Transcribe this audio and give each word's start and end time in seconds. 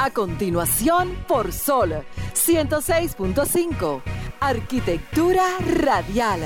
A 0.00 0.10
continuación, 0.12 1.16
por 1.26 1.52
Sol 1.52 2.04
106.5. 2.32 4.00
Arquitectura 4.38 5.44
radial. 5.82 6.40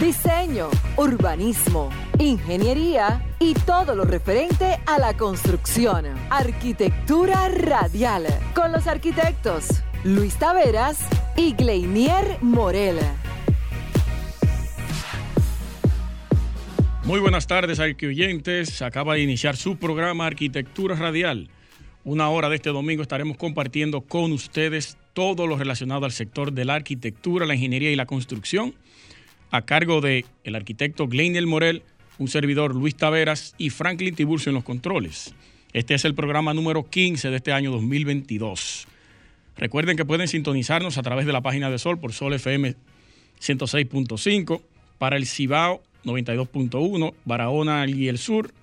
Diseño, 0.00 0.68
urbanismo, 0.96 1.90
ingeniería 2.18 3.24
y 3.38 3.54
todo 3.54 3.94
lo 3.94 4.02
referente 4.02 4.80
a 4.84 4.98
la 4.98 5.16
construcción. 5.16 6.06
Arquitectura 6.28 7.48
radial. 7.48 8.26
Con 8.52 8.72
los 8.72 8.88
arquitectos 8.88 9.84
Luis 10.02 10.34
Taveras 10.34 10.98
y 11.36 11.52
Gleinier 11.52 12.38
Morel. 12.40 12.98
Muy 17.04 17.20
buenas 17.20 17.46
tardes, 17.46 17.78
arquioyentes. 17.78 18.82
Acaba 18.82 19.14
de 19.14 19.20
iniciar 19.20 19.56
su 19.56 19.76
programa 19.76 20.26
Arquitectura 20.26 20.96
Radial. 20.96 21.48
Una 22.08 22.30
hora 22.30 22.48
de 22.48 22.56
este 22.56 22.70
domingo 22.70 23.02
estaremos 23.02 23.36
compartiendo 23.36 24.00
con 24.00 24.32
ustedes 24.32 24.96
todo 25.12 25.46
lo 25.46 25.58
relacionado 25.58 26.06
al 26.06 26.10
sector 26.10 26.54
de 26.54 26.64
la 26.64 26.74
arquitectura, 26.74 27.44
la 27.44 27.54
ingeniería 27.54 27.90
y 27.90 27.96
la 27.96 28.06
construcción, 28.06 28.74
a 29.50 29.60
cargo 29.66 30.00
de 30.00 30.24
el 30.42 30.54
arquitecto 30.54 31.06
Gleinier 31.06 31.46
Morel, 31.46 31.82
un 32.16 32.28
servidor 32.28 32.74
Luis 32.74 32.96
Taveras 32.96 33.54
y 33.58 33.68
Franklin 33.68 34.14
Tiburcio 34.14 34.48
en 34.48 34.54
los 34.54 34.64
controles. 34.64 35.34
Este 35.74 35.92
es 35.92 36.06
el 36.06 36.14
programa 36.14 36.54
número 36.54 36.88
15 36.88 37.28
de 37.28 37.36
este 37.36 37.52
año 37.52 37.70
2022. 37.72 38.88
Recuerden 39.58 39.98
que 39.98 40.06
pueden 40.06 40.28
sintonizarnos 40.28 40.96
a 40.96 41.02
través 41.02 41.26
de 41.26 41.34
la 41.34 41.42
página 41.42 41.68
de 41.70 41.76
Sol 41.76 41.98
por 41.98 42.14
Sol 42.14 42.32
FM 42.32 42.74
106.5, 43.38 44.62
para 44.96 45.18
el 45.18 45.26
Cibao 45.26 45.82
92.1, 46.06 47.12
Barahona 47.26 47.86
y 47.86 48.08
el 48.08 48.16
Sur 48.16 48.54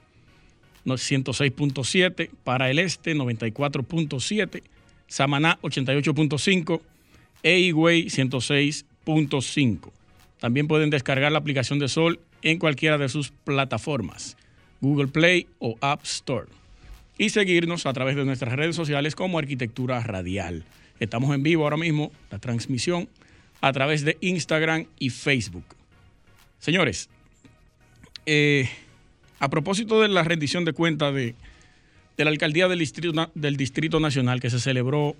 106.7, 0.93 2.29
para 2.43 2.69
el 2.69 2.79
Este 2.79 3.15
94.7, 3.15 4.63
Samaná 5.07 5.59
88.5 5.61 6.81
e 7.43 7.59
Higüey 7.59 8.05
106.5. 8.05 9.91
También 10.39 10.67
pueden 10.67 10.89
descargar 10.89 11.31
la 11.31 11.39
aplicación 11.39 11.79
de 11.79 11.87
Sol 11.87 12.19
en 12.41 12.59
cualquiera 12.59 12.97
de 12.97 13.09
sus 13.09 13.31
plataformas, 13.31 14.37
Google 14.81 15.07
Play 15.07 15.47
o 15.59 15.75
App 15.81 16.03
Store. 16.03 16.47
Y 17.17 17.29
seguirnos 17.29 17.85
a 17.85 17.93
través 17.93 18.15
de 18.15 18.25
nuestras 18.25 18.53
redes 18.53 18.75
sociales 18.75 19.15
como 19.15 19.39
Arquitectura 19.39 20.01
Radial. 20.01 20.65
Estamos 20.99 21.33
en 21.33 21.43
vivo 21.43 21.63
ahora 21.63 21.77
mismo, 21.77 22.11
la 22.29 22.39
transmisión, 22.39 23.07
a 23.61 23.71
través 23.73 24.03
de 24.03 24.17
Instagram 24.21 24.85
y 24.99 25.09
Facebook. 25.09 25.65
Señores, 26.59 27.09
eh, 28.25 28.69
a 29.39 29.49
propósito 29.49 30.01
de 30.01 30.07
la 30.07 30.23
rendición 30.23 30.65
de 30.65 30.73
cuentas 30.73 31.13
de, 31.13 31.35
la 32.17 32.29
alcaldía 32.29 32.67
del 32.67 32.79
Distrito, 32.79 33.99
Nacional 33.99 34.39
que 34.39 34.49
se 34.49 34.59
celebró 34.59 35.15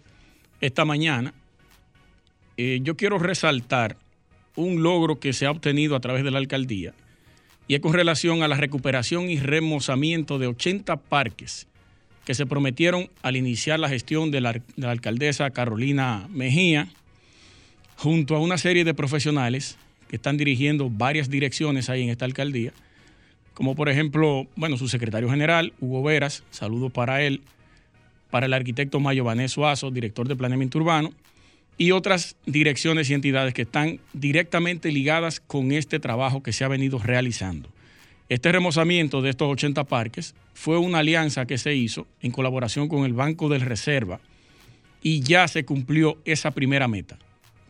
esta 0.62 0.86
mañana, 0.86 1.34
eh, 2.58 2.80
yo 2.82 2.96
quiero 2.96 3.20
resaltar 3.20 3.98
un 4.56 4.82
logro 4.82 5.20
que 5.20 5.34
se 5.34 5.46
ha 5.46 5.52
obtenido 5.52 5.96
a 5.96 6.00
través 6.00 6.24
de 6.24 6.32
la 6.32 6.38
alcaldía 6.38 6.94
y 7.68 7.76
es 7.76 7.82
con 7.82 7.94
relación 7.94 8.44
a 8.44 8.48
la 8.48 8.56
recuperación 8.56 9.30
y 9.30 9.40
remozamiento 9.40 10.40
de 10.40 10.48
80 10.48 10.96
parques 10.98 11.68
que 12.24 12.34
se 12.34 12.46
prometieron 12.46 13.10
al 13.22 13.36
iniciar 13.36 13.80
la 13.80 13.90
gestión 13.90 14.32
de 14.32 14.42
la 14.42 14.62
alcaldesa 14.84 15.50
Carolina 15.50 16.28
Mejía, 16.32 16.88
junto 17.98 18.36
a 18.36 18.40
una 18.40 18.58
serie 18.58 18.84
de 18.84 18.94
profesionales 18.94 19.78
que 20.08 20.16
están 20.16 20.38
dirigiendo 20.38 20.90
varias 20.90 21.30
direcciones 21.30 21.90
ahí 21.90 22.04
en 22.04 22.10
esta 22.10 22.26
alcaldía 22.26 22.72
como 23.56 23.74
por 23.74 23.90
ejemplo, 23.90 24.48
bueno, 24.56 24.78
su 24.78 24.88
secretario 24.88 25.30
general, 25.30 25.74
Hugo 25.80 26.04
Veras, 26.04 26.44
saludos 26.52 26.92
para 26.92 27.24
él, 27.24 27.42
para 28.30 28.46
el 28.46 28.54
arquitecto 28.54 29.00
Mayo 29.00 29.24
Vaneso 29.24 29.66
Azo, 29.66 29.92
director 29.92 30.28
de 30.28 30.36
planeamiento 30.36 30.78
urbano, 30.78 31.12
y 31.78 31.92
otras 31.92 32.36
direcciones 32.46 33.10
y 33.10 33.14
entidades 33.14 33.54
que 33.54 33.64
están 33.64 34.00
directamente 34.14 34.92
ligadas 34.92 35.40
con 35.40 35.72
este 35.72 36.00
trabajo 36.00 36.44
que 36.44 36.54
se 36.54 36.66
ha 36.66 36.68
venido 36.68 37.00
realizando. 37.00 37.70
Este 38.28 38.52
remozamiento 38.52 39.22
de 39.22 39.30
estos 39.30 39.50
80 39.50 39.86
parques 39.86 40.36
fue 40.54 40.78
una 40.78 41.00
alianza 41.00 41.46
que 41.46 41.58
se 41.58 41.76
hizo 41.76 42.08
en 42.22 42.32
colaboración 42.32 42.90
con 42.90 43.06
el 43.06 43.14
Banco 43.14 43.48
del 43.48 43.62
Reserva 43.62 44.20
y 45.02 45.22
ya 45.22 45.48
se 45.48 45.64
cumplió 45.64 46.18
esa 46.26 46.52
primera 46.52 46.90
meta. 46.90 47.18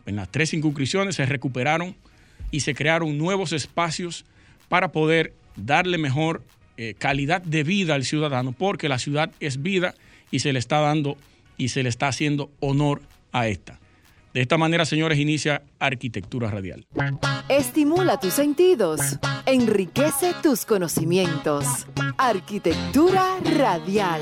En 0.04 0.16
las 0.16 0.30
tres 0.30 0.50
circunscripciones 0.50 1.14
se 1.14 1.26
recuperaron 1.26 1.94
y 2.50 2.60
se 2.60 2.74
crearon 2.74 3.18
nuevos 3.18 3.52
espacios 3.52 4.24
para 4.68 4.90
poder 4.90 5.32
darle 5.56 5.98
mejor 5.98 6.42
eh, 6.76 6.94
calidad 6.98 7.42
de 7.42 7.62
vida 7.64 7.94
al 7.94 8.04
ciudadano, 8.04 8.52
porque 8.52 8.88
la 8.88 8.98
ciudad 8.98 9.30
es 9.40 9.62
vida 9.62 9.94
y 10.30 10.40
se 10.40 10.52
le 10.52 10.58
está 10.58 10.80
dando 10.80 11.16
y 11.56 11.68
se 11.68 11.82
le 11.82 11.88
está 11.88 12.08
haciendo 12.08 12.50
honor 12.60 13.00
a 13.32 13.48
esta. 13.48 13.78
De 14.34 14.42
esta 14.42 14.58
manera, 14.58 14.84
señores, 14.84 15.18
inicia 15.18 15.62
Arquitectura 15.78 16.50
Radial. 16.50 16.86
Estimula 17.48 18.20
tus 18.20 18.34
sentidos, 18.34 19.00
enriquece 19.46 20.34
tus 20.42 20.66
conocimientos. 20.66 21.86
Arquitectura 22.18 23.38
Radial. 23.56 24.20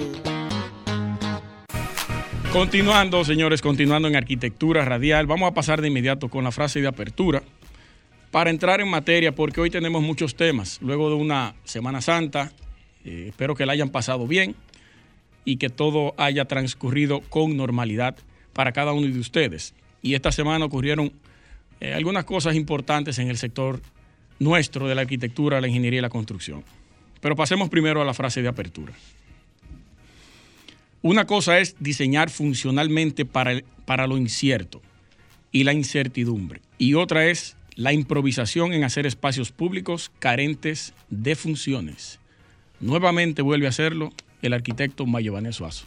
Continuando, 2.53 3.25
señores, 3.25 3.61
continuando 3.61 4.07
en 4.07 4.15
Arquitectura 4.15 4.85
Radial, 4.85 5.27
vamos 5.27 5.51
a 5.51 5.55
pasar 5.55 5.81
de 5.81 5.89
inmediato 5.89 6.29
con 6.29 6.45
la 6.45 6.53
frase 6.53 6.81
de 6.81 6.87
apertura 6.87 7.43
para 8.35 8.51
entrar 8.51 8.81
en 8.81 8.89
materia, 8.89 9.33
porque 9.33 9.61
hoy 9.61 9.71
tenemos 9.71 10.03
muchos 10.03 10.35
temas. 10.35 10.81
Luego 10.83 11.09
de 11.09 11.15
una 11.15 11.55
Semana 11.63 12.01
Santa, 12.01 12.51
eh, 13.05 13.27
espero 13.29 13.55
que 13.55 13.65
la 13.65 13.75
hayan 13.75 13.91
pasado 13.91 14.27
bien 14.27 14.57
y 15.45 15.57
que 15.57 15.71
todo 15.71 16.15
haya 16.17 16.45
transcurrido 16.47 17.21
con 17.21 17.57
normalidad 17.57 18.17
para 18.53 18.73
cada 18.73 18.93
uno 18.93 19.07
de 19.07 19.21
ustedes. 19.21 19.73
Y 20.03 20.15
esta 20.15 20.33
semana 20.33 20.65
ocurrieron 20.65 21.13
eh, 21.81 21.95
algunas 21.95 22.25
cosas 22.25 22.57
importantes 22.57 23.21
en 23.21 23.31
el 23.31 23.37
sector 23.37 23.81
nuestro 24.41 24.89
de 24.89 24.97
la 24.97 25.03
arquitectura, 25.03 25.61
la 25.61 25.69
ingeniería 25.69 26.01
y 26.01 26.03
la 26.03 26.11
construcción. 26.11 26.65
Pero 27.21 27.37
pasemos 27.37 27.69
primero 27.69 28.03
a 28.03 28.05
la 28.05 28.15
frase 28.15 28.43
de 28.43 28.49
apertura. 28.49 28.95
Una 31.03 31.25
cosa 31.25 31.61
es 31.61 31.77
diseñar 31.79 32.31
funcionalmente 32.31 33.27
para, 33.27 33.61
para 33.85 34.09
lo 34.09 34.17
incierto 34.17 34.83
y 35.53 35.63
la 35.63 35.73
incertidumbre. 35.73 36.63
Y 36.79 36.95
otra 36.95 37.27
es 37.27 37.57
la 37.77 37.93
improvisación 37.93 38.73
en 38.73 38.85
hacer 38.85 39.07
espacios 39.07 39.53
públicos 39.53 40.11
carentes 40.19 40.95
de 41.11 41.35
funciones. 41.35 42.19
Nuevamente 42.81 43.43
vuelve 43.43 43.67
a 43.67 43.71
hacerlo 43.71 44.13
el 44.43 44.53
arquitecto 44.53 45.07
Mayované 45.07 45.53
Suazo. 45.53 45.87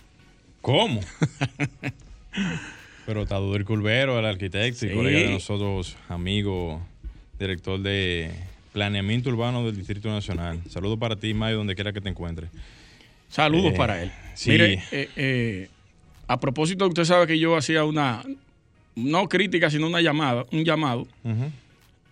¿Cómo? 0.61 1.01
Pero 3.05 3.25
Taduder 3.25 3.63
Culvero, 3.63 4.19
el 4.19 4.25
arquitecto 4.25 4.85
y 4.85 4.93
colega 4.93 5.19
de 5.19 5.31
nosotros, 5.31 5.95
amigo, 6.09 6.81
director 7.39 7.79
de 7.79 8.31
planeamiento 8.73 9.29
urbano 9.29 9.65
del 9.65 9.77
Distrito 9.77 10.09
Nacional. 10.09 10.59
Saludos 10.69 10.99
para 10.99 11.15
ti, 11.15 11.33
Mayo, 11.33 11.57
donde 11.57 11.75
quiera 11.75 11.93
que 11.93 12.01
te 12.01 12.09
encuentres. 12.09 12.49
Saludos 13.29 13.73
eh, 13.73 13.77
para 13.77 14.03
él. 14.03 14.11
Mire, 14.45 14.83
eh, 14.91 15.09
eh, 15.15 15.69
a 16.27 16.39
propósito, 16.39 16.87
usted 16.87 17.05
sabe 17.05 17.27
que 17.27 17.39
yo 17.39 17.55
hacía 17.55 17.85
una, 17.85 18.23
no 18.95 19.29
crítica, 19.29 19.69
sino 19.69 19.87
una 19.87 20.01
llamada, 20.01 20.45
un 20.51 20.65
llamado 20.65 21.07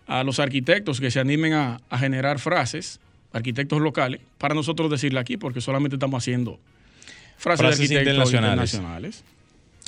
a 0.07 0.23
los 0.23 0.39
arquitectos 0.39 0.99
que 0.99 1.11
se 1.11 1.19
animen 1.19 1.53
a, 1.53 1.79
generar 1.91 2.39
frases, 2.39 2.99
arquitectos 3.33 3.81
locales, 3.81 4.21
para 4.37 4.53
nosotros 4.55 4.89
decirle 4.89 5.19
aquí, 5.19 5.37
porque 5.37 5.61
solamente 5.61 5.95
estamos 5.95 6.23
haciendo 6.23 6.59
frases, 7.37 7.61
de 7.61 7.97
arquitectos 7.97 8.33
internacionales. 8.33 9.23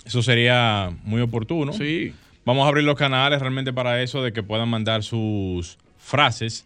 Eso 0.05 0.21
sería 0.21 0.91
muy 1.03 1.21
oportuno. 1.21 1.73
Sí. 1.73 2.13
Vamos 2.45 2.65
a 2.65 2.69
abrir 2.69 2.85
los 2.85 2.95
canales 2.95 3.39
realmente 3.39 3.73
para 3.73 4.01
eso, 4.01 4.23
de 4.23 4.31
que 4.31 4.41
puedan 4.41 4.69
mandar 4.69 5.03
sus 5.03 5.77
frases. 5.97 6.65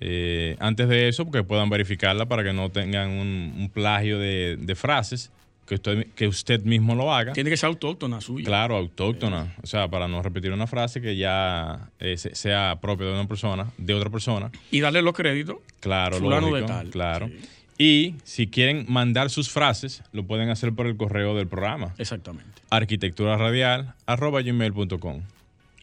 Eh, 0.00 0.56
antes 0.58 0.88
de 0.88 1.08
eso, 1.08 1.30
que 1.30 1.42
puedan 1.44 1.68
verificarla 1.68 2.26
para 2.26 2.42
que 2.42 2.54
no 2.54 2.70
tengan 2.70 3.10
un, 3.10 3.70
plagio 3.72 4.18
de 4.18 4.74
frases 4.74 5.30
que 5.66 5.74
usted, 5.76 6.06
que 6.14 6.26
usted 6.26 6.62
mismo 6.62 6.94
lo 6.94 7.12
haga. 7.12 7.32
Tiene 7.32 7.50
que 7.50 7.56
ser 7.56 7.66
autóctona 7.68 8.20
suya. 8.20 8.44
Claro, 8.44 8.76
autóctona. 8.76 9.56
O 9.62 9.66
sea, 9.66 9.88
para 9.88 10.06
no 10.08 10.22
repetir 10.22 10.52
una 10.52 10.66
frase 10.66 11.00
que 11.00 11.16
ya 11.16 11.88
eh, 11.98 12.16
sea 12.16 12.78
propia 12.80 13.06
de 13.06 13.14
una 13.14 13.28
persona, 13.28 13.70
de 13.78 13.94
otra 13.94 14.10
persona. 14.10 14.50
Y 14.70 14.80
darle 14.80 15.00
los 15.02 15.14
créditos. 15.14 15.56
Claro, 15.80 16.18
fulano 16.18 16.54
de 16.54 16.62
tal. 16.62 16.90
Claro. 16.90 17.30
Y 17.78 18.16
si 18.24 18.48
quieren 18.48 18.84
mandar 18.88 19.30
sus 19.30 19.48
frases, 19.50 20.02
lo 20.12 20.24
pueden 20.24 20.50
hacer 20.50 20.72
por 20.72 20.86
el 20.86 20.96
correo 20.96 21.34
del 21.34 21.48
programa. 21.48 21.94
Exactamente. 21.98 22.62
arquitecturaradial.com. 22.70 25.22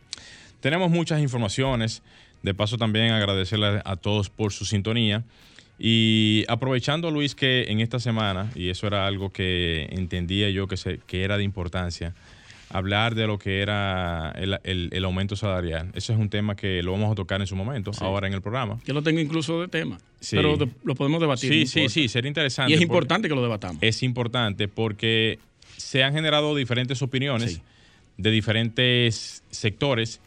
Tenemos 0.61 0.91
muchas 0.91 1.21
informaciones 1.21 2.03
De 2.43 2.55
paso 2.55 2.79
también 2.79 3.11
agradecerle 3.11 3.83
a 3.85 3.97
todos 3.97 4.31
por 4.31 4.53
su 4.53 4.65
sintonía. 4.65 5.25
Y 5.79 6.45
aprovechando, 6.49 7.11
Luis, 7.11 7.35
que 7.35 7.65
en 7.69 7.81
esta 7.81 7.99
semana, 7.99 8.51
y 8.55 8.71
eso 8.71 8.87
era 8.87 9.07
algo 9.07 9.33
que 9.33 9.89
entendía 9.91 10.49
yo 10.51 10.69
que, 10.69 10.77
se, 10.77 11.01
que 11.07 11.25
era 11.25 11.37
de 11.37 11.45
importancia, 11.45 12.15
hablar 12.71 13.15
de 13.15 13.27
lo 13.27 13.39
que 13.39 13.61
era 13.61 14.33
el, 14.37 15.05
aumento 15.05 15.37
salarial. 15.37 15.91
Ese 15.95 16.13
es 16.13 16.19
un 16.19 16.29
tema 16.29 16.57
que 16.57 16.83
lo 16.83 16.93
vamos 16.93 17.13
a 17.13 17.15
tocar 17.15 17.41
en 17.41 17.47
su 17.47 17.57
momento, 17.57 17.93
ahora 18.01 18.27
en 18.27 18.35
el 18.35 18.43
programa. 18.43 18.79
Yo 18.85 18.95
lo 18.95 19.03
tengo 19.03 19.21
incluso 19.21 19.61
de 19.61 19.69
tema, 19.69 19.99
pero 20.31 20.57
lo 20.85 20.95
podemos 20.95 21.21
debatir. 21.21 21.51
Sí, 21.51 21.67
sí, 21.67 21.89
sí, 21.89 22.09
sería 22.09 22.29
interesante. 22.29 22.73
Y 22.73 22.75
es 22.75 22.81
importante 22.81 23.29
que 23.29 23.35
lo 23.35 23.43
debatamos. 23.43 23.79
Es 23.83 24.03
importante 24.03 24.69
porque 24.69 25.39
se 25.77 26.03
han 26.03 26.13
generado 26.13 26.55
diferentes 26.55 27.03
opiniones 27.03 27.61
de 28.17 28.31
diferentes 28.31 29.43
sectores, 29.51 30.21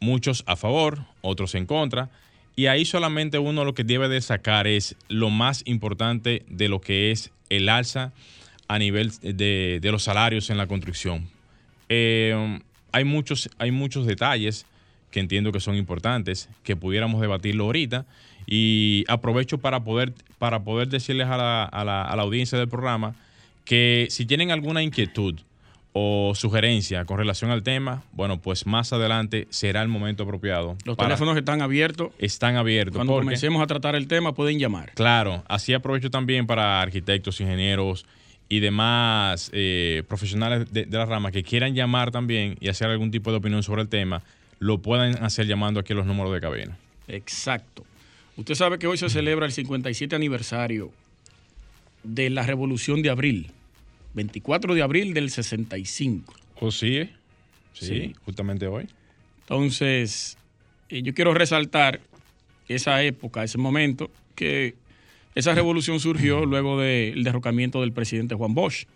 muchos 0.00 0.42
a 0.46 0.56
favor, 0.56 1.00
otros 1.22 1.54
en 1.54 1.66
contra. 1.66 2.10
Y 2.56 2.66
ahí 2.66 2.84
solamente 2.84 3.38
uno 3.38 3.64
lo 3.64 3.74
que 3.74 3.84
debe 3.84 4.08
de 4.08 4.20
sacar 4.20 4.66
es 4.66 4.96
lo 5.08 5.30
más 5.30 5.62
importante 5.64 6.44
de 6.48 6.68
lo 6.68 6.80
que 6.80 7.10
es 7.10 7.30
el 7.48 7.68
alza 7.68 8.12
a 8.68 8.78
nivel 8.78 9.12
de, 9.22 9.78
de 9.80 9.92
los 9.92 10.02
salarios 10.02 10.50
en 10.50 10.58
la 10.58 10.66
construcción 10.66 11.28
eh, 11.90 12.60
hay, 12.92 13.04
muchos, 13.04 13.50
hay 13.58 13.70
muchos 13.70 14.06
detalles 14.06 14.64
que 15.10 15.20
entiendo 15.20 15.52
que 15.52 15.60
son 15.60 15.76
importantes, 15.76 16.48
que 16.62 16.76
pudiéramos 16.76 17.20
debatirlo 17.20 17.64
ahorita. 17.64 18.06
Y 18.46 19.04
aprovecho 19.08 19.58
para 19.58 19.84
poder, 19.84 20.14
para 20.38 20.64
poder 20.64 20.88
decirles 20.88 21.28
a 21.28 21.36
la, 21.36 21.64
a, 21.64 21.84
la, 21.84 22.02
a 22.02 22.16
la 22.16 22.22
audiencia 22.22 22.58
del 22.58 22.68
programa 22.68 23.14
que 23.64 24.08
si 24.10 24.24
tienen 24.24 24.50
alguna 24.50 24.82
inquietud 24.82 25.38
o 25.92 26.32
sugerencia 26.34 27.04
con 27.04 27.18
relación 27.18 27.50
al 27.50 27.62
tema, 27.62 28.02
bueno, 28.12 28.40
pues 28.40 28.66
más 28.66 28.92
adelante 28.92 29.46
será 29.50 29.82
el 29.82 29.88
momento 29.88 30.22
apropiado. 30.22 30.76
Los 30.84 30.96
teléfonos 30.96 31.36
están 31.36 31.62
abiertos. 31.62 32.12
Están 32.18 32.56
abiertos. 32.56 32.96
Cuando 32.96 33.14
comencemos 33.14 33.62
a 33.62 33.66
tratar 33.66 33.94
el 33.96 34.06
tema 34.06 34.34
pueden 34.34 34.58
llamar. 34.58 34.92
Claro, 34.94 35.42
así 35.48 35.74
aprovecho 35.74 36.10
también 36.10 36.46
para 36.46 36.80
arquitectos, 36.80 37.40
ingenieros, 37.40 38.06
y 38.50 38.58
demás 38.58 39.48
eh, 39.54 40.02
profesionales 40.08 40.70
de, 40.72 40.84
la 40.86 41.06
rama 41.06 41.30
que 41.30 41.44
quieran 41.44 41.74
llamar 41.74 42.10
también 42.10 42.58
y 42.60 42.68
hacer 42.68 42.90
algún 42.90 43.12
tipo 43.12 43.30
de 43.30 43.36
opinión 43.36 43.62
sobre 43.62 43.82
el 43.82 43.88
tema, 43.88 44.22
lo 44.58 44.82
puedan 44.82 45.22
hacer 45.22 45.46
llamando 45.46 45.78
aquí 45.78 45.92
a 45.92 45.96
los 45.96 46.04
números 46.04 46.34
de 46.34 46.40
cabina. 46.40 46.76
Exacto. 47.06 47.86
Usted 48.36 48.54
sabe 48.56 48.78
que 48.80 48.88
hoy 48.88 48.98
se 48.98 49.08
celebra 49.08 49.46
el 49.46 49.52
57 49.52 50.16
aniversario 50.16 50.90
de 52.02 52.28
la 52.28 52.42
Revolución 52.42 53.02
de 53.02 53.10
Abril, 53.10 53.52
24 54.14 54.74
de 54.74 54.82
abril 54.82 55.14
del 55.14 55.30
65. 55.30 56.34
¿O 56.58 56.72
sí? 56.72 57.08
sí? 57.72 57.86
Sí, 57.86 58.14
justamente 58.24 58.66
hoy. 58.66 58.88
Entonces, 59.42 60.36
eh, 60.88 61.02
yo 61.02 61.14
quiero 61.14 61.34
resaltar 61.34 62.00
esa 62.66 63.00
época, 63.04 63.44
ese 63.44 63.58
momento, 63.58 64.10
que 64.34 64.74
esa 65.34 65.54
revolución 65.54 66.00
surgió 66.00 66.44
luego 66.44 66.80
del 66.80 67.22
derrocamiento 67.22 67.80
del 67.80 67.92
presidente 67.92 68.34
Juan 68.34 68.54
Bosch, 68.54 68.86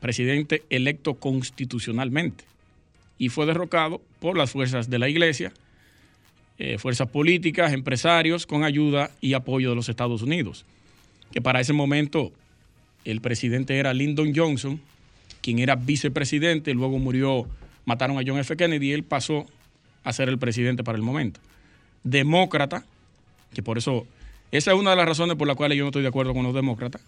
presidente 0.00 0.62
electo 0.70 1.14
constitucionalmente, 1.14 2.44
y 3.16 3.28
fue 3.28 3.46
derrocado 3.46 4.00
por 4.18 4.36
las 4.36 4.50
fuerzas 4.50 4.90
de 4.90 4.98
la 4.98 5.08
iglesia, 5.08 5.52
eh, 6.58 6.78
fuerzas 6.78 7.08
políticas, 7.08 7.72
empresarios, 7.72 8.46
con 8.46 8.64
ayuda 8.64 9.10
y 9.20 9.34
apoyo 9.34 9.70
de 9.70 9.76
los 9.76 9.88
Estados 9.88 10.22
Unidos, 10.22 10.64
que 11.32 11.40
para 11.40 11.60
ese 11.60 11.72
momento 11.72 12.32
el 13.04 13.20
presidente 13.20 13.78
era 13.78 13.94
Lyndon 13.94 14.32
Johnson, 14.34 14.80
quien 15.42 15.58
era 15.58 15.76
vicepresidente, 15.76 16.74
luego 16.74 16.98
murió, 16.98 17.46
mataron 17.84 18.18
a 18.18 18.22
John 18.26 18.38
F. 18.38 18.56
Kennedy 18.56 18.88
y 18.88 18.92
él 18.92 19.04
pasó 19.04 19.46
a 20.02 20.12
ser 20.12 20.28
el 20.28 20.38
presidente 20.38 20.82
para 20.82 20.96
el 20.96 21.02
momento. 21.02 21.40
Demócrata, 22.02 22.84
que 23.52 23.62
por 23.62 23.78
eso 23.78 24.06
esa 24.54 24.70
es 24.70 24.78
una 24.78 24.90
de 24.90 24.96
las 24.96 25.06
razones 25.06 25.36
por 25.36 25.48
las 25.48 25.56
cuales 25.56 25.76
yo 25.76 25.82
no 25.82 25.88
estoy 25.88 26.02
de 26.02 26.08
acuerdo 26.08 26.32
con 26.32 26.44
los 26.44 26.54
demócratas. 26.54 27.02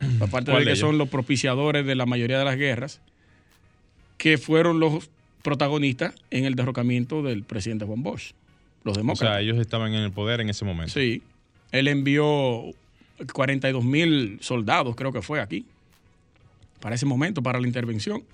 Aparte 0.20 0.50
de 0.50 0.64
que 0.64 0.74
son 0.74 0.98
los 0.98 1.08
propiciadores 1.08 1.86
de 1.86 1.94
la 1.94 2.06
mayoría 2.06 2.40
de 2.40 2.44
las 2.44 2.56
guerras, 2.56 3.00
que 4.16 4.36
fueron 4.36 4.80
los 4.80 5.08
protagonistas 5.44 6.12
en 6.32 6.44
el 6.44 6.56
derrocamiento 6.56 7.22
del 7.22 7.44
presidente 7.44 7.84
Juan 7.84 8.02
Bosch. 8.02 8.32
Los 8.82 8.96
demócratas. 8.96 9.28
O 9.28 9.32
sea, 9.32 9.40
ellos 9.40 9.58
estaban 9.58 9.94
en 9.94 10.02
el 10.02 10.10
poder 10.10 10.40
en 10.40 10.50
ese 10.50 10.64
momento. 10.64 10.92
Sí. 10.92 11.22
Él 11.70 11.86
envió 11.86 12.64
42 13.32 13.84
mil 13.84 14.38
soldados, 14.40 14.96
creo 14.96 15.12
que 15.12 15.22
fue 15.22 15.40
aquí, 15.40 15.66
para 16.80 16.96
ese 16.96 17.06
momento, 17.06 17.44
para 17.44 17.60
la 17.60 17.66
intervención, 17.68 18.24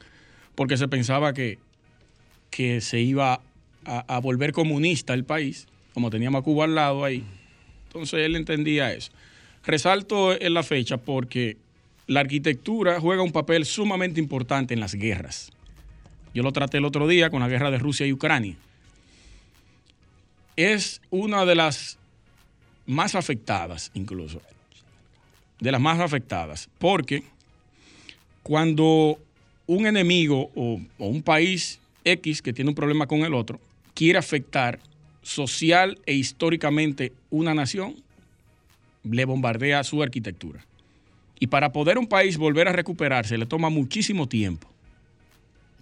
porque 0.54 0.78
se 0.78 0.88
pensaba 0.88 1.34
que, 1.34 1.58
que 2.48 2.80
se 2.80 3.00
iba 3.00 3.42
a, 3.84 4.14
a 4.14 4.20
volver 4.20 4.52
comunista 4.52 5.12
el 5.12 5.24
país, 5.24 5.66
como 5.92 6.08
teníamos 6.08 6.40
a 6.40 6.42
Cuba 6.42 6.64
al 6.64 6.74
lado 6.74 7.04
ahí 7.04 7.24
entonces 7.94 8.26
él 8.26 8.34
entendía 8.34 8.92
eso. 8.92 9.12
Resalto 9.64 10.32
en 10.38 10.52
la 10.52 10.64
fecha 10.64 10.96
porque 10.96 11.56
la 12.08 12.20
arquitectura 12.20 13.00
juega 13.00 13.22
un 13.22 13.30
papel 13.30 13.64
sumamente 13.64 14.20
importante 14.20 14.74
en 14.74 14.80
las 14.80 14.96
guerras. 14.96 15.52
Yo 16.34 16.42
lo 16.42 16.50
traté 16.50 16.78
el 16.78 16.84
otro 16.84 17.06
día 17.06 17.30
con 17.30 17.40
la 17.40 17.48
guerra 17.48 17.70
de 17.70 17.78
Rusia 17.78 18.04
y 18.04 18.12
Ucrania. 18.12 18.56
Es 20.56 21.00
una 21.10 21.44
de 21.44 21.54
las 21.54 21.96
más 22.84 23.14
afectadas, 23.14 23.92
incluso. 23.94 24.42
De 25.60 25.70
las 25.70 25.80
más 25.80 26.00
afectadas. 26.00 26.68
Porque 26.80 27.22
cuando 28.42 29.20
un 29.68 29.86
enemigo 29.86 30.50
o, 30.56 30.80
o 30.98 31.06
un 31.06 31.22
país 31.22 31.78
X 32.02 32.42
que 32.42 32.52
tiene 32.52 32.70
un 32.70 32.74
problema 32.74 33.06
con 33.06 33.20
el 33.20 33.34
otro 33.34 33.60
quiere 33.94 34.18
afectar 34.18 34.80
social 35.24 35.98
e 36.06 36.14
históricamente 36.14 37.12
una 37.30 37.54
nación, 37.54 37.96
le 39.02 39.24
bombardea 39.24 39.82
su 39.82 40.02
arquitectura. 40.02 40.64
Y 41.40 41.48
para 41.48 41.72
poder 41.72 41.98
un 41.98 42.06
país 42.06 42.36
volver 42.36 42.68
a 42.68 42.72
recuperarse 42.72 43.36
le 43.36 43.46
toma 43.46 43.70
muchísimo 43.70 44.28
tiempo 44.28 44.70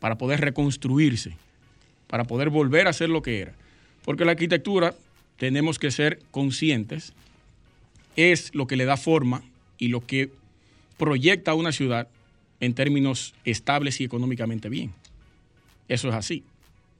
para 0.00 0.16
poder 0.16 0.40
reconstruirse, 0.40 1.36
para 2.08 2.24
poder 2.24 2.48
volver 2.48 2.88
a 2.88 2.92
ser 2.92 3.10
lo 3.10 3.22
que 3.22 3.40
era. 3.40 3.52
Porque 4.04 4.24
la 4.24 4.32
arquitectura, 4.32 4.94
tenemos 5.36 5.78
que 5.78 5.90
ser 5.90 6.20
conscientes, 6.30 7.12
es 8.16 8.54
lo 8.54 8.66
que 8.66 8.76
le 8.76 8.84
da 8.84 8.96
forma 8.96 9.42
y 9.78 9.88
lo 9.88 10.04
que 10.04 10.30
proyecta 10.98 11.54
una 11.54 11.72
ciudad 11.72 12.08
en 12.60 12.74
términos 12.74 13.34
estables 13.44 14.00
y 14.00 14.04
económicamente 14.04 14.68
bien. 14.68 14.92
Eso 15.88 16.08
es 16.08 16.14
así. 16.14 16.44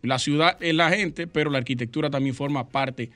La 0.02 0.19
ciudad 0.19 0.56
es 0.60 0.75
la 0.75 0.90
gente, 0.90 1.26
pero 1.26 1.50
la 1.50 1.59
arquitectura 1.59 2.11
también 2.11 2.35
forma 2.35 2.68
parte 2.68 3.11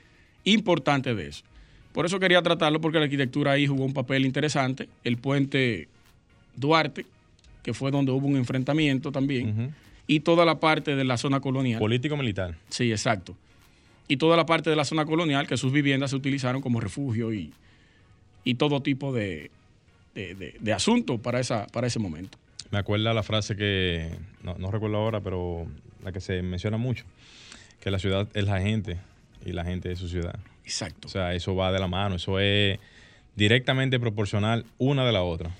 importante 0.45 1.13
de 1.13 1.27
eso. 1.27 1.43
Por 1.91 2.05
eso 2.05 2.19
quería 2.19 2.41
tratarlo, 2.41 2.79
porque 2.79 2.99
la 2.99 3.05
arquitectura 3.05 3.53
ahí 3.53 3.67
jugó 3.67 3.83
un 3.83 3.93
papel 3.93 4.25
interesante. 4.25 4.87
El 5.03 5.17
puente 5.17 5.87
Duarte, 6.55 7.05
que 7.63 7.73
fue 7.73 7.91
donde 7.91 8.11
hubo 8.11 8.27
un 8.27 8.37
enfrentamiento 8.37 9.11
también, 9.11 9.73
y 10.05 10.21
toda 10.21 10.45
la 10.45 10.59
parte 10.59 10.95
de 10.95 11.03
la 11.03 11.17
zona 11.17 11.41
colonial. 11.41 11.79
Político-militar. 11.79 12.55
Sí, 12.69 12.91
exacto. 12.91 13.35
Y 14.07 14.17
toda 14.17 14.37
la 14.37 14.45
parte 14.45 14.69
de 14.69 14.75
la 14.77 14.85
zona 14.85 15.05
colonial, 15.05 15.47
que 15.47 15.57
sus 15.57 15.73
viviendas 15.73 16.11
se 16.11 16.15
utilizaron 16.15 16.61
como 16.61 16.79
refugio 16.79 17.33
y, 17.33 17.51
y 18.45 18.55
todo 18.55 18.81
tipo 18.81 19.11
de, 19.11 19.51
de, 20.13 20.73
asuntos 20.73 21.19
para, 21.19 21.39
esa, 21.39 21.67
para 21.67 21.87
ese 21.87 21.99
momento. 21.99 22.37
Me 22.71 22.77
acuerda 22.77 23.13
la 23.13 23.23
frase 23.23 23.55
que, 23.55 24.11
no, 24.43 24.55
no 24.57 24.71
recuerdo 24.71 24.97
ahora, 24.97 25.19
pero 25.19 25.67
la 26.03 26.11
que 26.11 26.21
se 26.21 26.41
menciona 26.41 26.77
mucho, 26.77 27.05
que 27.79 27.91
la 27.91 27.99
ciudad 27.99 28.27
es 28.33 28.45
la 28.45 28.61
gente 28.61 28.97
y 29.45 29.51
la 29.51 29.63
gente 29.63 29.91
es 29.91 29.99
su 29.99 30.07
ciudad. 30.07 30.39
Exacto. 30.63 31.07
O 31.07 31.11
sea, 31.11 31.33
eso 31.33 31.55
va 31.55 31.71
de 31.71 31.79
la 31.79 31.87
mano, 31.87 32.15
eso 32.15 32.39
es 32.39 32.79
directamente 33.35 33.99
proporcional 33.99 34.65
una 34.77 35.05
de 35.05 35.11
la 35.11 35.23
otra. 35.23 35.51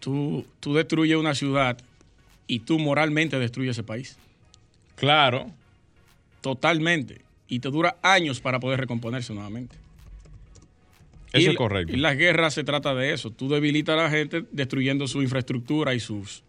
Tú, 0.00 0.46
tú 0.60 0.74
destruyes 0.74 1.16
una 1.16 1.34
ciudad 1.34 1.78
y 2.46 2.60
tú 2.60 2.78
moralmente 2.78 3.38
destruyes 3.38 3.72
ese 3.72 3.82
país. 3.82 4.16
Claro. 4.96 5.50
Totalmente. 6.40 7.22
Y 7.48 7.60
te 7.60 7.70
dura 7.70 7.96
años 8.02 8.40
para 8.40 8.60
poder 8.60 8.78
recomponerse 8.78 9.32
nuevamente. 9.32 9.76
Eso 11.32 11.50
es 11.50 11.56
correcto. 11.56 11.92
Y 11.92 11.96
las 11.96 12.16
guerras 12.16 12.54
se 12.54 12.62
trata 12.62 12.94
de 12.94 13.12
eso. 13.12 13.30
Tú 13.30 13.48
debilitas 13.48 13.98
a 13.98 14.02
la 14.04 14.10
gente 14.10 14.44
destruyendo 14.52 15.08
su 15.08 15.20
infraestructura 15.20 15.94
y 15.94 16.00
sus 16.00 16.44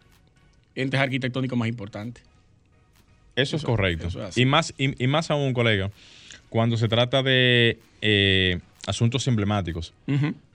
entes 0.74 1.00
arquitectónicos 1.00 1.58
más 1.58 1.68
importantes. 1.68 2.22
Eso, 3.36 3.56
es 3.56 3.62
correcto. 3.62 4.08
y, 4.34 4.44
más, 4.46 4.74
y, 4.78 5.06
más 5.06 5.30
aún, 5.30 5.52
colega, 5.52 5.90
cuando 6.48 6.76
se 6.76 6.88
trata 6.88 7.22
de 7.22 7.78
eh, 8.00 8.58
asuntos 8.86 9.28
emblemáticos. 9.28 9.92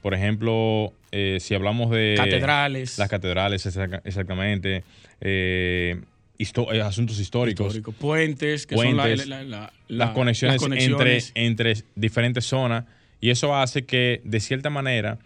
Por 0.01 0.13
ejemplo, 0.13 0.93
eh, 1.11 1.37
si 1.39 1.53
hablamos 1.53 1.91
de... 1.91 2.15
Catedrales. 2.17 2.97
Las 2.97 3.09
catedrales, 3.09 3.65
exactamente. 3.65 4.83
Eh, 5.21 6.01
asuntos 6.83 7.19
históricos. 7.19 7.79
Puentes, 7.99 8.65
que 8.65 8.75
son 8.75 8.97
las, 8.97 10.09
conexiones 10.11 10.63
Entre, 10.63 11.19
entre 11.35 11.73
diferentes 11.95 12.45
zonas. 12.45 12.85
Y 13.19 13.29
eso 13.29 13.55
hace 13.55 13.85
que, 13.85 14.21
de 14.23 14.39
cierta 14.39 14.71
manera, 14.71 15.19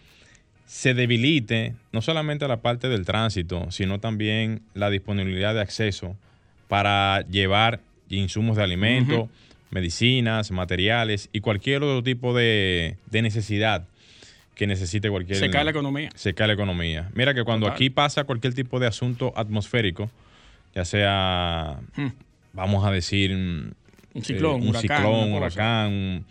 se 0.66 0.94
debilite 0.94 1.76
no 1.94 2.02
solamente 2.02 2.48
la 2.48 2.58
parte 2.58 2.90
del 2.90 3.06
tránsito, 3.06 3.72
sino 3.72 4.00
también 4.00 4.62
la 4.74 4.90
disponibilidad 4.90 5.54
de 5.54 5.62
acceso 5.62 6.18
para 6.68 7.26
llevar 7.30 7.80
insumos 8.10 8.58
de 8.58 8.64
alimento, 8.64 9.30
medicinas, 9.72 10.52
materiales 10.52 11.30
y 11.34 11.42
cualquier 11.42 11.84
otro 11.84 12.04
tipo 12.04 12.34
de, 12.36 12.98
de 13.10 13.22
necesidad 13.22 13.86
que 14.56 14.68
necesite 14.68 15.10
cualquier... 15.10 15.38
Se 15.38 15.50
cae 15.50 15.66
la 15.66 15.72
economía. 15.72 16.10
Se 16.16 16.34
cae 16.34 16.48
la 16.48 16.54
economía. 16.54 17.10
Mira 17.14 17.34
que 17.34 17.44
cuando 17.44 17.66
Total. 17.66 17.76
aquí 17.76 17.90
pasa 17.90 18.24
cualquier 18.24 18.54
tipo 18.54 18.80
de 18.80 18.88
asunto 18.88 19.34
atmosférico, 19.36 20.10
ya 20.74 20.86
sea, 20.86 21.80
Hmm. 21.96 22.08
vamos 22.54 22.86
a 22.86 22.92
decir, 22.92 23.32
Un 23.34 23.76
eh, 24.14 24.22
ciclón, 24.24 24.62
un 24.62 24.70
huracán, 24.70 24.82
ciclón, 24.98 25.34
huracán, 25.34 26.26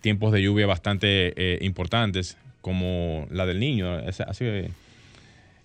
tiempos 0.00 0.32
de 0.32 0.42
lluvia 0.42 0.66
bastante 0.66 1.34
eh, 1.36 1.58
importantes, 1.62 2.38
como 2.62 3.26
la 3.30 3.44
del 3.44 3.60
niño. 3.60 3.94
Así, 4.26 4.44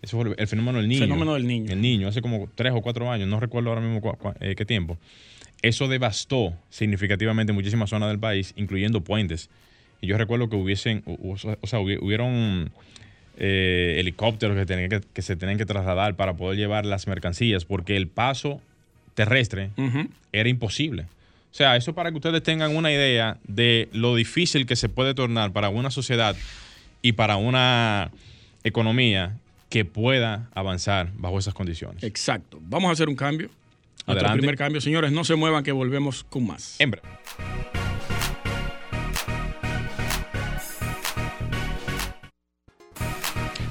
eso 0.02 0.18
fue 0.22 0.34
el 0.38 0.48
fenómeno 0.48 0.80
del 0.80 0.88
niño. 0.88 1.02
Fenómeno 1.02 1.34
del 1.36 1.48
niño. 1.48 1.72
El 1.72 1.82
niño, 1.82 2.08
hace 2.08 2.22
como 2.22 2.50
tres 2.56 2.74
o 2.76 2.82
cuatro 2.82 3.12
años, 3.12 3.28
no 3.28 3.40
recuerdo 3.40 3.70
ahora 3.70 3.82
mismo 3.82 4.02
cua- 4.02 4.18
cua- 4.18 4.36
eh, 4.40 4.56
qué 4.56 4.66
tiempo. 4.66 4.98
Eso 5.62 5.88
devastó 5.88 6.54
significativamente 6.70 7.54
muchísimas 7.54 7.90
zonas 7.92 8.10
del 8.10 8.18
país, 8.20 8.54
incluyendo 8.56 9.02
puentes. 9.02 9.50
Y 10.02 10.08
yo 10.08 10.18
recuerdo 10.18 10.50
que 10.50 10.56
hubiesen, 10.56 11.04
hu- 11.06 11.20
hu- 11.20 11.58
o 11.62 11.68
sea, 11.68 11.80
hubi- 11.80 12.00
hubieron 12.02 12.72
eh, 13.38 13.96
helicópteros 14.00 14.58
que, 14.58 14.66
tenían 14.66 14.90
que, 14.90 15.02
que 15.14 15.22
se 15.22 15.36
tenían 15.36 15.58
que 15.58 15.66
trasladar 15.66 16.16
para 16.16 16.34
poder 16.36 16.58
llevar 16.58 16.86
las 16.86 17.08
mercancías, 17.08 17.66
porque 17.66 17.96
el 17.96 18.08
paso 18.08 18.62
terrestre 19.14 19.70
era 20.32 20.50
imposible. 20.50 21.04
O 21.04 21.54
sea, 21.54 21.76
eso 21.76 21.94
para 21.94 22.12
que 22.12 22.18
ustedes 22.18 22.42
tengan 22.44 22.76
una 22.76 22.92
idea 22.92 23.38
de 23.48 23.90
lo 23.94 24.16
difícil 24.16 24.66
que 24.66 24.76
se 24.76 24.90
puede 24.90 25.14
tornar 25.14 25.52
para 25.52 25.70
una 25.70 25.92
sociedad 25.92 26.36
y 27.02 27.14
para 27.14 27.36
una 27.38 28.12
economía 28.64 29.38
que 29.72 29.84
pueda 29.86 30.50
avanzar 30.54 31.12
bajo 31.16 31.40
esas 31.40 31.56
condiciones. 31.56 32.04
Exacto. 32.04 32.60
Vamos 32.62 32.90
a 32.90 32.92
hacer 32.92 33.08
un 33.08 33.16
cambio. 33.16 33.48
Nuestro 34.06 34.28
Adelante. 34.28 34.40
primer 34.40 34.58
cambio. 34.58 34.82
Señores, 34.82 35.14
no 35.14 35.24
se 35.24 35.36
muevan 35.36 35.64
que 35.64 35.72
volvemos 35.72 36.26
con 36.26 36.46
más. 36.46 36.76
En 36.80 36.92
breve. 36.92 37.08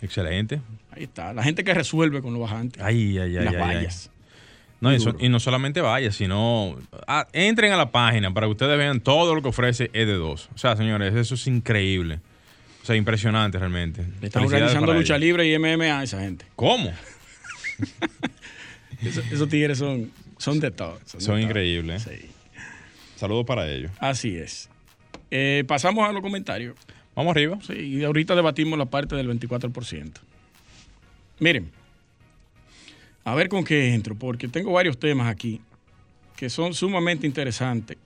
Excelente. 0.03 0.61
Ahí 0.91 1.05
está. 1.05 1.33
La 1.33 1.43
gente 1.43 1.65
que 1.65 1.73
resuelve 1.75 2.21
con 2.23 2.33
los 2.33 2.43
bajantes. 2.43 2.83
Ay, 2.83 3.19
ay, 3.19 3.37
ay. 3.37 3.45
las 3.45 3.55
ay, 3.55 3.61
ay. 3.61 3.77
vallas. 3.77 4.11
No, 4.81 4.95
y, 4.95 5.01
so- 5.01 5.13
Duro. 5.13 5.25
y 5.25 5.29
no 5.29 5.41
solamente 5.41 5.81
vaya, 5.81 6.13
sino 6.13 6.77
ah, 7.09 7.27
entren 7.33 7.73
a 7.73 7.77
la 7.77 7.91
página 7.91 8.33
para 8.33 8.47
que 8.47 8.53
ustedes 8.53 8.79
vean 8.79 9.01
todo 9.01 9.35
lo 9.35 9.43
que 9.43 9.49
ofrece 9.49 9.91
ED2. 9.93 10.49
O 10.55 10.59
sea, 10.59 10.77
señores, 10.77 11.15
eso 11.17 11.35
es 11.35 11.47
increíble. 11.49 12.21
O 12.83 12.87
sea, 12.87 12.95
impresionante 12.95 13.59
realmente. 13.59 14.07
Le 14.21 14.29
están 14.29 14.45
organizando 14.45 14.95
lucha 14.95 15.17
ellos. 15.17 15.27
libre 15.27 15.49
y 15.53 15.59
MMA 15.59 15.99
a 15.99 16.03
esa 16.05 16.21
gente. 16.21 16.47
¿Cómo? 16.57 16.93
Eso- 19.03 19.23
esos 19.31 19.49
tigres 19.49 19.79
son, 19.79 20.11
son 20.39 20.61
de 20.61 20.71
todo. 20.71 20.99
Son 21.05 21.41
increíbles. 21.41 22.03
Sí. 22.03 22.31
Saludos 23.17 23.45
para 23.45 23.71
ellos. 23.71 23.91
Así 23.99 24.37
es. 24.37 24.71
Eh, 25.31 25.65
pasamos 25.67 26.09
a 26.09 26.13
los 26.13 26.23
comentarios. 26.23 26.77
Vamos 27.15 27.33
arriba. 27.33 27.59
Sí, 27.67 27.75
y 27.75 28.05
ahorita 28.05 28.35
debatimos 28.37 28.79
la 28.79 28.87
parte 28.87 29.17
del 29.17 29.29
24%. 29.29 30.13
Miren, 31.41 31.71
a 33.25 33.35
ver 33.35 33.49
con 33.49 33.65
qué 33.65 33.93
entro, 33.93 34.15
porque 34.15 34.49
tengo 34.49 34.73
varios 34.73 34.99
temas 34.99 35.29
aquí 35.29 35.61
que 36.37 36.49
son 36.49 36.75
sumamente 36.75 37.27
interesantes 37.27 37.99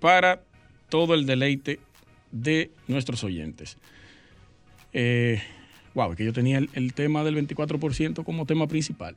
para 0.00 0.40
todo 0.88 1.14
el 1.14 1.26
deleite 1.26 1.80
de 2.30 2.70
nuestros 2.86 3.24
oyentes. 3.24 3.76
Eh, 4.92 5.42
wow, 5.94 6.12
es 6.12 6.16
que 6.16 6.24
yo 6.24 6.32
tenía 6.32 6.58
el, 6.58 6.70
el 6.74 6.94
tema 6.94 7.24
del 7.24 7.36
24% 7.36 8.24
como 8.24 8.46
tema 8.46 8.68
principal. 8.68 9.16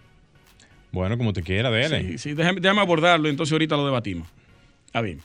Bueno, 0.91 1.17
como 1.17 1.34
te 1.34 1.43
quiera, 1.43 1.69
dele. 1.69 2.12
Sí, 2.13 2.17
sí, 2.17 2.34
déjame, 2.34 2.62
déjame 2.62 2.81
abordarlo, 2.81 3.29
entonces 3.29 3.51
ahorita 3.53 3.75
lo 3.77 3.86
debatimos. 3.86 4.27
Ah, 4.93 5.01
bien. 5.01 5.19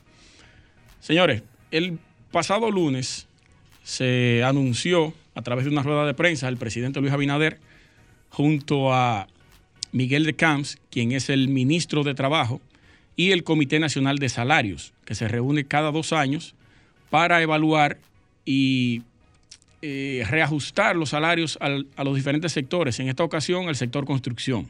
Señores, 1.01 1.43
el 1.71 1.99
pasado 2.31 2.71
lunes 2.71 3.27
se 3.83 4.43
anunció 4.45 5.15
a 5.35 5.43
través 5.43 5.65
de 5.65 5.71
una 5.71 5.83
rueda 5.83 6.07
de 6.07 6.15
prensa 6.15 6.49
el 6.49 6.57
presidente 6.57 7.01
Luis 7.01 7.13
Abinader 7.13 7.59
junto 8.31 8.93
a 8.93 9.27
Miguel 9.93 10.25
de 10.25 10.35
Camps, 10.35 10.79
quien 10.91 11.13
es 11.13 11.31
el 11.31 11.49
ministro 11.49 12.03
de 12.05 12.15
Trabajo, 12.15 12.61
y 13.17 13.31
el 13.31 13.45
Comité 13.45 13.79
Nacional 13.79 14.19
de 14.19 14.29
Salarios, 14.29 14.93
que 15.05 15.15
se 15.15 15.29
reúne 15.29 15.65
cada 15.65 15.93
dos 15.93 16.13
años 16.13 16.55
para 17.11 17.41
evaluar 17.43 17.99
y 18.45 19.03
eh, 19.83 20.25
reajustar 20.29 20.97
los 20.97 21.11
salarios 21.11 21.57
al- 21.61 21.87
a 21.97 22.03
los 22.05 22.17
diferentes 22.17 22.53
sectores. 22.53 22.99
En 23.01 23.09
esta 23.09 23.23
ocasión, 23.23 23.69
el 23.69 23.77
sector 23.77 24.05
construcción 24.05 24.69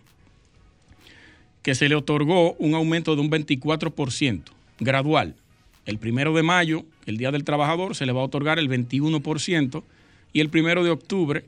que 1.64 1.74
se 1.74 1.88
le 1.88 1.96
otorgó 1.96 2.52
un 2.58 2.74
aumento 2.74 3.16
de 3.16 3.22
un 3.22 3.30
24% 3.30 4.42
gradual. 4.78 5.34
El 5.86 5.98
primero 5.98 6.34
de 6.34 6.42
mayo, 6.42 6.84
el 7.06 7.16
Día 7.16 7.32
del 7.32 7.44
Trabajador, 7.44 7.96
se 7.96 8.04
le 8.04 8.12
va 8.12 8.20
a 8.20 8.24
otorgar 8.24 8.58
el 8.58 8.68
21% 8.68 9.82
y 10.34 10.40
el 10.40 10.50
primero 10.50 10.84
de 10.84 10.90
octubre 10.90 11.46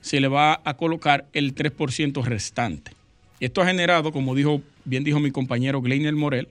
se 0.00 0.20
le 0.20 0.28
va 0.28 0.60
a 0.64 0.76
colocar 0.76 1.26
el 1.32 1.52
3% 1.52 2.22
restante. 2.24 2.92
Esto 3.40 3.60
ha 3.60 3.66
generado, 3.66 4.12
como 4.12 4.36
dijo, 4.36 4.62
bien 4.84 5.02
dijo 5.02 5.18
mi 5.18 5.32
compañero 5.32 5.82
Gleiner 5.82 6.14
Morel, 6.14 6.46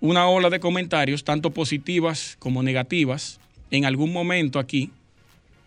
una 0.00 0.26
ola 0.26 0.48
de 0.48 0.58
comentarios, 0.58 1.22
tanto 1.22 1.50
positivas 1.50 2.36
como 2.38 2.62
negativas. 2.62 3.40
En 3.70 3.84
algún 3.84 4.12
momento 4.12 4.58
aquí, 4.58 4.90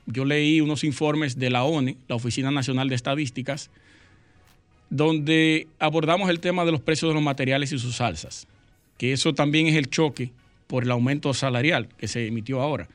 yo 0.07 0.25
leí 0.25 0.61
unos 0.61 0.83
informes 0.83 1.37
de 1.37 1.51
la 1.51 1.63
ONE, 1.63 1.97
la 2.07 2.15
Oficina 2.15 2.49
Nacional 2.49 2.89
de 2.89 2.95
Estadísticas, 2.95 3.69
donde 4.89 5.67
abordamos 5.77 6.29
el 6.29 6.39
tema 6.39 6.65
de 6.65 6.71
los 6.71 6.81
precios 6.81 7.09
de 7.09 7.13
los 7.13 7.23
materiales 7.23 7.71
y 7.71 7.79
sus 7.79 8.01
alzas, 8.01 8.47
que 8.97 9.13
eso 9.13 9.33
también 9.33 9.67
es 9.67 9.75
el 9.75 9.89
choque 9.89 10.31
por 10.67 10.83
el 10.83 10.91
aumento 10.91 11.33
salarial 11.33 11.87
que 11.97 12.07
se 12.07 12.27
emitió 12.27 12.61
ahora. 12.61 12.87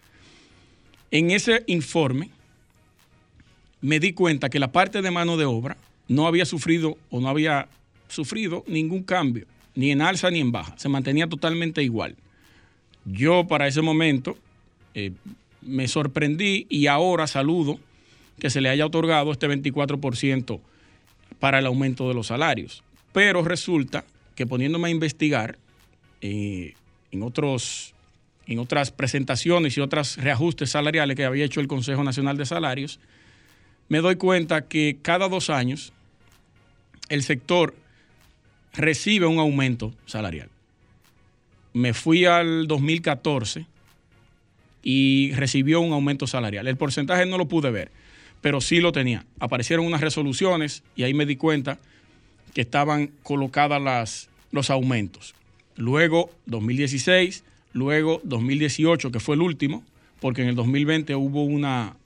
En 1.10 1.30
ese 1.30 1.62
informe 1.66 2.30
me 3.80 4.00
di 4.00 4.12
cuenta 4.12 4.48
que 4.48 4.58
la 4.58 4.72
parte 4.72 5.02
de 5.02 5.10
mano 5.10 5.36
de 5.36 5.44
obra 5.44 5.76
no 6.08 6.26
había 6.26 6.44
sufrido 6.44 6.96
o 7.10 7.20
no 7.20 7.28
había 7.28 7.68
sufrido 8.08 8.64
ningún 8.66 9.02
cambio, 9.02 9.46
ni 9.74 9.90
en 9.90 10.00
alza 10.00 10.30
ni 10.30 10.40
en 10.40 10.52
baja, 10.52 10.74
se 10.76 10.88
mantenía 10.88 11.28
totalmente 11.28 11.82
igual. 11.82 12.16
Yo 13.04 13.46
para 13.46 13.66
ese 13.66 13.82
momento 13.82 14.36
eh, 14.94 15.12
me 15.60 15.88
sorprendí 15.88 16.66
y 16.68 16.86
ahora 16.86 17.26
saludo 17.26 17.78
que 18.38 18.50
se 18.50 18.60
le 18.60 18.68
haya 18.68 18.86
otorgado 18.86 19.32
este 19.32 19.48
24% 19.48 20.60
para 21.44 21.58
el 21.58 21.66
aumento 21.66 22.08
de 22.08 22.14
los 22.14 22.28
salarios. 22.28 22.82
Pero 23.12 23.44
resulta 23.44 24.06
que 24.34 24.46
poniéndome 24.46 24.88
a 24.88 24.90
investigar 24.90 25.58
eh, 26.22 26.72
en, 27.10 27.22
otros, 27.22 27.92
en 28.46 28.58
otras 28.60 28.90
presentaciones 28.90 29.76
y 29.76 29.82
otros 29.82 30.16
reajustes 30.16 30.70
salariales 30.70 31.18
que 31.18 31.26
había 31.26 31.44
hecho 31.44 31.60
el 31.60 31.68
Consejo 31.68 32.02
Nacional 32.02 32.38
de 32.38 32.46
Salarios, 32.46 32.98
me 33.90 33.98
doy 33.98 34.16
cuenta 34.16 34.68
que 34.68 34.96
cada 35.02 35.28
dos 35.28 35.50
años 35.50 35.92
el 37.10 37.22
sector 37.22 37.74
recibe 38.72 39.26
un 39.26 39.38
aumento 39.38 39.92
salarial. 40.06 40.48
Me 41.74 41.92
fui 41.92 42.24
al 42.24 42.66
2014 42.68 43.66
y 44.82 45.32
recibió 45.34 45.82
un 45.82 45.92
aumento 45.92 46.26
salarial. 46.26 46.66
El 46.68 46.78
porcentaje 46.78 47.26
no 47.26 47.36
lo 47.36 47.48
pude 47.48 47.70
ver, 47.70 47.90
pero 48.44 48.60
sí 48.60 48.82
lo 48.82 48.92
tenía. 48.92 49.24
Aparecieron 49.40 49.86
unas 49.86 50.02
resoluciones 50.02 50.82
y 50.96 51.04
ahí 51.04 51.14
me 51.14 51.24
di 51.24 51.36
cuenta 51.36 51.78
que 52.52 52.60
estaban 52.60 53.10
colocadas 53.22 53.80
las, 53.80 54.28
los 54.52 54.68
aumentos. 54.68 55.34
Luego 55.76 56.28
2016, 56.44 57.42
luego 57.72 58.20
2018, 58.22 59.10
que 59.10 59.18
fue 59.18 59.36
el 59.36 59.40
último, 59.40 59.82
porque 60.20 60.42
en 60.42 60.48
el 60.48 60.56
2020 60.56 61.14
hubo 61.14 61.42
una, 61.42 61.96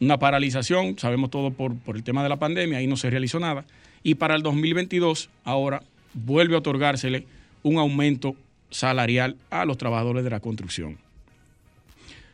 una 0.00 0.18
paralización, 0.18 0.98
sabemos 0.98 1.28
todo 1.28 1.50
por, 1.50 1.76
por 1.76 1.96
el 1.96 2.02
tema 2.02 2.22
de 2.22 2.30
la 2.30 2.38
pandemia, 2.38 2.78
ahí 2.78 2.86
no 2.86 2.96
se 2.96 3.10
realizó 3.10 3.38
nada. 3.38 3.66
Y 4.02 4.14
para 4.14 4.36
el 4.36 4.42
2022, 4.42 5.28
ahora 5.44 5.82
vuelve 6.14 6.54
a 6.54 6.60
otorgársele 6.60 7.26
un 7.62 7.76
aumento 7.76 8.36
salarial 8.70 9.36
a 9.50 9.66
los 9.66 9.76
trabajadores 9.76 10.24
de 10.24 10.30
la 10.30 10.40
construcción. 10.40 10.96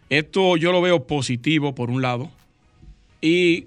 Esto 0.09 0.57
yo 0.57 0.71
lo 0.71 0.81
veo 0.81 1.05
positivo 1.09 1.75
por 1.75 1.91
un 1.91 2.01
lado 2.01 2.31
y 3.21 3.67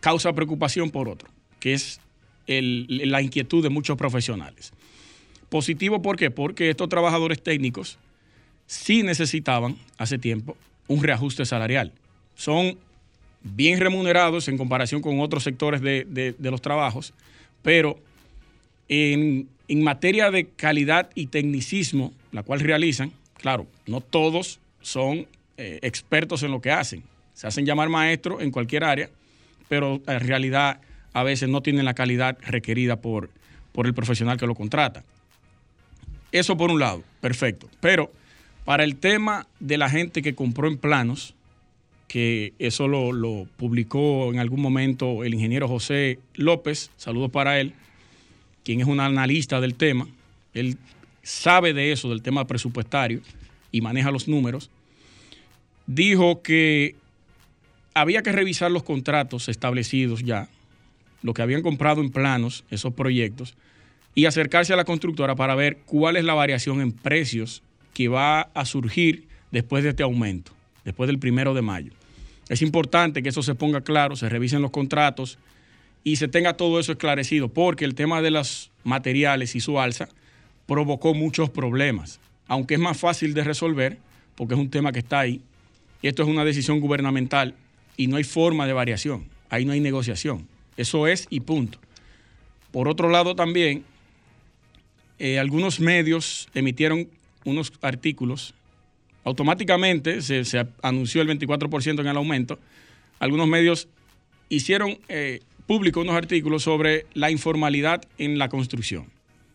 causa 0.00 0.32
preocupación 0.32 0.90
por 0.90 1.08
otro, 1.08 1.28
que 1.60 1.74
es 1.74 2.00
la 2.46 3.22
inquietud 3.22 3.62
de 3.62 3.68
muchos 3.68 3.96
profesionales. 3.96 4.72
Positivo, 5.48 6.02
¿por 6.02 6.16
qué? 6.16 6.30
Porque 6.30 6.70
estos 6.70 6.88
trabajadores 6.88 7.42
técnicos 7.42 7.98
sí 8.66 9.02
necesitaban 9.02 9.76
hace 9.98 10.18
tiempo 10.18 10.56
un 10.88 11.02
reajuste 11.02 11.44
salarial. 11.44 11.92
Son 12.34 12.76
bien 13.42 13.80
remunerados 13.80 14.48
en 14.48 14.58
comparación 14.58 15.02
con 15.02 15.20
otros 15.20 15.42
sectores 15.42 15.80
de, 15.80 16.34
los 16.40 16.62
trabajos, 16.62 17.12
pero 17.62 17.98
en, 18.88 19.48
materia 19.68 20.30
de 20.30 20.46
calidad 20.46 21.10
y 21.14 21.26
tecnicismo, 21.26 22.12
la 22.30 22.42
cual 22.42 22.60
realizan, 22.60 23.12
claro, 23.34 23.66
no 23.86 24.00
todos 24.00 24.60
son 24.82 25.26
eh, 25.56 25.78
expertos 25.82 26.42
en 26.42 26.50
lo 26.50 26.60
que 26.60 26.70
hacen. 26.70 27.02
Se 27.34 27.46
hacen 27.46 27.66
llamar 27.66 27.88
maestros 27.88 28.42
en 28.42 28.50
cualquier 28.50 28.84
área, 28.84 29.10
pero 29.68 30.00
en 30.06 30.20
realidad 30.20 30.80
a 31.12 31.22
veces 31.22 31.48
no 31.48 31.62
tienen 31.62 31.84
la 31.84 31.94
calidad 31.94 32.38
requerida 32.42 32.96
por, 32.96 33.30
por 33.72 33.86
el 33.86 33.94
profesional 33.94 34.38
que 34.38 34.46
lo 34.46 34.54
contrata. 34.54 35.04
Eso 36.30 36.56
por 36.56 36.70
un 36.70 36.80
lado, 36.80 37.02
perfecto. 37.20 37.68
Pero 37.80 38.10
para 38.64 38.84
el 38.84 38.96
tema 38.96 39.46
de 39.60 39.78
la 39.78 39.90
gente 39.90 40.22
que 40.22 40.34
compró 40.34 40.68
en 40.68 40.78
planos, 40.78 41.34
que 42.12 42.52
eso 42.58 42.88
lo, 42.88 43.46
publicó 43.56 44.32
en 44.32 44.38
algún 44.38 44.60
momento 44.60 45.24
el 45.24 45.34
ingeniero 45.34 45.66
José 45.66 46.18
López, 46.34 46.90
saludos 46.96 47.30
para 47.30 47.58
él, 47.58 47.72
quien 48.64 48.80
es 48.80 48.86
un 48.86 49.00
analista 49.00 49.60
del 49.60 49.74
tema, 49.74 50.06
él 50.54 50.76
sabe 51.22 51.72
de 51.72 51.92
eso, 51.92 52.10
del 52.10 52.22
tema 52.22 52.46
presupuestario, 52.46 53.20
y 53.70 53.80
maneja 53.80 54.10
los 54.10 54.28
números, 54.28 54.70
dijo 55.86 56.42
que 56.42 56.96
había 57.94 58.22
que 58.22 58.32
revisar 58.32 58.70
los 58.70 58.82
contratos 58.82 59.48
establecidos 59.48 60.22
ya, 60.22 60.48
lo 61.22 61.34
que 61.34 61.42
habían 61.42 61.62
comprado 61.62 62.00
en 62.00 62.10
planos, 62.10 62.64
esos 62.70 62.94
proyectos, 62.94 63.54
y 64.14 64.26
acercarse 64.26 64.72
a 64.72 64.76
la 64.76 64.84
constructora 64.84 65.36
para 65.36 65.54
ver 65.54 65.78
cuál 65.86 66.16
es 66.16 66.24
la 66.24 66.34
variación 66.34 66.80
en 66.80 66.92
precios 66.92 67.62
que 67.94 68.08
va 68.08 68.42
a 68.42 68.64
surgir 68.64 69.26
después 69.50 69.84
de 69.84 69.90
este 69.90 70.02
aumento, 70.02 70.52
después 70.84 71.06
del 71.06 71.18
primero 71.18 71.54
de 71.54 71.62
mayo. 71.62 71.92
Es 72.48 72.62
importante 72.62 73.22
que 73.22 73.30
eso 73.30 73.42
se 73.42 73.54
ponga 73.54 73.80
claro, 73.80 74.16
se 74.16 74.28
revisen 74.28 74.62
los 74.62 74.70
contratos 74.70 75.38
y 76.04 76.16
se 76.16 76.28
tenga 76.28 76.56
todo 76.56 76.80
eso 76.80 76.92
esclarecido, 76.92 77.48
porque 77.48 77.84
el 77.84 77.94
tema 77.94 78.20
de 78.20 78.30
los 78.30 78.70
materiales 78.84 79.54
y 79.54 79.60
su 79.60 79.78
alza 79.78 80.08
provocó 80.66 81.14
muchos 81.14 81.50
problemas, 81.50 82.20
aunque 82.48 82.74
es 82.74 82.80
más 82.80 82.98
fácil 82.98 83.34
de 83.34 83.44
resolver, 83.44 83.98
porque 84.34 84.54
es 84.54 84.60
un 84.60 84.70
tema 84.70 84.92
que 84.92 84.98
está 84.98 85.20
ahí. 85.20 85.40
Y 86.02 86.08
esto 86.08 86.22
es 86.22 86.28
una 86.28 86.44
decisión 86.44 86.80
gubernamental 86.80 87.54
y 88.02 88.08
no 88.08 88.16
hay 88.16 88.24
forma 88.24 88.66
de 88.66 88.72
variación, 88.72 89.28
ahí 89.48 89.64
no 89.64 89.70
hay 89.70 89.78
negociación. 89.78 90.48
Eso 90.76 91.06
es 91.06 91.28
y 91.30 91.38
punto. 91.38 91.78
Por 92.72 92.88
otro 92.88 93.08
lado 93.08 93.36
también, 93.36 93.84
eh, 95.20 95.38
algunos 95.38 95.78
medios 95.78 96.48
emitieron 96.52 97.06
unos 97.44 97.72
artículos, 97.80 98.54
automáticamente 99.22 100.20
se, 100.20 100.66
anunció 100.82 101.22
el 101.22 101.28
24% 101.28 102.00
en 102.00 102.06
el 102.08 102.16
aumento, 102.16 102.58
algunos 103.20 103.46
medios 103.46 103.86
hicieron 104.48 104.98
eh, 105.08 105.38
público 105.68 106.00
unos 106.00 106.16
artículos 106.16 106.64
sobre 106.64 107.06
la 107.14 107.30
informalidad 107.30 108.02
en 108.18 108.36
la 108.36 108.48
construcción. 108.48 109.06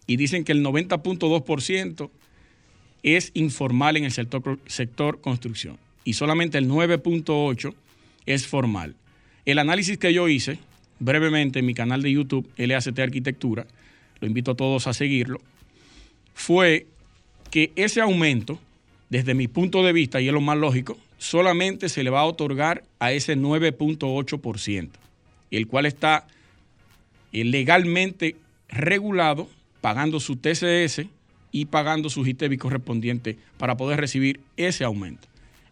Y 0.06 0.16
dicen 0.16 0.46
que 0.46 0.54
el 0.54 0.64
90.2% 0.64 2.10
es 3.04 3.32
informal 3.34 3.98
en 3.98 4.06
el 4.06 4.12
sector, 4.14 4.58
sector 4.68 5.20
construcción. 5.20 5.78
Y 6.06 6.14
solamente 6.14 6.58
el 6.58 6.70
9.8% 6.70 7.76
es 8.28 8.46
formal. 8.46 8.96
El 9.46 9.58
análisis 9.58 9.98
que 9.98 10.14
yo 10.14 10.28
hice 10.28 10.60
brevemente 11.00 11.60
en 11.60 11.66
mi 11.66 11.74
canal 11.74 12.04
de 12.04 12.12
YouTube, 12.12 12.48
LACT 12.58 13.00
Arquitectura, 13.00 13.66
lo 14.20 14.28
invito 14.28 14.52
a 14.52 14.56
todos 14.56 14.86
a 14.86 14.94
seguirlo, 14.94 15.40
fue 16.34 16.86
que 17.50 17.72
ese 17.76 18.02
aumento, 18.02 18.60
desde 19.10 19.34
mi 19.34 19.48
punto 19.48 19.84
de 19.84 19.94
vista, 19.94 20.22
y 20.22 20.28
es 20.28 20.34
lo 20.34 20.42
más 20.42 20.58
lógico, 20.58 20.98
solamente 21.18 21.90
se 21.90 22.04
le 22.04 22.10
va 22.10 22.22
a 22.22 22.26
otorgar 22.26 22.84
a 23.00 23.12
ese 23.12 23.36
9.8%, 23.36 24.90
el 25.52 25.68
cual 25.68 25.86
está 25.86 26.28
eh, 27.32 27.44
legalmente 27.44 28.36
regulado, 28.70 29.50
pagando 29.82 30.20
su 30.20 30.36
TCS 30.36 31.06
y 31.52 31.66
pagando 31.66 32.10
su 32.10 32.26
ITEVI 32.26 32.58
correspondiente 32.58 33.38
para 33.58 33.78
poder 33.78 34.00
recibir 34.00 34.42
ese 34.58 34.84
aumento. 34.84 35.28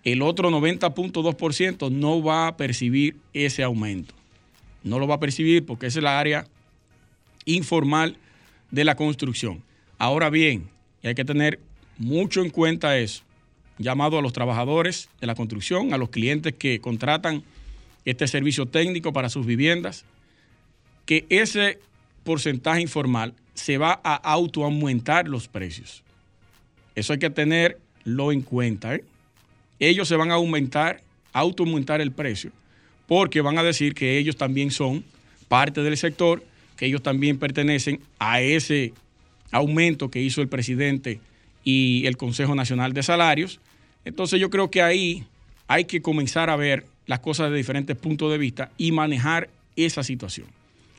El 0.06 0.22
otro 0.22 0.52
90.2% 0.52 1.92
no 1.92 2.24
va 2.24 2.48
a 2.48 2.58
percibir 2.58 3.18
ese 3.34 3.64
aumento. 3.64 4.14
No 4.84 5.00
lo 5.00 5.08
va 5.08 5.16
a 5.16 5.20
percibir 5.20 5.66
porque 5.66 5.88
esa 5.88 6.00
es 6.00 6.04
la 6.04 6.20
área 6.20 6.48
informal 7.46 8.16
de 8.70 8.86
la 8.86 8.96
construcción. 8.96 9.64
Ahora 9.98 10.30
bien, 10.30 10.70
hay 11.04 11.16
que 11.16 11.26
tener 11.26 11.60
mucho 11.98 12.44
en 12.44 12.52
cuenta 12.52 12.98
eso, 13.00 13.24
llamado 13.80 14.20
a 14.20 14.22
los 14.22 14.32
trabajadores 14.32 15.10
de 15.20 15.28
la 15.28 15.34
construcción, 15.34 15.92
a 15.92 15.98
los 15.98 16.10
clientes 16.10 16.54
que 16.54 16.80
contratan 16.80 17.44
este 18.06 18.28
servicio 18.28 18.68
técnico 18.68 19.12
para 19.12 19.30
sus 19.30 19.48
viviendas, 19.48 20.06
que 21.08 21.26
ese 21.30 21.80
porcentaje 22.24 22.82
informal 22.82 23.34
se 23.56 23.80
va 23.80 24.00
a 24.04 24.16
autoaumentar 24.16 25.28
los 25.28 25.48
precios. 25.48 26.04
Eso 26.94 27.14
hay 27.14 27.20
que 27.20 27.30
tenerlo 27.32 28.32
en 28.32 28.42
cuenta. 28.42 28.94
¿eh? 28.96 29.04
Ellos 29.80 30.08
se 30.08 30.16
van 30.16 30.32
a 30.32 30.36
aumentar, 30.36 31.02
autoaumentar 31.34 32.02
el 32.02 32.12
precio, 32.12 32.52
porque 33.08 33.42
van 33.42 33.58
a 33.58 33.64
decir 33.64 33.94
que 33.94 34.18
ellos 34.18 34.36
también 34.36 34.72
son 34.72 35.04
parte 35.48 35.82
del 35.82 35.98
sector, 35.98 36.44
que 36.78 36.86
ellos 36.86 37.04
también 37.04 37.38
pertenecen 37.38 38.00
a 38.20 38.42
ese 38.42 38.94
aumento 39.52 40.10
que 40.10 40.22
hizo 40.22 40.42
el 40.42 40.48
presidente 40.48 41.20
y 41.64 42.06
el 42.06 42.18
Consejo 42.18 42.56
Nacional 42.56 42.94
de 42.94 43.04
Salarios. 43.04 43.60
Entonces 44.04 44.40
yo 44.40 44.50
creo 44.50 44.70
que 44.70 44.82
ahí 44.82 45.26
hay 45.68 45.86
que 45.86 46.02
comenzar 46.02 46.50
a 46.50 46.56
ver 46.56 46.86
las 47.06 47.20
cosas 47.20 47.52
de 47.52 47.58
diferentes 47.58 47.96
puntos 47.96 48.32
de 48.32 48.38
vista 48.38 48.72
y 48.78 48.92
manejar 48.92 49.50
esa 49.76 50.04
situación 50.04 50.48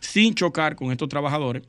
sin 0.00 0.34
chocar 0.34 0.76
con 0.76 0.92
estos 0.92 1.08
trabajadores, 1.08 1.62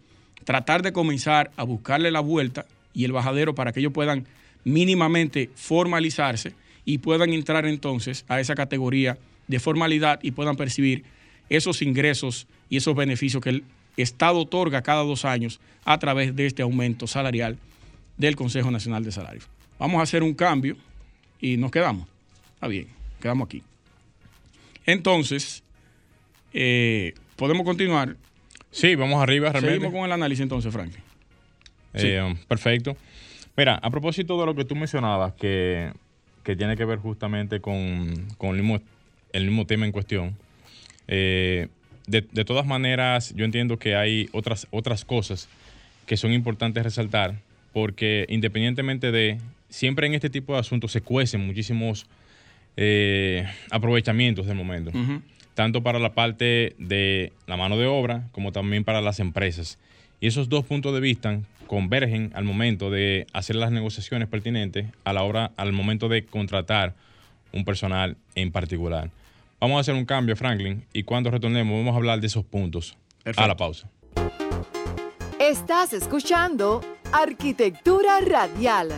tratar 0.43 0.81
de 0.81 0.93
comenzar 0.93 1.51
a 1.57 1.63
buscarle 1.63 2.11
la 2.11 2.19
vuelta 2.19 2.65
y 2.93 3.03
el 3.03 3.11
bajadero 3.11 3.55
para 3.55 3.71
que 3.71 3.79
ellos 3.79 3.93
puedan 3.93 4.25
mínimamente 4.63 5.49
formalizarse 5.55 6.53
y 6.87 6.99
puedan 6.99 7.33
entrar 7.33 7.65
entonces 7.65 8.23
a 8.29 8.39
esa 8.39 8.55
categoría 8.55 9.17
de 9.47 9.59
formalidad 9.59 10.19
y 10.23 10.31
puedan 10.31 10.55
percibir 10.55 11.03
esos 11.49 11.81
ingresos 11.81 12.47
y 12.69 12.77
esos 12.77 12.95
beneficios 12.95 13.43
que 13.43 13.49
el 13.49 13.63
Estado 13.97 14.39
otorga 14.39 14.81
cada 14.83 15.03
dos 15.03 15.25
años 15.25 15.59
a 15.83 15.99
través 15.99 16.33
de 16.33 16.45
este 16.45 16.61
aumento 16.61 17.05
salarial 17.05 17.57
del 18.15 18.37
Consejo 18.37 18.71
Nacional 18.71 19.03
de 19.03 19.11
Salarios. 19.11 19.49
Vamos 19.77 19.99
a 19.99 20.03
hacer 20.03 20.23
un 20.23 20.33
cambio 20.33 20.77
y 21.41 21.57
nos 21.57 21.71
quedamos. 21.71 22.07
Está 22.53 22.67
bien, 22.67 22.87
quedamos 23.21 23.47
aquí. 23.47 23.63
Entonces, 24.85 25.63
eh, 26.53 27.15
¿podemos 27.35 27.65
continuar? 27.65 28.15
Sí, 28.71 28.95
vamos 28.95 29.21
arriba 29.21 29.51
realmente. 29.51 29.75
Seguimos 29.75 29.93
con 29.93 30.05
el 30.05 30.11
análisis 30.13 30.43
entonces, 30.43 30.71
Frank. 30.71 30.93
Eh, 31.95 32.33
perfecto. 32.47 32.95
Mira, 33.57 33.75
a 33.75 33.89
propósito 33.89 34.39
de 34.39 34.45
lo 34.45 34.55
que 34.55 34.63
tú 34.63 34.75
mencionabas, 34.75 35.33
que, 35.33 35.91
tiene 36.55 36.77
que 36.77 36.85
ver 36.85 36.99
justamente 36.99 37.59
con, 37.59 37.75
el, 37.75 38.53
mismo, 38.53 38.79
el 39.33 39.45
mismo 39.45 39.65
tema 39.65 39.85
en 39.85 39.91
cuestión, 39.91 40.35
eh, 41.07 41.67
de, 42.07 42.21
todas 42.45 42.65
maneras, 42.65 43.33
yo 43.35 43.43
entiendo 43.43 43.77
que 43.77 43.95
hay 43.95 44.29
otras, 44.31 44.67
otras 44.71 45.03
cosas 45.03 45.49
que 46.05 46.15
son 46.15 46.31
importantes 46.31 46.83
resaltar, 46.83 47.35
porque 47.73 48.25
independientemente 48.29 49.11
de, 49.11 49.39
siempre 49.67 50.07
en 50.07 50.13
este 50.13 50.29
tipo 50.29 50.53
de 50.53 50.59
asuntos 50.59 50.93
se 50.93 51.01
cuecen 51.01 51.45
muchísimos 51.45 52.07
eh, 52.77 53.45
aprovechamientos 53.71 54.47
del 54.47 54.55
momento, 54.55 54.91
tanto 55.53 55.83
para 55.83 55.99
la 55.99 56.13
parte 56.13 56.75
de 56.77 57.33
la 57.45 57.57
mano 57.57 57.77
de 57.77 57.87
obra 57.87 58.29
como 58.31 58.53
también 58.53 58.85
para 58.85 59.01
las 59.01 59.19
empresas. 59.19 59.77
Y 60.19 60.27
esos 60.27 60.49
dos 60.49 60.65
puntos 60.65 60.93
de 60.93 60.99
vista 60.99 61.39
convergen 61.67 62.31
al 62.33 62.43
momento 62.43 62.89
de 62.89 63.27
hacer 63.33 63.55
las 63.55 63.71
negociaciones 63.71 64.27
pertinentes 64.27 64.87
a 65.03 65.13
la 65.13 65.23
hora, 65.23 65.51
al 65.57 65.73
momento 65.73 66.09
de 66.09 66.25
contratar 66.25 66.95
un 67.53 67.65
personal 67.65 68.17
en 68.35 68.51
particular. 68.51 69.11
Vamos 69.59 69.77
a 69.77 69.81
hacer 69.81 69.95
un 69.95 70.05
cambio, 70.05 70.35
Franklin, 70.35 70.85
y 70.93 71.03
cuando 71.03 71.29
retornemos 71.29 71.77
vamos 71.77 71.93
a 71.93 71.97
hablar 71.97 72.19
de 72.19 72.27
esos 72.27 72.45
puntos. 72.45 72.97
A 73.35 73.45
la 73.45 73.57
pausa. 73.57 73.89
Estás 75.39 75.91
escuchando 75.91 76.81
Arquitectura 77.11 78.21
Radial. 78.21 78.89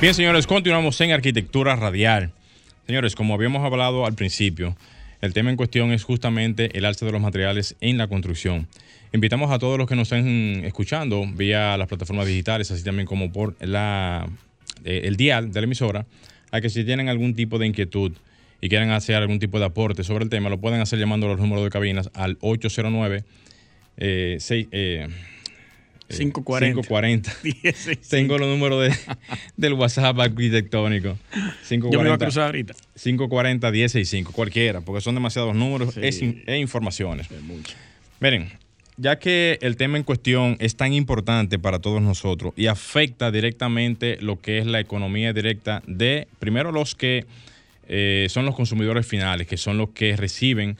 Bien, 0.00 0.14
señores, 0.14 0.46
continuamos 0.46 0.98
en 1.02 1.12
Arquitectura 1.12 1.76
Radial. 1.76 2.32
Señores, 2.86 3.14
como 3.14 3.34
habíamos 3.34 3.64
hablado 3.64 4.06
al 4.06 4.14
principio, 4.14 4.74
el 5.22 5.32
tema 5.32 5.50
en 5.50 5.56
cuestión 5.56 5.92
es 5.92 6.02
justamente 6.02 6.76
el 6.76 6.84
alza 6.84 7.06
de 7.06 7.12
los 7.12 7.20
materiales 7.20 7.76
en 7.80 7.96
la 7.96 8.08
construcción. 8.08 8.66
Invitamos 9.12 9.50
a 9.52 9.58
todos 9.58 9.78
los 9.78 9.88
que 9.88 9.94
nos 9.94 10.10
estén 10.10 10.64
escuchando 10.64 11.24
vía 11.26 11.76
las 11.78 11.86
plataformas 11.86 12.26
digitales, 12.26 12.70
así 12.70 12.82
también 12.82 13.06
como 13.06 13.30
por 13.30 13.54
la, 13.64 14.28
eh, 14.84 15.02
el 15.04 15.16
dial 15.16 15.52
de 15.52 15.60
la 15.60 15.64
emisora, 15.64 16.06
a 16.50 16.60
que 16.60 16.68
si 16.68 16.84
tienen 16.84 17.08
algún 17.08 17.34
tipo 17.34 17.58
de 17.58 17.68
inquietud 17.68 18.12
y 18.60 18.68
quieren 18.68 18.90
hacer 18.90 19.14
algún 19.14 19.38
tipo 19.38 19.60
de 19.60 19.66
aporte 19.66 20.02
sobre 20.02 20.24
el 20.24 20.30
tema, 20.30 20.50
lo 20.50 20.60
pueden 20.60 20.80
hacer 20.80 20.98
llamando 20.98 21.26
a 21.26 21.30
los 21.30 21.38
números 21.38 21.64
de 21.64 21.70
cabinas 21.70 22.10
al 22.14 22.36
809 22.40 23.24
eh, 23.98 24.36
6, 24.40 24.68
eh, 24.72 25.08
540. 26.18 26.82
540. 26.82 27.32
Tengo 28.10 28.38
los 28.38 28.48
números 28.48 28.82
de, 28.88 29.16
del 29.56 29.74
WhatsApp 29.74 30.18
arquitectónico. 30.18 31.18
540, 31.68 31.90
Yo 31.90 31.98
me 32.02 32.08
voy 32.08 32.14
a 32.14 32.18
cruzar 32.18 32.44
ahorita. 32.46 32.74
540 33.02 33.70
165, 33.70 34.32
cualquiera, 34.32 34.80
porque 34.80 35.00
son 35.00 35.14
demasiados 35.14 35.54
números 35.54 35.94
Sí. 35.94 36.42
e 36.46 36.58
informaciones. 36.58 37.30
Es 37.30 37.42
mucho. 37.42 37.74
Miren, 38.20 38.50
ya 38.96 39.18
que 39.18 39.58
el 39.62 39.76
tema 39.76 39.96
en 39.96 40.04
cuestión 40.04 40.56
es 40.60 40.76
tan 40.76 40.92
importante 40.92 41.58
para 41.58 41.78
todos 41.78 42.02
nosotros 42.02 42.52
y 42.56 42.66
afecta 42.66 43.30
directamente 43.30 44.18
lo 44.20 44.40
que 44.40 44.58
es 44.58 44.66
la 44.66 44.80
economía 44.80 45.32
directa 45.32 45.82
de, 45.86 46.28
primero, 46.38 46.72
los 46.72 46.94
que 46.94 47.24
eh, 47.88 48.26
son 48.30 48.44
los 48.44 48.54
consumidores 48.54 49.06
finales, 49.06 49.46
que 49.46 49.56
son 49.56 49.76
los 49.78 49.90
que 49.90 50.16
reciben 50.16 50.76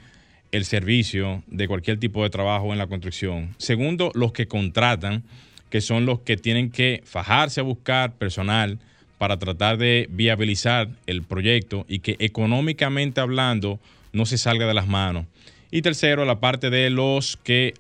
el 0.53 0.65
servicio 0.65 1.43
de 1.47 1.67
cualquier 1.67 1.99
tipo 1.99 2.23
de 2.23 2.31
trabajo 2.31 2.73
en 2.73 2.79
la 2.79 2.87
construcción. 2.87 3.55
Segundo, 3.59 4.13
los 4.15 4.33
que 4.33 4.47
contratan, 4.47 5.25
que 5.71 5.81
son 5.81 6.07
los 6.07 6.21
que 6.21 6.37
tienen 6.37 6.71
que 6.71 7.03
fajarse 7.05 7.61
a 7.61 7.65
buscar 7.65 8.13
personal 8.13 8.79
para 9.17 9.39
tratar 9.39 9.79
de 9.79 10.07
viabilizar 10.11 10.89
el 11.07 11.23
proyecto 11.23 11.87
y 11.89 12.01
que 12.01 12.17
económicamente 12.19 13.21
hablando 13.21 13.81
no 14.13 14.27
se 14.27 14.37
salga 14.37 14.67
de 14.67 14.75
las 14.75 14.87
manos. 14.87 15.27
Y 15.71 15.81
tercero, 15.81 16.25
la 16.27 16.41
parte 16.41 16.69
de 16.69 16.91
los 16.91 17.39
que 17.39 17.73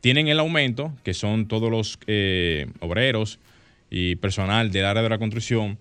tienen 0.00 0.26
el 0.26 0.40
aumento, 0.40 0.92
que 1.04 1.14
son 1.14 1.46
todos 1.46 1.70
los 1.70 1.98
eh, 2.08 2.66
obreros 2.80 3.38
y 3.90 4.16
personal 4.16 4.72
del 4.72 4.84
área 4.84 5.02
de 5.02 5.08
la 5.08 5.18
construcción, 5.18 5.78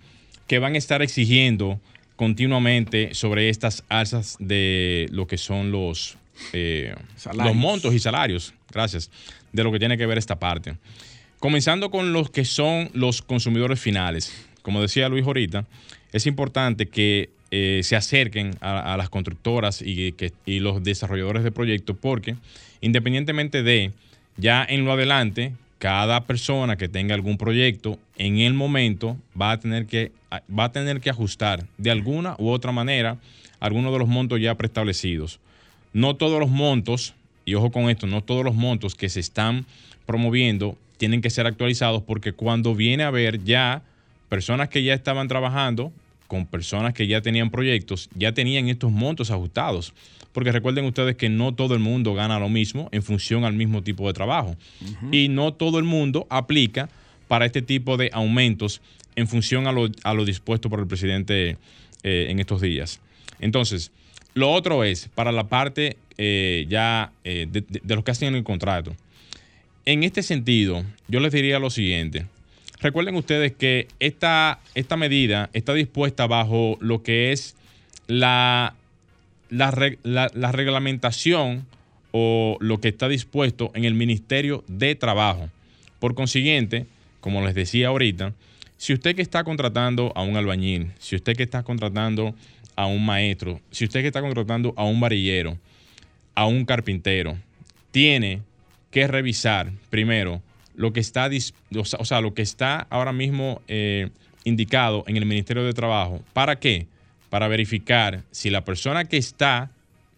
que 0.48 0.60
van 0.60 0.76
a 0.76 0.78
estar 0.78 1.02
exigiendo 1.02 1.80
continuamente 2.16 3.14
sobre 3.14 3.50
estas 3.50 3.84
alzas 3.90 4.38
de 4.40 5.08
lo 5.12 5.28
que 5.28 5.38
son 5.38 5.72
los, 5.72 6.18
eh, 6.54 6.96
los 7.34 7.56
montos 7.56 7.94
y 7.94 8.00
salarios, 8.00 8.54
gracias, 8.72 9.10
de 9.52 9.64
lo 9.64 9.72
que 9.72 9.80
tiene 9.80 9.98
que 9.98 10.06
ver 10.06 10.18
esta 10.18 10.38
parte. 10.38 10.78
Comenzando 11.40 11.92
con 11.92 12.14
los 12.14 12.30
que 12.30 12.46
son 12.46 12.90
los 12.94 13.22
consumidores 13.22 13.80
finales. 13.80 14.34
Como 14.62 14.82
decía 14.82 15.10
Luis 15.10 15.26
ahorita, 15.26 15.66
es 16.12 16.26
importante 16.26 16.88
que 16.88 17.30
eh, 17.52 17.82
se 17.84 17.96
acerquen 17.96 18.56
a, 18.62 18.94
a 18.94 18.98
las 18.98 19.10
constructoras 19.10 19.82
y, 19.82 20.14
que, 20.14 20.34
y 20.46 20.60
los 20.60 20.84
desarrolladores 20.84 21.44
de 21.44 21.52
proyectos 21.52 21.96
porque 22.00 22.36
independientemente 22.82 23.64
de 23.64 23.92
ya 24.38 24.66
en 24.68 24.86
lo 24.86 24.92
adelante, 24.92 25.54
cada 25.78 26.26
persona 26.26 26.78
que 26.78 26.90
tenga 26.90 27.16
algún 27.16 27.38
proyecto 27.38 28.00
en 28.18 28.40
el 28.40 28.54
momento 28.54 29.18
va 29.40 29.52
a 29.52 29.60
tener 29.60 29.86
que, 29.86 30.12
va 30.32 30.66
a 30.66 30.72
tener 30.72 31.02
que 31.02 31.10
ajustar 31.10 31.66
de 31.78 31.92
alguna 31.92 32.36
u 32.40 32.50
otra 32.50 32.72
manera 32.72 33.18
algunos 33.60 33.94
de 33.94 34.00
los 34.00 34.08
montos 34.08 34.40
ya 34.42 34.56
preestablecidos. 34.56 35.40
No 35.96 36.18
todos 36.18 36.42
los 36.42 36.50
montos, 36.50 37.14
y 37.46 37.54
ojo 37.54 37.72
con 37.72 37.90
esto, 37.90 38.06
no 38.06 38.22
todos 38.22 38.44
los 38.44 38.54
montos 38.54 38.96
que 38.96 39.08
se 39.08 39.22
están 39.22 39.66
promoviendo 40.06 40.78
tienen 40.98 41.22
que 41.22 41.30
ser 41.30 41.48
actualizados 41.48 42.04
porque 42.04 42.34
cuando 42.34 42.76
viene 42.76 43.04
a 43.04 43.12
ver 43.12 43.46
ya 43.46 43.82
personas 44.28 44.68
que 44.68 44.84
ya 44.84 44.94
estaban 44.94 45.30
trabajando 45.30 45.94
con 46.28 46.48
personas 46.48 46.94
que 46.94 47.08
ya 47.08 47.22
tenían 47.22 47.50
proyectos, 47.50 48.10
ya 48.14 48.34
tenían 48.34 48.68
estos 48.68 48.92
montos 48.92 49.32
ajustados. 49.32 49.94
Porque 50.34 50.52
recuerden 50.52 50.84
ustedes 50.84 51.16
que 51.16 51.30
no 51.30 51.56
todo 51.56 51.76
el 51.76 51.80
mundo 51.80 52.14
gana 52.14 52.40
lo 52.40 52.50
mismo 52.50 52.90
en 52.92 53.02
función 53.02 53.46
al 53.46 53.54
mismo 53.54 53.82
tipo 53.82 54.06
de 54.08 54.14
trabajo. 54.14 54.58
Y 55.14 55.30
no 55.30 55.54
todo 55.54 55.80
el 55.80 55.86
mundo 55.86 56.28
aplica 56.30 56.90
para 57.30 57.46
este 57.46 57.62
tipo 57.62 57.96
de 57.96 58.10
aumentos 58.12 58.82
en 59.16 59.30
función 59.30 59.66
a 59.66 59.72
lo, 59.72 59.90
a 60.04 60.14
lo 60.14 60.26
dispuesto 60.26 60.70
por 60.70 60.82
el 60.82 60.88
presidente 60.88 61.58
eh, 62.04 62.28
en 62.30 62.40
estos 62.40 62.60
días. 62.60 63.00
Entonces, 63.40 63.92
lo 64.34 64.52
otro 64.52 64.84
es 64.84 65.10
para 65.16 65.32
la 65.32 65.48
parte 65.48 65.98
eh, 66.18 66.66
ya 66.70 67.12
eh, 67.24 67.48
de, 67.50 67.62
de- 67.62 67.96
los 67.96 68.04
que 68.04 68.12
hacen 68.12 68.36
el 68.36 68.44
contrato. 68.44 68.96
En 69.86 70.04
este 70.04 70.24
sentido, 70.24 70.84
yo 71.08 71.20
les 71.20 71.32
diría 71.32 71.60
lo 71.60 71.70
siguiente. 71.70 72.26
Recuerden 72.82 73.16
ustedes 73.16 73.54
que 73.54 73.88
esta, 74.00 74.60
esta 74.76 74.98
medida 74.98 75.50
está 75.54 75.74
dispuesta 75.74 76.28
bajo 76.28 76.78
lo 76.82 77.04
que 77.04 77.32
es 77.32 77.56
la, 78.08 78.76
la- 79.50 80.32
la 80.34 80.52
reglamentación 80.52 81.66
o 82.12 82.58
lo 82.62 82.80
que 82.80 82.88
está 82.90 83.08
dispuesto 83.10 83.72
en 83.74 83.86
el 83.86 83.94
Ministerio 83.94 84.64
de 84.68 84.96
Trabajo. 84.96 85.50
Por 86.00 86.16
consiguiente, 86.16 86.86
como 87.20 87.44
les 87.46 87.56
decía 87.56 87.88
ahorita, 87.90 88.34
si 88.78 88.94
usted 88.94 89.16
que 89.16 89.22
está 89.22 89.44
contratando 89.44 90.12
a 90.16 90.22
un 90.24 90.36
albañil, 90.36 90.92
si 91.00 91.16
usted 91.16 91.36
que 91.36 91.44
está 91.44 91.64
contratando 91.64 92.36
a 92.76 92.86
un 92.88 93.06
maestro, 93.06 93.62
si 93.72 93.86
usted 93.86 94.02
que 94.02 94.08
está 94.08 94.22
contratando 94.22 94.74
a 94.76 94.84
un 94.84 95.00
varillero, 95.00 95.58
a 96.34 96.46
un 96.46 96.66
carpintero, 96.66 97.38
tiene 97.92 98.42
que 98.92 99.08
revisar 99.08 99.72
primero 99.90 100.42
lo 100.76 100.92
que 100.94 101.00
está, 101.00 101.30
o 101.78 102.06
sea, 102.06 102.22
lo 102.22 102.34
que 102.34 102.42
está 102.42 102.88
ahora 102.90 103.14
mismo 103.14 103.62
eh, 103.68 104.10
indicado 104.44 105.04
en 105.08 105.18
el 105.18 105.26
Ministerio 105.26 105.64
de 105.64 105.74
Trabajo. 105.74 106.22
¿Para 106.34 106.60
qué? 106.60 106.88
Para 107.30 107.48
verificar 107.48 108.24
si 108.32 108.50
la 108.50 108.64
persona 108.64 109.06
que 109.06 109.18
está 109.18 109.72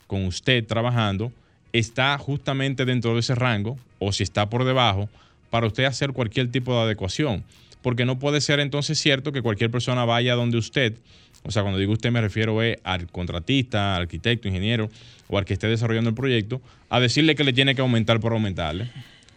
con 0.08 0.26
usted 0.26 0.66
trabajando 0.66 1.32
está 1.74 2.18
justamente 2.18 2.86
dentro 2.86 3.14
de 3.14 3.20
ese 3.20 3.36
rango 3.36 3.78
o 4.00 4.12
si 4.12 4.24
está 4.24 4.50
por 4.50 4.64
debajo 4.64 5.10
para 5.50 5.68
usted 5.68 5.86
hacer 5.86 6.14
cualquier 6.14 6.52
tipo 6.52 6.74
de 6.74 6.82
adecuación. 6.82 7.44
Porque 7.82 8.06
no 8.06 8.20
puede 8.20 8.42
ser 8.42 8.60
entonces 8.60 9.00
cierto 9.00 9.32
que 9.32 9.42
cualquier 9.42 9.72
persona 9.72 10.04
vaya 10.06 10.36
donde 10.36 10.58
usted, 10.58 10.98
o 11.44 11.52
sea, 11.52 11.62
cuando 11.62 11.80
digo 11.80 11.94
usted 11.94 12.12
me 12.12 12.22
refiero 12.22 12.62
eh, 12.62 12.80
al 12.84 13.08
contratista, 13.08 13.96
arquitecto, 13.96 14.48
ingeniero 14.48 14.90
o 15.28 15.38
al 15.38 15.46
que 15.46 15.54
esté 15.54 15.68
desarrollando 15.68 16.10
el 16.10 16.16
proyecto, 16.16 16.62
a 16.90 17.00
decirle 17.00 17.36
que 17.36 17.44
le 17.44 17.54
tiene 17.54 17.76
que 17.76 17.82
aumentar 17.82 18.20
por 18.20 18.34
aumentarle. 18.34 18.90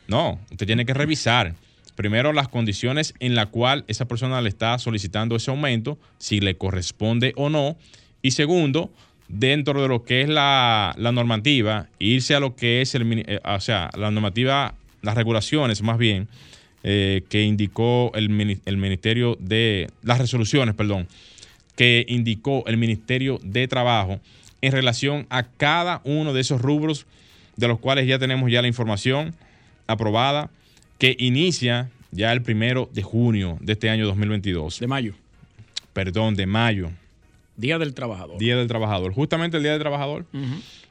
No, 0.09 0.41
usted 0.51 0.67
tiene 0.67 0.85
que 0.87 0.95
revisar 0.95 1.55
primero 1.95 2.33
las 2.33 2.49
condiciones 2.49 3.15
en 3.21 3.35
la 3.35 3.47
cual 3.47 3.85
esa 3.87 4.07
persona 4.07 4.41
le 4.41 4.49
está 4.49 4.79
solicitando 4.79 5.37
ese 5.37 5.51
aumento, 5.51 5.99
si 6.19 6.41
le 6.41 6.57
corresponde 6.57 7.33
o 7.37 7.51
no. 7.51 7.77
Y 8.23 8.31
segundo, 8.31 8.91
dentro 9.29 9.83
de 9.83 9.89
lo 9.89 10.05
que 10.05 10.23
es 10.23 10.29
la, 10.29 10.95
la 10.97 11.13
normativa, 11.13 11.89
irse 11.99 12.35
a 12.35 12.41
lo 12.41 12.57
que 12.57 12.81
es 12.81 12.95
el, 12.95 13.25
eh, 13.27 13.41
o 13.45 13.61
sea, 13.61 13.91
la 13.97 14.11
normativa, 14.11 14.75
las 15.03 15.15
regulaciones 15.15 15.83
más 15.83 15.99
bien, 15.99 16.29
eh, 16.83 17.23
que 17.29 17.43
indicó 17.43 18.11
el, 18.15 18.61
el 18.65 18.77
Ministerio 18.79 19.37
de, 19.39 19.89
las 20.03 20.19
resoluciones, 20.19 20.75
perdón, 20.75 21.07
que 21.81 22.05
indicó 22.09 22.63
el 22.67 22.77
Ministerio 22.77 23.41
de 23.43 23.67
Trabajo 23.67 24.21
en 24.61 24.73
relación 24.73 25.27
a 25.31 25.45
cada 25.45 26.03
uno 26.05 26.35
de 26.35 26.43
esos 26.43 26.61
rubros 26.61 27.07
de 27.57 27.69
los 27.69 27.79
cuales 27.79 28.07
ya 28.07 28.19
tenemos 28.19 28.51
ya 28.51 28.61
la 28.61 28.69
información 28.69 29.35
aprobada 29.87 30.51
que 30.99 31.17
inicia 31.19 31.89
ya 32.11 32.33
el 32.33 32.43
primero 32.43 32.91
de 32.93 33.01
junio 33.01 33.57
de 33.63 33.73
este 33.73 33.89
año 33.89 34.05
2022. 34.09 34.79
De 34.79 34.87
mayo. 34.89 35.15
Perdón, 35.95 36.37
de 36.37 36.45
mayo, 36.45 36.91
Día 37.57 37.79
del 37.79 37.95
Trabajador. 37.95 38.37
Día 38.37 38.59
del 38.59 38.69
Trabajador. 38.69 39.15
Justamente 39.15 39.57
el 39.57 39.63
Día 39.63 39.73
del 39.73 39.81
Trabajador. 39.81 40.27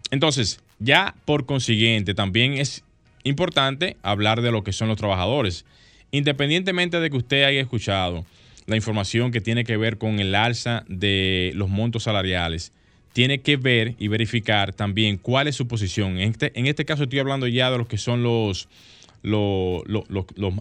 Entonces, 0.09 0.59
ya 0.79 1.13
por 1.25 1.45
consiguiente, 1.45 2.15
también 2.15 2.53
es 2.53 2.83
importante 3.21 3.95
hablar 4.01 4.41
de 4.41 4.51
lo 4.51 4.63
que 4.63 4.73
son 4.73 4.87
los 4.87 4.97
trabajadores. 4.97 5.65
Independientemente 6.09 6.99
de 6.99 7.11
que 7.11 7.17
usted 7.17 7.43
haya 7.43 7.61
escuchado 7.61 8.25
la 8.69 8.75
información 8.75 9.31
que 9.31 9.41
tiene 9.41 9.63
que 9.63 9.77
ver 9.77 9.97
con 9.97 10.19
el 10.19 10.35
alza 10.35 10.85
de 10.87 11.51
los 11.55 11.69
montos 11.69 12.03
salariales, 12.03 12.71
tiene 13.13 13.39
que 13.41 13.57
ver 13.57 13.95
y 13.97 14.07
verificar 14.07 14.73
también 14.73 15.17
cuál 15.17 15.47
es 15.47 15.55
su 15.55 15.67
posición. 15.67 16.19
En 16.19 16.29
este, 16.31 16.51
en 16.57 16.67
este 16.67 16.85
caso 16.85 17.03
estoy 17.03 17.19
hablando 17.19 17.47
ya 17.47 17.71
de 17.71 17.79
los 17.79 17.87
que 17.87 17.97
son 17.97 18.21
los, 18.23 18.69
los, 19.23 19.83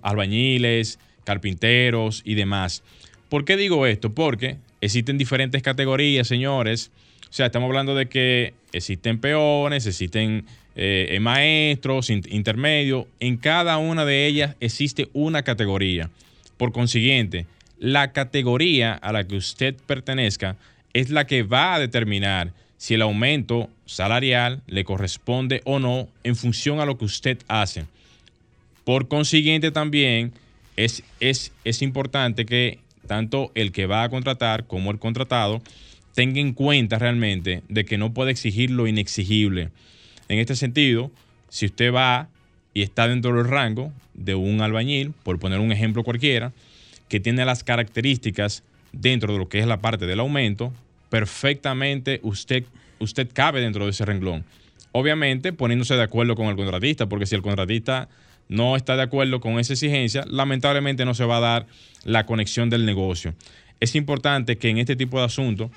albañiles, 0.03 0.99
carpinteros 1.25 2.23
y 2.25 2.35
demás. 2.35 2.83
¿Por 3.29 3.44
qué 3.44 3.57
digo 3.59 3.87
esto? 3.87 4.14
Porque 4.14 4.57
existen 4.81 5.18
diferentes 5.18 5.62
categorías, 5.62 6.27
señores. 6.27 6.90
O 7.29 7.33
sea, 7.33 7.47
estamos 7.47 7.66
hablando 7.68 7.94
de 7.94 8.09
que 8.09 8.55
existen 8.73 9.21
peones, 9.21 9.85
existen 9.85 10.47
eh, 10.77 11.09
eh, 11.11 11.21
maestros, 11.21 12.09
in- 12.09 12.25
intermedios. 12.31 13.05
En 13.21 13.37
cada 13.37 13.77
una 13.77 14.07
de 14.07 14.27
ellas 14.27 14.57
existe 14.61 15.11
una 15.12 15.42
categoría. 15.42 16.09
Por 16.57 16.73
consiguiente, 16.73 17.44
la 17.79 18.12
categoría 18.12 18.95
a 18.95 19.12
la 19.12 19.27
que 19.27 19.37
usted 19.37 19.77
pertenezca 19.87 20.57
es 20.93 21.11
la 21.11 21.27
que 21.27 21.43
va 21.43 21.75
a 21.75 21.79
determinar 21.79 22.53
si 22.77 22.95
el 22.95 23.03
aumento 23.03 23.69
salarial 23.87 24.62
le 24.67 24.85
corresponde 24.85 25.61
o 25.64 25.79
no 25.79 26.09
en 26.25 26.37
función 26.37 26.81
a 26.81 26.87
lo 26.87 26.97
que 26.99 27.05
usted 27.05 27.38
hace. 27.49 27.87
Por 28.85 29.09
consiguiente, 29.09 29.71
también 29.71 30.33
es, 30.77 31.03
es, 31.21 31.53
es 31.64 31.83
importante 31.83 32.47
que 32.47 32.79
tanto 33.07 33.51
el 33.55 33.73
que 33.73 33.87
va 33.87 34.05
a 34.05 34.09
contratar 34.09 34.67
como 34.67 34.91
el 34.91 34.99
contratado 34.99 35.61
tenga 36.14 36.41
en 36.41 36.53
cuenta 36.53 36.99
realmente 36.99 37.62
de 37.69 37.85
que 37.85 37.99
no 37.99 38.12
puede 38.12 38.31
exigir 38.31 38.71
lo 38.71 38.87
inexigible. 38.87 39.71
En 40.29 40.38
este 40.38 40.57
sentido, 40.57 41.11
si 41.49 41.67
usted 41.67 41.93
va 41.93 42.29
y 42.75 42.83
está 42.83 43.09
dentro 43.09 43.35
del 43.35 43.49
rango 43.49 43.93
de 44.14 44.35
un 44.35 44.61
albañil, 44.61 45.12
por 45.23 45.38
poner 45.38 45.59
un 45.59 45.73
ejemplo 45.73 46.05
cualquiera, 46.05 46.53
que 47.09 47.21
tiene 47.21 47.44
las 47.44 47.64
características 47.64 48.62
dentro 48.92 49.33
de 49.33 49.38
lo 49.38 49.49
que 49.49 49.59
es 49.59 49.66
la 49.66 49.81
parte 49.81 50.07
del 50.07 50.21
aumento, 50.21 50.73
perfectamente 51.11 52.21
usted, 52.23 52.64
usted 52.99 53.29
cabe 53.33 53.61
dentro 53.61 53.85
de 53.85 53.90
ese 53.90 54.05
renglón. 54.05 54.44
Obviamente 54.92 55.53
poniéndose 55.53 55.94
de 55.94 56.03
acuerdo 56.03 56.35
con 56.35 56.47
el 56.47 56.57
contratista, 56.57 57.09
porque 57.09 57.27
si 57.27 57.35
el 57.35 57.42
contratista 57.42 58.09
no 58.49 58.77
está 58.77 58.97
de 58.97 59.03
acuerdo 59.03 59.40
con 59.40 59.59
esa 59.59 59.75
exigencia, 59.75 60.25
lamentablemente 60.27 61.05
no 61.05 61.14
se 61.14 61.25
va 61.25 61.37
a 61.37 61.40
dar 61.40 61.66
la 62.05 62.25
conexión 62.27 62.71
del 62.71 62.87
negocio. 62.87 63.35
Es 63.81 63.94
importante 63.94 64.57
que 64.57 64.71
en 64.71 64.79
este 64.79 64.97
tipo 64.97 65.18
de 65.18 65.27
asuntos, 65.27 65.71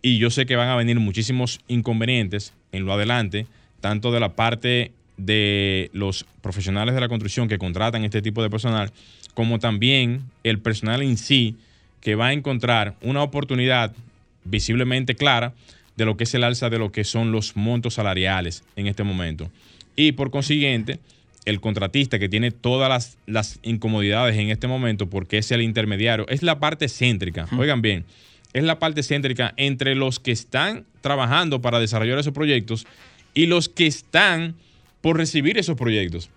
y 0.00 0.18
yo 0.18 0.30
sé 0.30 0.46
que 0.46 0.56
van 0.56 0.68
a 0.68 0.76
venir 0.76 1.00
muchísimos 1.00 1.60
inconvenientes 1.66 2.52
en 2.72 2.86
lo 2.86 2.92
adelante, 2.92 3.46
tanto 3.80 4.12
de 4.12 4.20
la 4.20 4.34
parte 4.36 4.92
de 5.16 5.90
los 5.92 6.26
profesionales 6.40 6.94
de 6.94 7.00
la 7.00 7.08
construcción 7.08 7.48
que 7.48 7.58
contratan 7.58 8.04
este 8.04 8.22
tipo 8.22 8.42
de 8.42 8.50
personal, 8.50 8.90
como 9.34 9.58
también 9.58 10.22
el 10.42 10.58
personal 10.58 11.02
en 11.02 11.16
sí, 11.16 11.56
que 12.00 12.14
va 12.14 12.28
a 12.28 12.32
encontrar 12.32 12.94
una 13.02 13.22
oportunidad 13.22 13.92
visiblemente 14.44 15.14
clara 15.14 15.54
de 15.96 16.04
lo 16.04 16.16
que 16.16 16.24
es 16.24 16.34
el 16.34 16.44
alza 16.44 16.70
de 16.70 16.78
lo 16.78 16.92
que 16.92 17.04
son 17.04 17.32
los 17.32 17.56
montos 17.56 17.94
salariales 17.94 18.64
en 18.76 18.86
este 18.86 19.04
momento. 19.04 19.50
Y 19.96 20.12
por 20.12 20.30
consiguiente, 20.30 20.98
el 21.44 21.60
contratista 21.60 22.18
que 22.18 22.28
tiene 22.28 22.50
todas 22.50 22.88
las, 22.88 23.18
las 23.26 23.58
incomodidades 23.62 24.36
en 24.36 24.50
este 24.50 24.66
momento 24.66 25.08
porque 25.08 25.38
es 25.38 25.50
el 25.50 25.62
intermediario, 25.62 26.26
es 26.28 26.42
la 26.42 26.58
parte 26.58 26.88
céntrica, 26.88 27.46
oigan 27.56 27.82
bien, 27.82 28.04
es 28.52 28.64
la 28.64 28.78
parte 28.78 29.02
céntrica 29.02 29.52
entre 29.56 29.94
los 29.94 30.20
que 30.20 30.32
están 30.32 30.84
trabajando 31.00 31.60
para 31.60 31.80
desarrollar 31.80 32.18
esos 32.18 32.32
proyectos 32.32 32.86
y 33.34 33.46
los 33.46 33.68
que 33.68 33.86
están 33.86 34.54
por 35.04 35.18
recibir 35.18 35.58
esos 35.58 35.76
proyectos. 35.76 36.30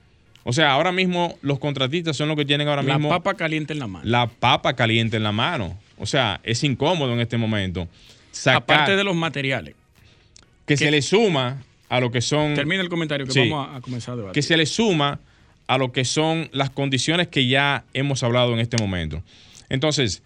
O 0.44 0.52
sea, 0.52 0.74
ahora 0.74 0.92
mismo 0.92 1.38
los 1.42 1.58
contratistas 1.58 2.18
son 2.18 2.28
los 2.28 2.36
que 2.36 2.44
tienen 2.44 2.68
ahora 2.68 2.82
mismo... 2.82 3.08
La 3.08 3.16
papa 3.16 3.36
caliente 3.36 3.72
en 3.72 3.80
la 3.80 3.88
mano. 3.88 4.04
La 4.06 4.28
papa 4.28 4.74
caliente 4.74 5.16
en 5.16 5.24
la 5.24 5.32
mano. 5.32 5.80
O 5.98 6.06
sea, 6.06 6.42
es 6.44 6.66
incómodo 6.66 7.14
en 7.14 7.22
este 7.22 7.38
momento. 7.38 7.88
Aparte 8.46 8.98
de 8.98 9.06
los 9.06 9.16
materiales. 9.16 9.74
Que, 10.66 10.76
se 10.76 10.92
le 10.92 11.02
suma 11.02 11.64
a 11.88 12.02
lo 12.02 12.12
que 12.12 12.20
son... 12.20 12.56
Termina 12.56 12.82
el 12.82 12.90
comentario 12.90 13.26
que 13.26 13.40
vamos 13.40 13.70
a, 13.74 13.80
comenzar 13.80 14.16
a 14.16 14.18
debatir. 14.18 14.34
Que 14.34 14.42
se 14.42 14.58
le 14.58 14.66
suma 14.66 15.22
a 15.68 15.78
lo 15.78 15.94
que 15.94 16.04
son 16.04 16.50
las 16.52 16.70
condiciones 16.70 17.30
que 17.30 17.48
ya 17.48 17.86
hemos 17.94 18.22
hablado 18.22 18.52
en 18.52 18.60
este 18.60 18.76
momento. 18.76 19.24
Entonces, 19.70 20.24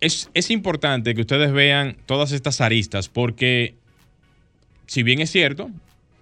es, 0.00 0.30
es 0.34 0.50
importante 0.50 1.14
que 1.14 1.20
ustedes 1.20 1.52
vean 1.52 1.96
todas 2.06 2.32
estas 2.32 2.60
aristas 2.60 3.08
porque, 3.08 3.76
si 4.88 5.04
bien 5.04 5.20
es 5.20 5.30
cierto, 5.30 5.70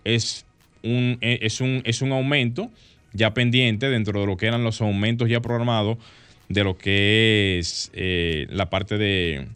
es 0.04 0.44
un, 0.85 1.18
es 1.20 1.61
un, 1.61 1.83
es 1.85 2.03
un 2.03 2.12
aumento 2.12 2.70
ya 3.12 3.35
pendiente 3.35 3.88
dentro 3.88 4.20
de 4.20 4.27
lo 4.27 4.37
que 4.37 4.47
eran 4.47 4.62
los 4.62 4.81
aumentos 4.81 5.29
ya 5.29 5.40
programados 5.40 5.99
de 6.49 6.62
lo 6.62 6.77
que 6.77 7.59
es 7.59 7.90
eh, 7.94 8.47
la 8.51 8.70
parte 8.70 8.99
de, 8.99 9.47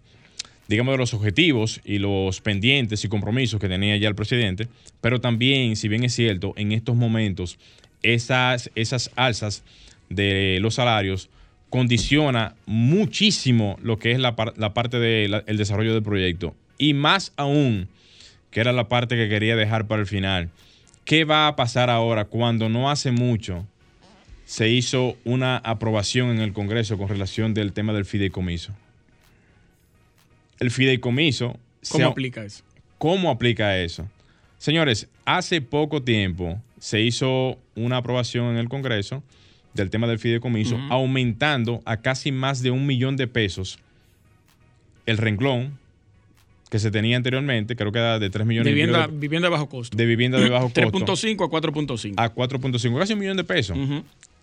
digamos, 0.69 0.95
de 0.95 0.99
los 0.99 1.14
objetivos 1.14 1.81
y 1.85 1.99
los 1.99 2.41
pendientes 2.41 3.05
y 3.05 3.09
compromisos 3.09 3.61
que 3.61 3.69
tenía 3.69 3.97
ya 3.97 4.09
el 4.09 4.14
presidente, 4.14 4.69
pero 5.01 5.21
también, 5.21 5.77
si 5.77 5.88
bien 5.88 6.05
es 6.05 6.14
cierto, 6.14 6.55
en 6.57 6.73
estos 6.73 6.97
momentos 6.97 7.59
esas, 8.03 8.71
esas 8.75 9.11
alzas 9.17 9.64
de 10.09 10.59
los 10.61 10.75
salarios 10.75 11.29
condiciona 11.69 12.55
muchísimo 12.64 13.79
lo 13.83 13.99
que 13.99 14.12
es 14.12 14.19
la, 14.19 14.35
la 14.57 14.73
parte 14.73 14.99
del 14.99 15.43
desarrollo 15.57 15.93
del 15.93 16.03
proyecto. 16.03 16.55
Y 16.79 16.95
más 16.95 17.33
aún, 17.37 17.88
que 18.51 18.61
era 18.61 18.73
la 18.73 18.88
parte 18.88 19.17
que 19.17 19.29
quería 19.29 19.57
dejar 19.57 19.87
para 19.87 20.01
el 20.01 20.07
final, 20.07 20.49
¿qué 21.09 21.25
va 21.25 21.49
a 21.49 21.57
pasar 21.57 21.88
ahora 21.88 22.27
cuando 22.27 22.68
no 22.68 22.90
hace 22.90 23.12
mucho 23.12 23.66
se 24.44 24.68
hizo 24.68 25.16
una 25.25 25.57
aprobación 25.57 26.29
en 26.29 26.40
el 26.40 26.53
Congreso 26.53 26.99
con 26.99 27.09
relación 27.09 27.55
del 27.55 27.73
tema 27.73 27.94
del 27.94 28.05
fideicomiso? 28.05 28.75
El 30.61 30.71
fideicomiso... 30.71 31.59
¿Cómo 31.88 32.09
aplica 32.09 32.44
eso? 32.44 32.62
¿Cómo 32.99 33.31
aplica 33.31 33.79
eso? 33.79 34.07
Señores, 34.59 35.09
hace 35.25 35.62
poco 35.62 36.03
tiempo 36.03 36.61
se 36.79 37.01
hizo 37.01 37.59
una 37.75 37.97
aprobación 37.97 38.51
en 38.51 38.57
el 38.59 38.68
Congreso 38.68 39.23
del 39.73 39.88
tema 39.88 40.09
del 40.09 40.18
fideicomiso, 40.18 40.77
aumentando 40.90 41.81
a 41.87 42.03
casi 42.03 42.33
más 42.33 42.61
de 42.61 42.71
un 42.71 42.85
millón 42.85 43.16
de 43.16 43.29
pesos 43.29 43.79
el 45.07 45.16
renglón 45.16 45.79
que 46.68 46.78
se 46.78 46.90
tenía 46.90 47.16
anteriormente, 47.16 47.76
creo 47.76 47.92
que 47.92 47.98
era 47.98 48.18
de 48.18 48.31
3 48.31 48.46
millones 48.46 48.72
vivienda, 48.72 49.07
de 49.07 49.16
Vivienda 49.16 49.46
de 49.48 49.52
bajo 49.52 49.68
costo. 49.68 49.96
De 49.96 50.07
vivienda 50.07 50.38
de 50.38 50.50
bajo 50.50 50.68
costo. 50.74 50.90
3.5 50.90 51.46
a 51.46 51.50
4.5. 51.50 52.14
A 52.16 52.35
4.5, 52.35 52.98
casi 52.98 53.12
un 53.14 53.18
millón 53.18 53.37
de 53.37 53.44
pesos. 53.44 53.76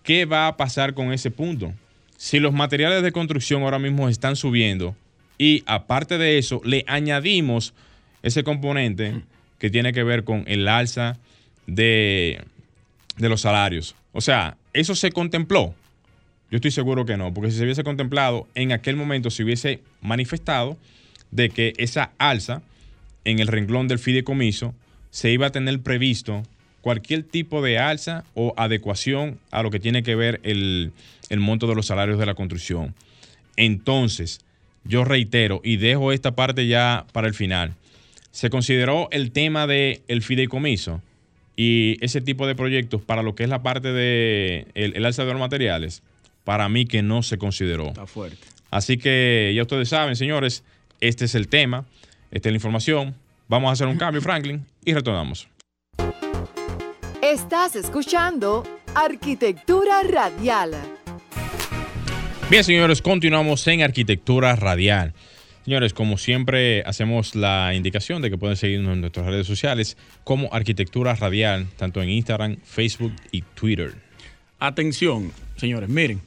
¿Qué 0.02 0.24
va 0.24 0.48
a 0.48 0.56
pasar 0.56 0.94
con 0.94 1.12
ese 1.12 1.30
punto? 1.30 1.72
Si 2.16 2.40
los 2.40 2.52
materiales 2.52 3.02
de 3.02 3.12
construcción 3.12 3.62
ahora 3.62 3.78
mismo 3.78 4.08
están 4.08 4.36
subiendo 4.36 4.96
y 5.38 5.62
aparte 5.66 6.18
de 6.18 6.38
eso 6.38 6.60
le 6.64 6.84
añadimos 6.88 7.74
ese 8.22 8.42
componente 8.42 9.20
que 9.58 9.70
tiene 9.70 9.92
que 9.92 10.02
ver 10.02 10.24
con 10.24 10.44
el 10.46 10.66
alza 10.68 11.18
de, 11.66 12.40
de 13.16 13.28
los 13.28 13.42
salarios. 13.42 13.94
O 14.12 14.20
sea, 14.20 14.56
¿eso 14.72 14.94
se 14.94 15.12
contempló? 15.12 15.74
Yo 16.50 16.56
estoy 16.56 16.70
seguro 16.70 17.04
que 17.04 17.16
no, 17.16 17.34
porque 17.34 17.50
si 17.50 17.58
se 17.58 17.64
hubiese 17.64 17.84
contemplado, 17.84 18.46
en 18.54 18.72
aquel 18.72 18.96
momento 18.96 19.30
se 19.30 19.42
hubiese 19.42 19.80
manifestado 20.00 20.76
de 21.30 21.50
que 21.50 21.74
esa 21.78 22.12
alza 22.18 22.62
en 23.24 23.40
el 23.40 23.48
renglón 23.48 23.88
del 23.88 23.98
fideicomiso 23.98 24.74
se 25.10 25.30
iba 25.30 25.46
a 25.46 25.50
tener 25.50 25.80
previsto 25.80 26.42
cualquier 26.80 27.24
tipo 27.24 27.62
de 27.62 27.78
alza 27.78 28.22
o 28.34 28.54
adecuación 28.56 29.40
a 29.50 29.64
lo 29.64 29.72
que 29.72 29.80
tiene 29.80 30.04
que 30.04 30.14
ver 30.14 30.40
el, 30.44 30.92
monto 31.36 31.66
de 31.66 31.74
los 31.74 31.86
salarios 31.86 32.16
de 32.18 32.26
la 32.26 32.34
construcción. 32.34 32.94
Entonces, 33.56 34.40
yo 34.84 35.04
reitero 35.04 35.60
y 35.64 35.78
dejo 35.78 36.12
esta 36.12 36.36
parte 36.36 36.68
ya 36.68 37.04
para 37.12 37.26
el 37.26 37.34
final. 37.34 37.74
Se 38.30 38.50
consideró 38.50 39.08
el 39.10 39.32
tema 39.32 39.66
del 39.66 40.02
el 40.06 40.22
fideicomiso 40.22 41.02
y 41.56 41.96
ese 42.04 42.20
tipo 42.20 42.46
de 42.46 42.54
proyectos 42.54 43.02
para 43.02 43.22
lo 43.22 43.34
que 43.34 43.42
es 43.42 43.48
la 43.48 43.62
parte 43.62 43.92
de 43.92 44.68
el, 44.74 45.04
alza 45.04 45.24
de 45.24 45.32
los 45.32 45.40
materiales, 45.40 46.04
para 46.44 46.68
mí 46.68 46.86
que 46.86 47.02
no 47.02 47.24
se 47.24 47.36
consideró. 47.36 47.88
Está 47.88 48.06
fuerte. 48.06 48.46
Así 48.70 48.96
que 48.96 49.52
ya 49.56 49.62
ustedes 49.62 49.88
saben, 49.88 50.14
señores, 50.14 50.62
este 51.00 51.26
es 51.26 51.34
el 51.34 51.48
tema, 51.48 51.84
esta 52.30 52.48
es 52.48 52.52
la 52.52 52.56
información. 52.56 53.14
Vamos 53.48 53.70
a 53.70 53.72
hacer 53.72 53.86
un 53.86 53.96
cambio, 53.96 54.20
Franklin, 54.22 54.66
y 54.84 54.92
retornamos. 54.92 55.48
Estás 57.22 57.76
escuchando 57.76 58.64
Arquitectura 58.94 60.02
Radial. 60.02 60.72
Bien, 62.48 62.62
señores, 62.62 63.02
continuamos 63.02 63.66
en 63.66 63.82
Arquitectura 63.82 64.54
Radial. 64.56 65.12
Señores, 65.64 65.92
como 65.92 66.16
siempre, 66.16 66.84
hacemos 66.86 67.34
la 67.34 67.74
indicación 67.74 68.22
de 68.22 68.30
que 68.30 68.38
pueden 68.38 68.56
seguirnos 68.56 68.92
en 68.92 69.00
nuestras 69.00 69.26
redes 69.26 69.48
sociales 69.48 69.96
como 70.22 70.48
Arquitectura 70.54 71.16
Radial, 71.16 71.66
tanto 71.76 72.00
en 72.00 72.08
Instagram, 72.08 72.58
Facebook 72.62 73.12
y 73.32 73.42
Twitter. 73.42 73.94
Atención, 74.60 75.32
señores, 75.56 75.88
miren, 75.88 76.20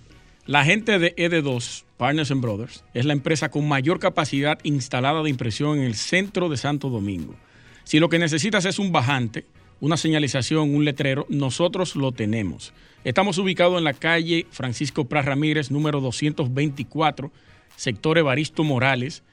la 0.45 0.65
gente 0.65 0.99
de 0.99 1.15
ED2 1.15 1.83
Partners 1.99 2.31
and 2.31 2.41
Brothers 2.41 2.83
es 2.93 3.03
la 3.03 3.11
empresa 3.11 3.51
con 3.51 3.67
mayor 3.67 3.99
capacidad 3.99 4.57
instalada 4.63 5.21
de 5.21 5.29
impresión 5.29 5.79
en 5.79 5.83
el 5.83 5.95
centro 5.95 6.47
de 6.47 6.55
Santo 6.55 6.89
Domingo. 6.89 7.35
Si 7.83 7.99
lo 7.99 8.07
que 8.07 8.19
necesitas 8.19 8.63
es 8.63 8.79
un 8.79 8.93
bajante, 8.93 9.45
una 9.81 9.97
señalización, 9.97 10.73
un 10.73 10.85
letrero, 10.85 11.25
nosotros 11.27 11.97
lo 11.97 12.13
tenemos. 12.13 12.71
Estamos 13.03 13.37
ubicados 13.37 13.77
en 13.77 13.83
la 13.83 13.93
calle 13.93 14.47
Francisco 14.49 15.09
Pras 15.09 15.25
Ramírez, 15.25 15.71
número 15.71 15.99
224, 15.99 17.33
sector 17.75 18.17
Evaristo 18.17 18.63
Morales. 18.63 19.23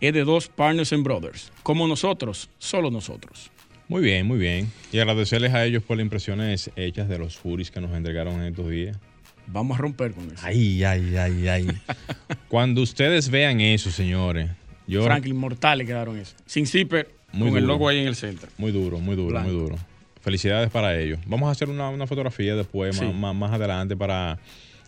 Ed2 0.00 0.50
Partners 0.50 0.92
and 0.92 1.04
Brothers 1.04 1.50
como 1.62 1.86
nosotros 1.88 2.50
solo 2.58 2.90
nosotros. 2.90 3.50
Muy 3.88 4.02
bien 4.02 4.26
muy 4.26 4.38
bien. 4.38 4.70
Y 4.92 4.98
agradecerles 4.98 5.54
a 5.54 5.64
ellos 5.64 5.82
por 5.82 5.96
las 5.96 6.04
impresiones 6.04 6.70
hechas 6.76 7.08
de 7.08 7.18
los 7.18 7.38
juris 7.38 7.70
que 7.70 7.80
nos 7.80 7.92
entregaron 7.92 8.34
en 8.34 8.46
estos 8.46 8.68
días. 8.68 8.98
Vamos 9.46 9.78
a 9.78 9.80
romper 9.80 10.12
con 10.12 10.26
eso. 10.26 10.40
Ay 10.42 10.82
ay 10.84 11.16
ay 11.16 11.48
ay. 11.48 11.68
Cuando 12.48 12.82
ustedes 12.82 13.30
vean 13.30 13.60
eso 13.60 13.90
señores 13.90 14.50
yo 14.86 15.04
Franklin 15.04 15.36
mortales 15.36 15.86
quedaron 15.86 16.18
eso. 16.18 16.34
Sin 16.44 16.66
zipper 16.66 17.14
con 17.32 17.56
el 17.56 17.64
logo 17.64 17.88
ahí 17.88 18.00
en 18.00 18.08
el 18.08 18.16
centro. 18.16 18.50
Muy 18.58 18.72
duro 18.72 18.98
muy 18.98 19.16
duro 19.16 19.40
muy 19.40 19.52
duro 19.52 19.76
Felicidades 20.24 20.70
para 20.70 20.98
ellos. 20.98 21.18
Vamos 21.26 21.50
a 21.50 21.52
hacer 21.52 21.68
una, 21.68 22.06
fotografía 22.06 22.56
después, 22.56 22.98
más, 23.12 23.34
más, 23.34 23.52
adelante, 23.52 23.94
para 23.94 24.38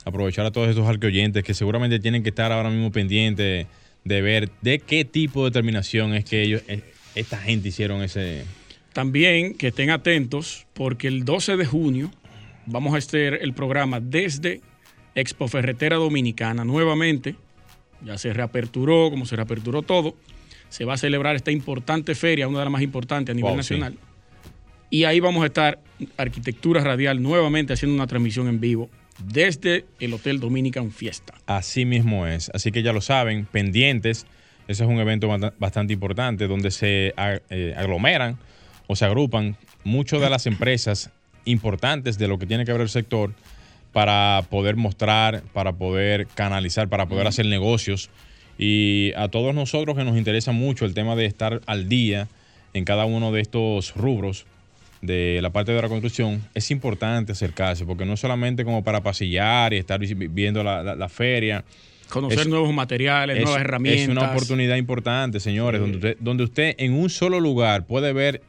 aprovechar 0.06 0.46
a 0.46 0.50
todos 0.50 0.70
estos 0.70 0.88
oyentes 0.88 1.44
que 1.44 1.52
seguramente 1.52 1.98
tienen 1.98 2.22
que 2.22 2.30
estar 2.30 2.52
ahora 2.52 2.70
mismo 2.70 2.90
pendientes 2.90 3.66
de 4.02 4.22
ver 4.22 4.48
de 4.62 4.78
qué 4.78 5.04
tipo 5.04 5.44
de 5.44 5.50
determinación 5.50 6.14
es 6.14 6.24
que 6.24 6.40
ellos, 6.40 6.62
eh, 6.68 6.80
esta 7.14 7.36
gente 7.36 7.68
hicieron 7.68 8.02
ese... 8.02 8.44
También 8.94 9.52
que 9.52 9.66
estén 9.66 9.90
atentos 9.90 10.66
porque 10.72 11.06
el 11.06 11.26
12 11.26 11.58
de 11.58 11.66
junio 11.66 12.10
vamos 12.64 12.94
a 12.94 12.96
hacer 12.96 13.38
el 13.42 13.52
programa 13.52 14.00
desde 14.00 14.62
Expo 15.14 15.48
Ferretera 15.48 15.96
Dominicana 15.96 16.64
nuevamente. 16.64 17.36
Ya 18.02 18.16
se 18.16 18.32
reaperturó, 18.32 19.10
como 19.10 19.26
se 19.26 19.36
reaperturó 19.36 19.82
todo. 19.82 20.14
Se 20.70 20.86
va 20.86 20.94
a 20.94 20.96
celebrar 20.96 21.36
esta 21.36 21.50
importante 21.50 22.14
feria, 22.14 22.48
una 22.48 22.60
de 22.60 22.64
las 22.64 22.72
más 22.72 22.82
importantes 22.82 23.34
a 23.34 23.36
nivel 23.36 23.50
Wow, 23.50 23.56
nacional. 23.58 23.98
Y 24.90 25.04
ahí 25.04 25.20
vamos 25.20 25.42
a 25.42 25.46
estar, 25.46 25.78
Arquitectura 26.16 26.80
Radial, 26.82 27.22
nuevamente 27.22 27.72
haciendo 27.72 27.94
una 27.94 28.06
transmisión 28.06 28.48
en 28.48 28.60
vivo 28.60 28.88
desde 29.24 29.86
el 29.98 30.12
Hotel 30.12 30.40
Dominican 30.40 30.90
Fiesta. 30.92 31.34
Así 31.46 31.84
mismo 31.84 32.26
es. 32.26 32.50
Así 32.54 32.70
que 32.70 32.82
ya 32.82 32.92
lo 32.92 33.00
saben, 33.00 33.46
pendientes. 33.46 34.26
Ese 34.68 34.84
es 34.84 34.88
un 34.88 34.98
evento 34.98 35.28
bastante 35.58 35.92
importante 35.92 36.46
donde 36.46 36.70
se 36.70 37.14
eh, 37.16 37.74
aglomeran 37.76 38.38
o 38.86 38.96
se 38.96 39.04
agrupan 39.04 39.56
muchas 39.84 40.20
de 40.20 40.30
las 40.30 40.46
empresas 40.46 41.10
importantes 41.44 42.18
de 42.18 42.28
lo 42.28 42.38
que 42.38 42.46
tiene 42.46 42.64
que 42.64 42.72
ver 42.72 42.80
el 42.80 42.88
sector 42.88 43.32
para 43.92 44.42
poder 44.50 44.76
mostrar, 44.76 45.42
para 45.52 45.72
poder 45.72 46.26
canalizar, 46.26 46.88
para 46.88 47.06
poder 47.06 47.26
hacer 47.26 47.46
negocios. 47.46 48.10
Y 48.58 49.12
a 49.16 49.28
todos 49.28 49.54
nosotros 49.54 49.96
que 49.96 50.04
nos 50.04 50.16
interesa 50.16 50.52
mucho 50.52 50.84
el 50.84 50.94
tema 50.94 51.16
de 51.16 51.26
estar 51.26 51.60
al 51.66 51.88
día 51.88 52.28
en 52.74 52.84
cada 52.84 53.04
uno 53.06 53.32
de 53.32 53.40
estos 53.40 53.94
rubros 53.96 54.46
de 55.02 55.40
la 55.42 55.50
parte 55.50 55.72
de 55.72 55.80
la 55.82 55.88
construcción, 55.88 56.42
es 56.54 56.70
importante 56.70 57.32
acercarse, 57.32 57.84
porque 57.84 58.04
no 58.04 58.14
es 58.14 58.20
solamente 58.20 58.64
como 58.64 58.82
para 58.82 59.02
pasillar 59.02 59.72
y 59.74 59.76
estar 59.78 59.98
vi- 60.00 60.14
viendo 60.28 60.62
la, 60.64 60.82
la- 60.82 60.94
la 60.94 61.08
feria. 61.08 61.64
Conocer 62.08 62.38
Es- 62.40 62.46
nuevos 62.48 62.72
materiales, 62.72 63.36
Es, 63.38 63.44
nuevas 63.44 63.60
herramientas. 63.60 64.02
es 64.04 64.08
una 64.08 64.30
oportunidad 64.30 64.76
importante, 64.76 65.40
señores, 65.40 65.80
donde, 65.80 65.96
usted, 65.96 66.16
donde 66.20 66.44
usted 66.44 66.74
en 66.78 66.92
un 66.94 67.10
solo 67.10 67.40
lugar 67.40 67.84
puede 67.86 68.12
ver 68.12 68.42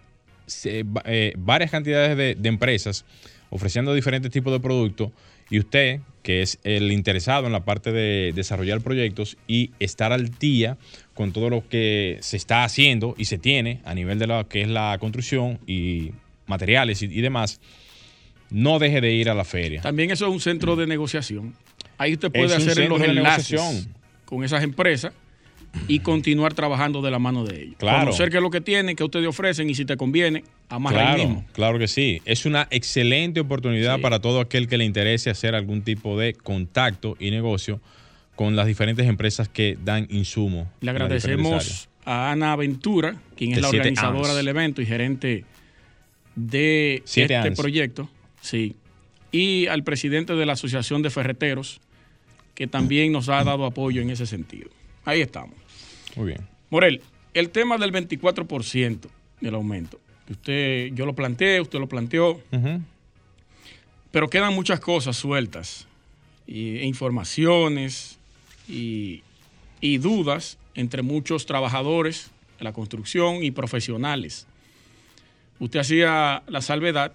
eh, 0.63 1.33
varias 1.37 1.71
cantidades 1.71 2.15
de, 2.17 2.35
de 2.35 2.49
empresas 2.49 3.03
ofreciendo 3.49 3.93
diferentes 3.93 4.31
tipos 4.31 4.53
de 4.53 4.59
productos 4.59 5.11
y 5.49 5.59
usted, 5.59 6.01
que 6.23 6.41
es 6.41 6.59
el 6.63 6.91
interesado 6.91 7.47
en 7.47 7.53
la 7.53 7.63
parte 7.63 7.91
de 7.93 8.31
desarrollar 8.35 8.81
proyectos 8.81 9.37
y 9.47 9.71
estar 9.79 10.11
al 10.11 10.29
día 10.37 10.77
con 11.13 11.31
todo 11.31 11.49
lo 11.49 11.67
que 11.67 12.17
se 12.21 12.35
está 12.37 12.63
haciendo 12.65 13.15
y 13.17 13.25
se 13.25 13.37
tiene 13.37 13.79
a 13.85 13.93
nivel 13.95 14.19
de 14.19 14.27
lo 14.27 14.47
que 14.49 14.61
es 14.61 14.67
la 14.67 14.97
construcción 14.99 15.59
y 15.65 16.11
materiales 16.47 17.01
y, 17.01 17.05
y 17.05 17.21
demás, 17.21 17.59
no 18.49 18.79
deje 18.79 19.01
de 19.01 19.11
ir 19.13 19.29
a 19.29 19.33
la 19.35 19.43
feria. 19.43 19.81
También 19.81 20.11
eso 20.11 20.25
es 20.27 20.31
un 20.31 20.39
centro 20.39 20.75
de 20.75 20.87
negociación. 20.87 21.53
Ahí 21.97 22.13
usted 22.13 22.31
puede 22.31 22.45
Es 22.45 22.67
hacer 22.67 22.87
los 22.89 23.01
enlaces 23.01 23.87
con 24.25 24.43
esas 24.43 24.63
empresas 24.63 25.13
y 25.87 25.99
continuar 25.99 26.53
trabajando 26.53 27.01
de 27.01 27.11
la 27.11 27.19
mano 27.19 27.43
de 27.43 27.61
ellos. 27.63 27.75
Claro. 27.77 27.99
Conocer 28.05 28.29
qué 28.29 28.37
es 28.37 28.43
lo 28.43 28.49
que 28.49 28.61
tienen, 28.61 28.95
qué 28.95 29.03
ustedes 29.03 29.27
ofrecen 29.27 29.69
y 29.69 29.75
si 29.75 29.85
te 29.85 29.97
conviene, 29.97 30.43
amarra 30.69 30.99
ahí 30.99 31.05
Claro, 31.15 31.29
mismo. 31.29 31.45
claro 31.53 31.79
que 31.79 31.87
sí. 31.87 32.21
Es 32.25 32.45
una 32.45 32.67
excelente 32.71 33.39
oportunidad 33.41 33.97
Sí. 33.97 34.01
para 34.01 34.19
todo 34.19 34.39
aquel 34.39 34.67
que 34.67 34.77
le 34.77 34.85
interese 34.85 35.29
hacer 35.29 35.53
algún 35.55 35.81
tipo 35.81 36.17
de 36.17 36.33
contacto 36.33 37.15
y 37.19 37.31
negocio 37.31 37.79
con 38.35 38.55
las 38.55 38.65
diferentes 38.67 39.07
empresas 39.07 39.49
que 39.49 39.77
dan 39.83 40.07
insumo. 40.09 40.71
Le 40.81 40.91
agradecemos 40.91 41.89
a 42.05 42.31
Ana 42.31 42.55
Ventura, 42.55 43.15
quien 43.35 43.53
es 43.53 43.61
la 43.61 43.69
organizadora 43.69 44.19
años. 44.25 44.35
del 44.37 44.47
evento 44.47 44.81
y 44.81 44.85
gerente 44.85 45.45
de 46.37 47.01
Siete 47.03 47.33
este 47.33 47.47
años. 47.47 47.59
proyecto. 47.59 48.09
Sí. 48.41 48.75
Y 49.31 49.67
al 49.67 49.83
presidente 49.83 50.33
de 50.33 50.45
la 50.45 50.53
Asociación 50.53 51.01
de 51.01 51.09
Ferreteros, 51.09 51.81
que 52.55 52.67
también 52.67 53.11
nos 53.11 53.27
ha 53.27 53.43
dado 53.43 53.65
apoyo 53.65 54.01
en 54.01 54.09
ese 54.09 54.25
sentido. 54.25 54.69
Ahí 55.03 55.21
estamos. 55.21 55.55
Muy 56.15 56.27
bien. 56.27 56.47
Morel, 56.69 57.01
el 57.33 57.49
tema 57.49 57.77
del 57.77 57.91
24% 57.91 59.07
del 59.41 59.55
aumento. 59.55 59.99
Usted, 60.29 60.89
yo 60.93 61.05
lo 61.05 61.13
planteé, 61.13 61.59
usted 61.61 61.79
lo 61.79 61.87
planteó, 61.87 62.41
pero 64.11 64.29
quedan 64.29 64.53
muchas 64.53 64.79
cosas 64.79 65.15
sueltas, 65.15 65.87
y, 66.45 66.77
e 66.77 66.85
informaciones 66.85 68.17
y, 68.67 69.21
y 69.81 69.97
dudas 69.97 70.57
entre 70.75 71.01
muchos 71.01 71.45
trabajadores 71.45 72.31
de 72.57 72.63
la 72.63 72.73
construcción 72.73 73.43
y 73.43 73.51
profesionales. 73.51 74.47
Usted 75.59 75.79
hacía 75.79 76.43
la 76.47 76.61
salvedad 76.61 77.13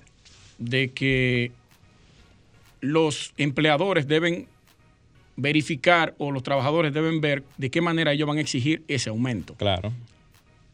de 0.59 0.90
que 0.90 1.52
los 2.81 3.33
empleadores 3.37 4.07
deben 4.09 4.48
verificar 5.37 6.14
o 6.18 6.31
los 6.31 6.42
trabajadores 6.42 6.92
deben 6.92 7.20
ver 7.20 7.44
de 7.57 7.70
qué 7.70 7.81
manera 7.81 8.12
ellos 8.12 8.28
van 8.28 8.38
a 8.38 8.40
exigir 8.40 8.83
ese 8.88 9.11
aumento. 9.11 9.55
Claro. 9.55 9.92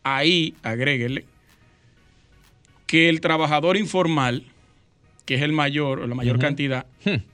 Ahí 0.02 0.54
agréguele 0.62 1.24
que 2.86 3.08
el 3.08 3.20
trabajador 3.20 3.76
informal, 3.76 4.44
que 5.26 5.34
es 5.34 5.42
el 5.42 5.52
mayor 5.52 6.00
o 6.00 6.06
la 6.06 6.14
mayor 6.14 6.38
cantidad, 6.38 6.86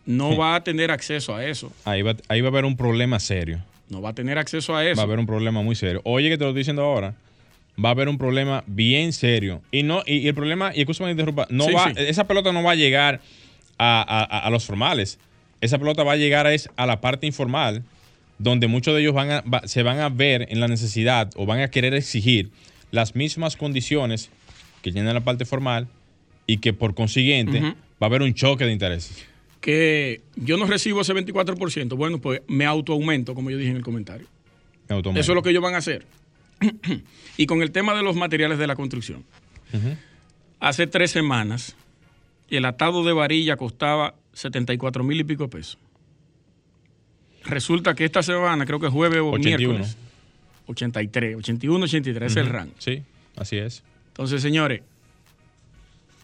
no 0.05 0.37
va 0.37 0.57
a 0.57 0.65
tener 0.65 0.91
acceso 0.91 1.35
a 1.35 1.47
eso. 1.47 1.73
Ahí 1.85 2.03
va, 2.03 2.17
ahí 2.29 2.41
va 2.41 2.49
a 2.49 2.51
haber 2.51 2.65
un 2.65 2.77
problema 2.77 3.21
serio. 3.21 3.63
No 3.89 4.03
va 4.03 4.11
a 4.11 4.15
tener 4.15 4.39
acceso 4.39 4.75
a 4.75 4.85
eso. 4.85 4.97
Va 4.97 5.03
a 5.03 5.07
haber 5.07 5.21
un 5.21 5.27
problema 5.27 5.63
muy 5.63 5.77
serio. 5.77 6.01
Oye, 6.05 6.29
que 6.29 6.37
te 6.37 6.45
lo 6.45 6.51
estoy 6.51 6.61
diciendo 6.61 6.83
ahora. 6.83 7.15
Va 7.83 7.89
a 7.89 7.93
haber 7.93 8.09
un 8.09 8.19
problema 8.19 8.63
bien 8.67 9.13
serio. 9.13 9.61
Y 9.73 9.83
no, 9.83 10.03
y, 10.07 10.19
y 10.19 10.29
el 10.29 10.35
problema, 10.35 10.73
y 10.75 10.81
escúchame 10.81 11.11
interrumpa, 11.11 11.47
no 11.51 11.65
Sí, 11.65 11.73
va, 11.73 11.87
sí. 11.89 11.95
esa 11.97 12.27
pelota 12.27 12.53
no 12.53 12.63
va 12.63 12.73
a 12.73 12.77
llegar 12.77 13.21
a, 13.79 14.01
a- 14.47 14.51
los 14.51 14.65
formales. 14.65 15.19
Esa 15.61 15.79
pelota 15.79 16.05
va 16.05 16.13
a 16.13 16.17
llegar 16.17 16.47
a, 16.47 16.55
es- 16.55 16.69
a 16.77 16.87
la 16.87 17.01
parte 17.01 17.27
informal, 17.27 17.83
donde 18.39 18.69
muchos 18.69 18.95
de 18.95 19.01
ellos 19.01 19.13
van 19.15 19.31
a, 19.31 19.41
va- 19.43 19.67
se 19.67 19.83
van 19.83 19.99
a 19.99 20.09
ver 20.09 20.47
en 20.51 20.61
la 20.61 20.69
necesidad 20.69 21.31
o 21.37 21.47
van 21.47 21.61
a 21.61 21.71
querer 21.71 21.95
exigir 21.95 22.51
las 22.93 23.17
mismas 23.17 23.57
condiciones 23.57 24.31
que 24.83 24.93
tiene 24.93 25.13
la 25.13 25.21
parte 25.25 25.45
formal 25.45 25.89
y 26.47 26.59
que 26.59 26.73
por 26.73 26.95
consiguiente 26.95 27.61
va 27.61 27.75
a 28.03 28.05
haber 28.07 28.23
un 28.23 28.35
choque 28.35 28.65
de 28.67 28.73
intereses. 28.73 29.25
Que 29.61 30.21
yo 30.37 30.59
no 30.59 30.67
recibo 30.67 31.01
ese 31.01 31.15
24%. 31.15 31.97
Bueno, 31.97 32.21
pues 32.21 32.43
me 32.47 32.67
autoaumento, 32.67 33.35
como 33.35 33.51
yo 33.51 33.57
dije 33.57 33.71
en 33.71 33.77
el 33.79 33.83
comentario. 33.83 34.27
Eso 34.89 35.33
es 35.33 35.35
lo 35.35 35.43
que 35.43 35.51
ellos 35.51 35.63
van 35.63 35.75
a 35.75 35.79
hacer. 35.79 36.05
y 37.37 37.47
con 37.47 37.63
el 37.63 37.71
tema 37.71 37.95
de 37.95 38.03
los 38.03 38.17
materiales 38.17 38.59
de 38.59 38.67
la 38.67 38.77
construcción. 38.77 39.25
Hace 40.61 40.87
tres 40.87 41.11
semanas, 41.11 41.77
el 42.49 42.65
atado 42.65 43.05
de 43.05 43.13
varilla 43.13 43.57
costaba 43.57 44.15
74 44.33 45.03
mil 45.05 45.21
y 45.21 45.25
pico 45.25 45.49
pesos. 45.49 45.79
Resulta 47.45 47.95
que 47.95 48.05
esta 48.05 48.23
semana, 48.23 48.65
creo 48.65 48.81
que 48.81 48.89
jueves 48.89 49.21
o 49.21 49.31
81. 49.33 49.59
miércoles, 49.59 49.97
83, 50.67 51.37
81, 51.37 51.85
83 51.85 52.31
es 52.31 52.37
el 52.37 52.47
rango. 52.47 52.73
Sí, 52.79 53.03
así 53.37 53.57
es. 53.57 53.83
Entonces, 54.09 54.41
señores, 54.41 54.83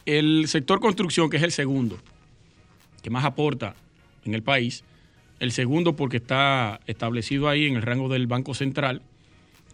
el 0.06 0.48
sector 0.48 0.80
construcción, 0.80 1.28
que 1.28 1.36
es 1.36 1.42
el 1.42 1.52
segundo, 1.52 1.98
que 3.02 3.10
más 3.10 3.24
aporta 3.24 3.74
en 4.24 4.34
el 4.34 4.42
país, 4.42 4.84
el 5.40 5.52
segundo 5.52 5.96
porque 5.96 6.18
está 6.18 6.80
establecido 6.86 7.48
ahí 7.48 7.66
en 7.66 7.76
el 7.76 7.82
rango 7.82 8.08
del 8.08 8.26
Banco 8.26 8.54
Central, 8.54 9.02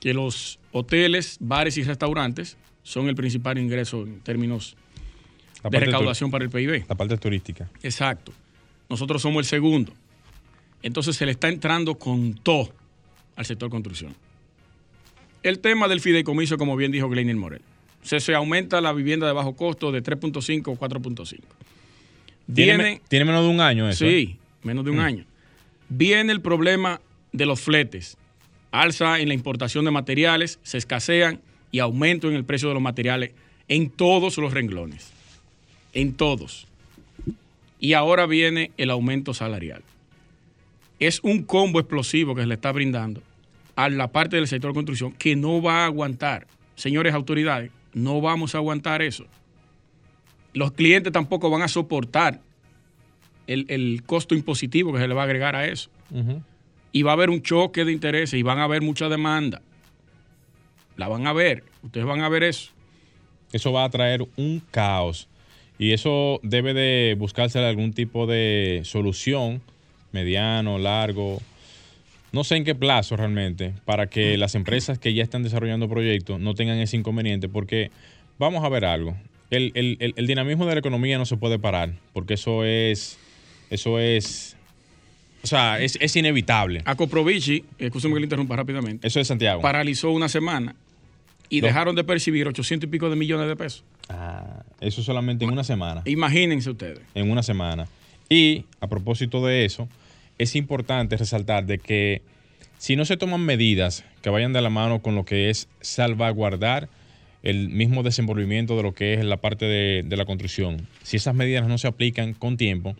que 0.06 0.14
los 0.14 0.60
hoteles, 0.70 1.36
bares 1.40 1.76
y 1.78 1.82
restaurantes 1.82 2.56
son 2.84 3.08
el 3.08 3.16
principal 3.16 3.58
ingreso 3.58 4.02
en 4.04 4.20
términos 4.20 4.76
de 5.68 5.80
recaudación 5.80 6.30
para 6.30 6.44
el 6.44 6.50
PIB. 6.50 6.84
La 6.88 6.94
parte 6.94 7.16
turística. 7.16 7.68
Exacto. 7.82 8.32
Nosotros 8.88 9.20
somos 9.20 9.40
el 9.40 9.46
segundo. 9.46 9.92
Entonces 10.80 11.16
se 11.16 11.26
le 11.26 11.32
está 11.32 11.48
entrando 11.48 11.96
con 11.96 12.34
todo 12.34 12.72
al 13.34 13.46
sector 13.46 13.68
construcción. 13.68 14.14
El 15.42 15.58
tema 15.58 15.88
del 15.88 16.00
fideicomiso, 16.00 16.56
como 16.56 16.76
bien 16.76 16.92
dijo 16.92 17.08
Gleiner 17.08 17.34
Morel. 17.34 17.62
Se, 18.02 18.20
se 18.20 18.32
aumenta 18.36 18.80
la 18.80 18.92
vivienda 18.92 19.26
de 19.26 19.32
bajo 19.32 19.56
costo 19.56 19.90
de 19.90 20.04
3.5 20.04 20.68
o 20.68 20.76
4.5. 20.76 21.40
Tiene, 22.54 23.00
tiene 23.08 23.24
menos 23.24 23.42
de 23.42 23.48
un 23.48 23.60
año 23.60 23.88
eso. 23.88 24.04
¿eh? 24.04 24.08
sí, 24.08 24.38
menos 24.62 24.84
de 24.84 24.92
un 24.92 25.00
año. 25.00 25.24
Viene 25.88 26.32
el 26.32 26.42
problema 26.42 27.00
de 27.32 27.44
los 27.44 27.60
fletes. 27.60 28.16
Alza 28.80 29.20
en 29.20 29.28
la 29.28 29.34
importación 29.34 29.84
de 29.84 29.90
materiales, 29.90 30.58
se 30.62 30.78
escasean 30.78 31.40
y 31.72 31.78
aumento 31.78 32.28
en 32.28 32.34
el 32.34 32.44
precio 32.44 32.68
de 32.68 32.74
los 32.74 32.82
materiales 32.82 33.32
en 33.68 33.90
todos 33.90 34.38
los 34.38 34.52
renglones. 34.52 35.10
En 35.92 36.14
todos. 36.14 36.66
Y 37.80 37.94
ahora 37.94 38.26
viene 38.26 38.70
el 38.76 38.90
aumento 38.90 39.34
salarial. 39.34 39.82
Es 40.98 41.20
un 41.22 41.42
combo 41.42 41.80
explosivo 41.80 42.34
que 42.34 42.42
se 42.42 42.46
le 42.46 42.54
está 42.54 42.72
brindando 42.72 43.22
a 43.76 43.88
la 43.90 44.08
parte 44.08 44.36
del 44.36 44.48
sector 44.48 44.70
de 44.70 44.76
construcción 44.76 45.12
que 45.12 45.36
no 45.36 45.60
va 45.60 45.82
a 45.82 45.86
aguantar. 45.86 46.46
Señores 46.74 47.14
autoridades, 47.14 47.70
no 47.92 48.20
vamos 48.20 48.54
a 48.54 48.58
aguantar 48.58 49.02
eso. 49.02 49.26
Los 50.54 50.72
clientes 50.72 51.12
tampoco 51.12 51.50
van 51.50 51.62
a 51.62 51.68
soportar 51.68 52.40
el, 53.46 54.02
costo 54.06 54.34
impositivo 54.34 54.92
que 54.92 54.98
se 54.98 55.08
le 55.08 55.14
va 55.14 55.22
a 55.22 55.24
agregar 55.24 55.54
a 55.54 55.66
eso. 55.66 55.90
Y 56.96 57.02
va 57.02 57.10
a 57.10 57.14
haber 57.14 57.28
un 57.28 57.42
choque 57.42 57.84
de 57.84 57.92
intereses 57.92 58.38
y 58.38 58.42
van 58.42 58.58
a 58.58 58.64
haber 58.64 58.80
mucha 58.80 59.08
demanda. 59.10 59.60
La 60.96 61.08
van 61.08 61.26
a 61.26 61.32
ver. 61.34 61.62
Ustedes 61.82 62.06
van 62.06 62.22
a 62.22 62.28
ver 62.30 62.42
eso. 62.42 62.70
Eso 63.52 63.70
va 63.72 63.84
a 63.84 63.90
traer 63.90 64.26
un 64.36 64.62
caos. 64.70 65.28
Y 65.78 65.92
eso 65.92 66.40
debe 66.42 66.72
de 66.72 67.14
buscarse 67.18 67.58
algún 67.58 67.92
tipo 67.92 68.26
de 68.26 68.80
solución 68.84 69.60
mediano, 70.12 70.78
largo, 70.78 71.42
no 72.32 72.44
sé 72.44 72.56
en 72.56 72.64
qué 72.64 72.74
plazo 72.74 73.16
realmente, 73.16 73.74
para 73.84 74.06
que 74.06 74.38
las 74.38 74.54
empresas 74.54 74.98
que 74.98 75.12
ya 75.12 75.22
están 75.22 75.42
desarrollando 75.42 75.88
proyectos 75.90 76.40
no 76.40 76.54
tengan 76.54 76.78
ese 76.78 76.96
inconveniente, 76.96 77.50
porque 77.50 77.90
vamos 78.38 78.64
a 78.64 78.70
ver 78.70 78.86
algo. 78.86 79.14
El, 79.50 79.72
el- 79.74 79.98
el- 80.00 80.14
el 80.16 80.26
dinamismo 80.26 80.64
de 80.64 80.72
la 80.74 80.78
economía 80.80 81.18
no 81.18 81.26
se 81.26 81.36
puede 81.36 81.58
parar, 81.58 81.92
porque 82.14 82.34
eso 82.34 82.64
es, 82.64 83.18
eso 83.68 83.98
es, 83.98 84.55
o 85.46 85.48
sea, 85.48 85.80
es, 85.80 85.96
es 86.00 86.16
inevitable. 86.16 86.82
Acoprovici, 86.84 87.64
escúchame 87.78 88.14
que 88.14 88.20
le 88.20 88.26
interrumpa 88.26 88.56
rápidamente, 88.56 89.06
Eso 89.06 89.20
es 89.20 89.28
Santiago. 89.28 89.62
paralizó 89.62 90.10
una 90.10 90.28
semana 90.28 90.74
y 91.48 91.60
dejaron 91.60 91.94
de 91.94 92.02
percibir 92.02 92.48
800 92.48 92.88
y 92.88 92.90
pico 92.90 93.08
de 93.08 93.14
millones 93.14 93.46
de 93.46 93.54
pesos. 93.54 93.84
Ah, 94.08 94.64
eso 94.80 95.02
solamente 95.04 95.44
en 95.44 95.52
una 95.52 95.62
semana. 95.62 96.02
Imagínense 96.04 96.68
ustedes. 96.70 96.98
en 97.14 97.30
una 97.30 97.44
semana. 97.44 97.86
Y 98.28 98.64
a 98.80 98.88
propósito 98.88 99.46
de 99.46 99.64
eso, 99.64 99.88
es 100.38 100.56
importante 100.56 101.16
resaltar 101.16 101.64
de 101.64 101.78
que 101.78 102.22
si 102.78 102.96
no 102.96 103.04
se 103.04 103.16
toman 103.16 103.40
medidas 103.42 104.04
que 104.22 104.30
vayan 104.30 104.52
de 104.52 104.60
la 104.62 104.70
mano 104.70 105.00
con 105.00 105.14
lo 105.14 105.24
que 105.24 105.48
es 105.50 105.68
salvaguardar 105.80 106.88
el 107.44 107.68
mismo 107.68 108.02
desenvolvimiento 108.02 108.76
de 108.76 108.82
lo 108.82 108.92
que 108.94 109.14
es 109.14 109.24
la 109.24 109.36
parte 109.36 109.66
de, 109.66 110.02
de 110.04 110.16
la 110.16 110.24
construcción, 110.24 110.88
si 111.04 111.16
esas 111.18 111.36
medidas 111.36 111.68
no 111.68 111.78
se 111.78 111.86
aplican 111.86 112.34
con 112.34 112.56
tiempo, 112.56 112.96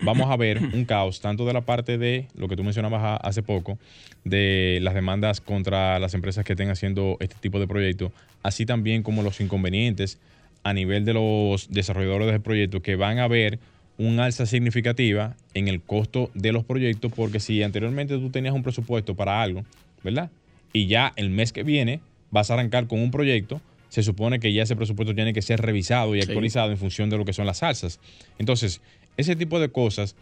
vamos 0.00 0.30
a 0.30 0.36
ver 0.36 0.58
un 0.72 0.84
caos 0.84 1.20
tanto 1.20 1.44
de 1.46 1.52
la 1.52 1.62
parte 1.62 1.98
de 1.98 2.26
lo 2.36 2.48
que 2.48 2.56
tú 2.56 2.64
mencionabas 2.64 3.20
hace 3.22 3.42
poco, 3.42 3.78
de 4.24 4.78
las 4.82 4.94
demandas 4.94 5.40
contra 5.40 5.98
las 5.98 6.14
empresas 6.14 6.44
que 6.44 6.52
estén 6.52 6.70
haciendo 6.70 7.16
este 7.20 7.36
tipo 7.40 7.58
de 7.60 7.66
proyectos, 7.66 8.12
así 8.42 8.66
también 8.66 9.02
como 9.02 9.22
los 9.22 9.40
inconvenientes 9.40 10.18
a 10.64 10.72
nivel 10.72 11.04
de 11.04 11.14
los 11.14 11.68
desarrolladores 11.70 12.30
de 12.32 12.40
proyectos 12.40 12.82
que 12.82 12.96
van 12.96 13.18
a 13.18 13.28
ver 13.28 13.58
un 13.96 14.20
alza 14.20 14.46
significativa 14.46 15.34
en 15.54 15.66
el 15.68 15.80
costo 15.80 16.30
de 16.34 16.52
los 16.52 16.64
proyectos, 16.64 17.12
porque 17.14 17.40
si 17.40 17.62
anteriormente 17.62 18.16
tú 18.18 18.30
tenías 18.30 18.54
un 18.54 18.62
presupuesto 18.62 19.14
para 19.16 19.42
algo, 19.42 19.64
¿verdad? 20.04 20.30
Y 20.72 20.86
ya 20.86 21.12
el 21.16 21.30
mes 21.30 21.52
que 21.52 21.62
viene 21.64 22.00
vas 22.30 22.50
a 22.50 22.54
arrancar 22.54 22.86
con 22.86 23.00
un 23.00 23.10
proyecto, 23.10 23.60
se 23.88 24.02
supone 24.02 24.38
que 24.38 24.52
ya 24.52 24.62
ese 24.64 24.76
presupuesto 24.76 25.14
tiene 25.14 25.32
que 25.32 25.40
ser 25.42 25.60
revisado 25.62 26.14
y 26.14 26.20
Sí. 26.20 26.28
actualizado 26.28 26.70
en 26.70 26.76
función 26.76 27.08
de 27.08 27.16
lo 27.16 27.24
que 27.24 27.32
son 27.32 27.46
las 27.46 27.62
alzas. 27.62 27.98
Entonces, 28.38 28.82
ese 29.18 29.36
tipo 29.36 29.60
de 29.60 29.68
cosas 29.68 30.16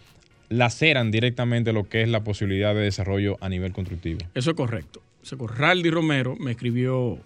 laceran 0.49 1.11
directamente 1.11 1.73
lo 1.73 1.89
que 1.89 2.03
es 2.03 2.09
la 2.09 2.23
posibilidad 2.25 2.75
de 2.75 2.81
desarrollo 2.81 3.37
a 3.41 3.49
nivel 3.49 3.73
constructivo. 3.73 4.21
Eso 4.35 4.51
es 4.51 4.57
correcto. 4.57 5.01
Raldi 5.57 5.91
Romero 5.91 6.37
me 6.39 6.53
escribió 6.53 7.19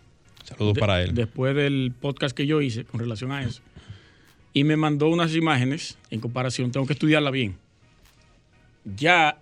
Saludos 0.45 0.75
de- 0.75 0.81
para 0.81 1.03
él. 1.03 1.15
después 1.15 1.55
del 1.55 1.93
podcast 1.99 2.35
que 2.37 2.47
yo 2.47 2.61
hice 2.63 2.85
con 2.85 2.99
relación 3.01 3.31
a 3.33 3.43
eso. 3.43 3.61
Y 4.53 4.65
me 4.65 4.77
mandó 4.77 5.09
unas 5.09 5.35
imágenes 5.37 5.97
en 6.11 6.21
comparación. 6.21 6.73
Tengo 6.73 6.87
que 6.87 6.95
estudiarla 6.95 7.31
bien. 7.31 7.57
Ya 8.97 9.39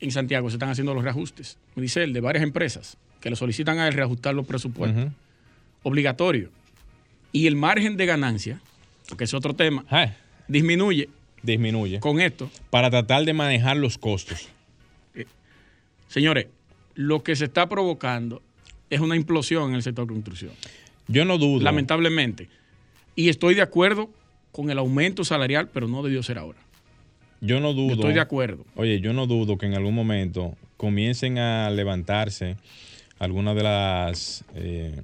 en 0.00 0.10
Santiago 0.10 0.48
se 0.50 0.56
están 0.56 0.70
haciendo 0.70 0.94
los 0.94 1.04
reajustes. 1.04 1.58
Me 1.74 1.82
dice 1.82 2.02
él, 2.02 2.12
de 2.12 2.20
varias 2.20 2.42
empresas 2.42 2.96
que 3.20 3.30
le 3.30 3.36
solicitan 3.36 3.78
a 3.78 3.88
él 3.88 3.94
reajustar 3.94 4.34
los 4.34 4.46
presupuestos. 4.46 5.12
Obligatorio. 5.82 6.50
Y 7.30 7.46
el 7.46 7.56
margen 7.56 7.96
de 7.96 8.06
ganancia, 8.06 8.60
porque 9.08 9.24
es 9.24 9.34
otro 9.34 9.54
tema, 9.54 9.84
disminuye 10.48 11.08
disminuye. 11.42 12.00
con 12.00 12.20
esto. 12.20 12.50
Para 12.70 12.90
tratar 12.90 13.24
de 13.24 13.32
manejar 13.32 13.76
los 13.76 13.98
costos. 13.98 14.48
Señores, 16.08 16.46
lo 16.94 17.22
que 17.22 17.36
se 17.36 17.44
está 17.46 17.68
provocando 17.68 18.42
es 18.90 19.00
una 19.00 19.16
implosión 19.16 19.70
en 19.70 19.74
el 19.76 19.82
sector 19.82 20.06
de 20.06 20.14
construcción. 20.14 20.52
Yo 21.06 21.24
no 21.24 21.38
dudo. 21.38 21.62
lamentablemente. 21.62 22.48
Y 23.14 23.28
estoy 23.28 23.54
de 23.54 23.62
acuerdo 23.62 24.10
con 24.52 24.70
el 24.70 24.78
aumento 24.78 25.24
salarial, 25.24 25.68
pero 25.72 25.88
no 25.88 26.02
debió 26.02 26.22
ser 26.22 26.38
ahora. 26.38 26.58
Yo 27.40 27.60
no 27.60 27.70
Yo 27.70 27.74
dudo. 27.74 27.92
estoy 27.94 28.14
de 28.14 28.20
acuerdo. 28.20 28.64
Oye, 28.74 29.00
yo 29.00 29.12
no 29.12 29.26
dudo 29.26 29.58
que 29.58 29.66
en 29.66 29.74
algún 29.74 29.94
momento 29.94 30.56
comiencen 30.76 31.38
a 31.38 31.70
levantarse 31.70 32.56
algunas 33.18 33.54
de 33.54 33.62
las, 33.62 34.44
eh, 34.54 35.00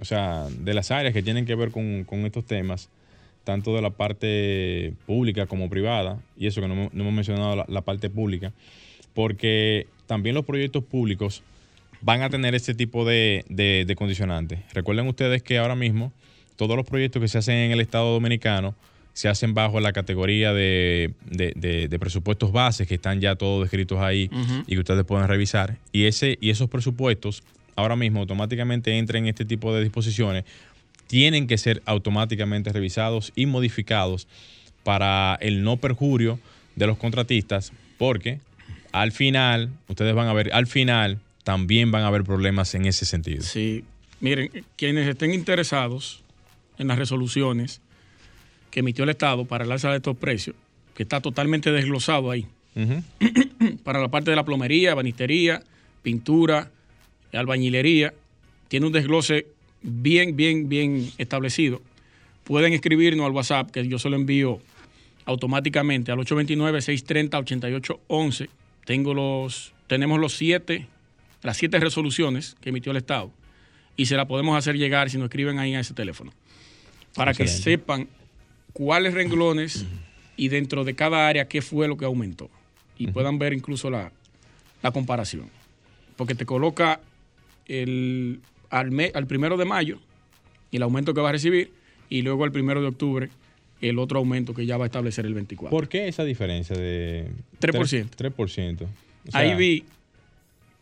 o 0.00 0.04
sea, 0.04 0.46
de 0.50 0.74
las 0.74 0.90
áreas 0.90 1.12
que 1.14 1.22
tienen 1.22 1.46
que 1.46 1.54
ver 1.54 1.70
con, 1.70 2.04
con 2.04 2.20
estos 2.26 2.44
temas, 2.44 2.88
tanto 3.46 3.76
de 3.76 3.80
la 3.80 3.90
parte 3.90 4.92
pública 5.06 5.46
como 5.46 5.70
privada, 5.70 6.18
y 6.36 6.48
eso 6.48 6.60
que 6.60 6.66
no, 6.66 6.74
hemos- 6.74 6.92
no 6.92 7.02
hemos 7.04 7.14
mencionado 7.14 7.54
la, 7.54 7.64
la 7.68 7.80
parte 7.82 8.10
pública, 8.10 8.52
porque 9.14 9.86
también 10.06 10.34
los 10.34 10.44
proyectos 10.44 10.82
públicos 10.84 11.42
van 12.02 12.22
a 12.22 12.28
tener 12.28 12.54
este 12.56 12.74
tipo 12.74 13.04
de, 13.04 13.44
de, 13.48 13.84
de 13.86 13.96
condicionantes. 13.96 14.58
Recuerden 14.74 15.06
ustedes 15.06 15.42
que 15.42 15.58
ahora 15.58 15.76
mismo 15.76 16.12
todos 16.56 16.76
los 16.76 16.84
proyectos 16.86 17.22
que 17.22 17.28
se 17.28 17.38
hacen 17.38 17.54
en 17.56 17.70
el 17.72 17.80
Estado 17.80 18.12
Dominicano 18.12 18.74
se 19.12 19.28
hacen 19.28 19.54
bajo 19.54 19.78
la 19.80 19.92
categoría 19.92 20.52
de, 20.52 21.12
de- 21.30 21.52
de- 21.56 21.88
de 21.88 21.98
presupuestos 21.98 22.50
bases 22.52 22.86
que 22.86 22.96
están 22.96 23.20
ya 23.20 23.36
todos 23.36 23.62
descritos 23.62 23.98
ahí 24.00 24.28
y 24.66 24.72
que 24.74 24.78
ustedes 24.80 25.04
pueden 25.04 25.26
revisar. 25.28 25.78
Y, 25.92 26.04
ese, 26.04 26.36
y 26.40 26.50
esos 26.50 26.68
presupuestos 26.68 27.42
ahora 27.76 27.94
mismo 27.96 28.20
automáticamente 28.20 28.96
entran 28.98 29.22
en 29.24 29.28
este 29.30 29.44
tipo 29.44 29.74
de 29.74 29.82
disposiciones, 29.82 30.44
tienen 31.06 31.46
que 31.46 31.58
ser 31.58 31.82
automáticamente 31.86 32.72
revisados 32.72 33.32
y 33.34 33.46
modificados 33.46 34.26
para 34.82 35.36
el 35.40 35.62
no 35.62 35.76
perjurio 35.76 36.38
de 36.74 36.86
los 36.86 36.98
contratistas, 36.98 37.72
porque 37.98 38.40
al 38.92 39.12
final, 39.12 39.70
ustedes 39.88 40.14
van 40.14 40.28
a 40.28 40.32
ver, 40.32 40.52
al 40.52 40.66
final 40.66 41.20
también 41.44 41.90
van 41.90 42.02
a 42.02 42.08
haber 42.08 42.24
problemas 42.24 42.74
en 42.74 42.86
ese 42.86 43.04
sentido. 43.04 43.42
Sí. 43.42 43.84
Miren, 44.20 44.50
quienes 44.76 45.06
estén 45.08 45.34
interesados 45.34 46.22
en 46.78 46.88
las 46.88 46.98
resoluciones 46.98 47.80
que 48.70 48.80
emitió 48.80 49.04
el 49.04 49.10
Estado 49.10 49.44
para 49.44 49.64
el 49.64 49.72
alza 49.72 49.90
de 49.90 49.96
estos 49.96 50.16
precios, 50.16 50.56
que 50.94 51.02
está 51.02 51.20
totalmente 51.20 51.70
desglosado 51.72 52.30
ahí, 52.30 52.46
para 53.84 54.00
la 54.00 54.08
parte 54.08 54.30
de 54.30 54.36
la 54.36 54.44
plomería, 54.44 54.94
banistería, 54.94 55.62
pintura, 56.02 56.70
albañilería, 57.32 58.14
tiene 58.68 58.86
un 58.86 58.92
desglose 58.92 59.46
bien, 59.86 60.36
bien, 60.36 60.68
bien 60.68 61.10
establecido. 61.16 61.80
Pueden 62.44 62.72
escribirnos 62.72 63.26
al 63.26 63.32
WhatsApp, 63.32 63.70
que 63.70 63.88
yo 63.88 63.98
se 63.98 64.10
lo 64.10 64.16
envío 64.16 64.60
automáticamente 65.24 66.12
al 66.12 66.18
829-630-8811. 66.18 68.48
Tengo 68.84 69.14
los, 69.14 69.72
tenemos 69.86 70.20
los 70.20 70.34
siete, 70.34 70.86
las 71.42 71.56
siete 71.56 71.80
resoluciones 71.80 72.56
que 72.60 72.68
emitió 72.70 72.92
el 72.92 72.98
Estado 72.98 73.30
y 73.96 74.06
se 74.06 74.16
la 74.16 74.26
podemos 74.26 74.56
hacer 74.56 74.76
llegar 74.76 75.10
si 75.10 75.18
nos 75.18 75.26
escriben 75.26 75.58
ahí 75.58 75.74
a 75.74 75.80
ese 75.80 75.94
teléfono. 75.94 76.32
Para 77.14 77.32
que 77.32 77.48
sepan 77.48 78.08
cuáles 78.72 79.14
renglones 79.14 79.86
y 80.36 80.48
dentro 80.48 80.84
de 80.84 80.94
cada 80.94 81.28
área 81.28 81.48
qué 81.48 81.62
fue 81.62 81.88
lo 81.88 81.96
que 81.96 82.04
aumentó. 82.04 82.50
Y 82.98 83.08
puedan 83.08 83.38
ver 83.38 83.52
incluso 83.52 83.90
la, 83.90 84.10
la 84.82 84.90
comparación. 84.90 85.50
Porque 86.16 86.34
te 86.34 86.46
coloca 86.46 87.00
el, 87.66 88.40
al, 88.70 88.90
me- 88.90 89.12
al 89.14 89.26
primero 89.26 89.56
de 89.56 89.64
mayo 89.64 89.98
el 90.72 90.82
aumento 90.82 91.14
que 91.14 91.20
va 91.20 91.30
a 91.30 91.32
recibir 91.32 91.72
y 92.08 92.22
luego 92.22 92.44
al 92.44 92.52
primero 92.52 92.80
de 92.82 92.88
octubre 92.88 93.30
el 93.80 93.98
otro 93.98 94.18
aumento 94.18 94.54
que 94.54 94.64
ya 94.66 94.76
va 94.76 94.84
a 94.84 94.86
establecer 94.86 95.26
el 95.26 95.34
24. 95.34 95.70
¿Por 95.70 95.88
qué 95.88 96.08
esa 96.08 96.24
diferencia 96.24 96.76
de 96.76 97.28
3%? 97.60 98.08
3%. 98.10 98.82
O 98.82 99.30
sea, 99.30 99.40
Ahí 99.40 99.54
vi 99.54 99.84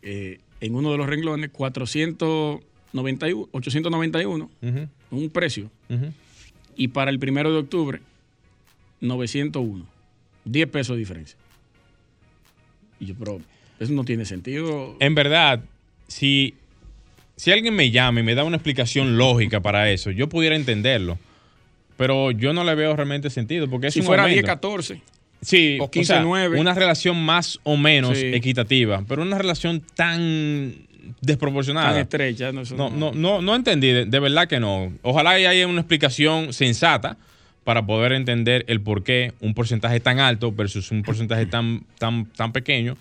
eh, 0.01 0.39
en 0.61 0.75
uno 0.75 0.91
de 0.91 0.97
los 0.97 1.07
renglones 1.07 1.49
491, 1.51 3.49
891, 3.51 4.49
ujú, 4.61 4.87
un 5.11 5.29
precio, 5.29 5.69
y 6.77 6.87
para 6.89 7.11
el 7.11 7.19
primero 7.19 7.51
de 7.51 7.59
octubre 7.59 8.01
901. 9.01 9.85
10 10.45 10.69
pesos 10.69 10.95
de 10.95 10.99
diferencia. 10.99 11.37
Y 12.99 13.07
yo, 13.07 13.15
pero 13.17 13.39
eso 13.79 13.91
no 13.93 14.03
tiene 14.05 14.25
sentido. 14.25 14.95
En 14.99 15.15
verdad, 15.15 15.63
si, 16.07 16.53
si 17.35 17.51
alguien 17.51 17.75
me 17.75 17.91
llama 17.91 18.19
y 18.19 18.23
me 18.23 18.35
da 18.35 18.43
una 18.43 18.57
explicación 18.57 19.17
lógica 19.17 19.59
para 19.61 19.91
eso, 19.91 20.11
yo 20.11 20.29
pudiera 20.29 20.55
entenderlo. 20.55 21.17
Pero 21.97 22.31
yo 22.31 22.53
no 22.53 22.63
le 22.63 22.75
veo 22.75 22.95
realmente 22.95 23.29
sentido 23.29 23.69
porque 23.69 23.87
es 23.87 23.93
si 23.93 24.01
un 24.01 24.05
fuera 24.05 24.23
aumento. 24.23 24.41
10, 24.41 24.45
14. 24.45 25.01
Sí, 25.41 25.77
o 25.79 25.85
o 25.85 26.03
sea, 26.03 26.23
15-9. 26.23 26.59
una 26.59 26.73
relación 26.73 27.23
más 27.23 27.59
o 27.63 27.77
menos 27.77 28.17
Sí. 28.17 28.27
equitativa, 28.33 29.03
pero 29.07 29.21
una 29.21 29.37
relación 29.37 29.81
tan 29.95 30.73
desproporcionada. 31.21 31.91
Tan 31.91 32.01
estrecha. 32.01 32.51
No, 32.51 32.63
No, 32.75 32.89
no, 32.89 33.11
no, 33.13 33.41
no 33.41 33.55
entendí, 33.55 33.89
de, 33.91 34.05
de 34.05 34.19
verdad 34.19 34.47
que 34.47 34.59
no. 34.59 34.91
Ojalá 35.03 35.31
haya 35.31 35.67
una 35.67 35.81
explicación 35.81 36.51
sensata 36.51 37.17
para 37.63 37.85
poder 37.85 38.11
entender 38.13 38.65
el 38.67 38.81
por 38.81 39.03
qué 39.03 39.33
un 39.39 39.53
porcentaje 39.53 39.99
tan 39.99 40.19
alto 40.19 40.51
versus 40.51 40.91
un 40.91 41.03
porcentaje 41.03 41.45
tan, 41.45 41.83
tan, 41.97 42.25
tan 42.25 42.51
pequeño. 42.51 42.97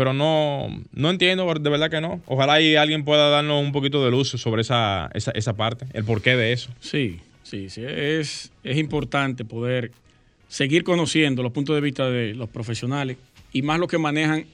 Pero 0.00 0.14
no, 0.14 0.68
no 0.94 1.10
entiendo, 1.10 1.44
de 1.52 1.68
verdad 1.68 1.90
que 1.90 2.00
no. 2.00 2.22
Ojalá 2.24 2.58
y 2.58 2.74
alguien 2.74 3.04
pueda 3.04 3.28
darnos 3.28 3.62
un 3.62 3.70
poquito 3.70 4.02
de 4.02 4.10
luz 4.10 4.30
sobre 4.30 4.62
esa, 4.62 5.10
esa, 5.12 5.30
esa 5.32 5.52
parte, 5.56 5.84
el 5.92 6.04
porqué 6.04 6.36
de 6.36 6.54
eso. 6.54 6.70
Sí, 6.80 7.20
sí, 7.42 7.68
sí. 7.68 7.82
Es, 7.86 8.50
es 8.64 8.78
importante 8.78 9.44
poder 9.44 9.92
seguir 10.48 10.84
conociendo 10.84 11.42
los 11.42 11.52
puntos 11.52 11.74
de 11.74 11.82
vista 11.82 12.08
de 12.08 12.32
los 12.34 12.48
profesionales 12.48 13.18
y 13.52 13.60
más 13.60 13.78
los 13.78 13.90
que 13.90 13.98
manejan 13.98 14.46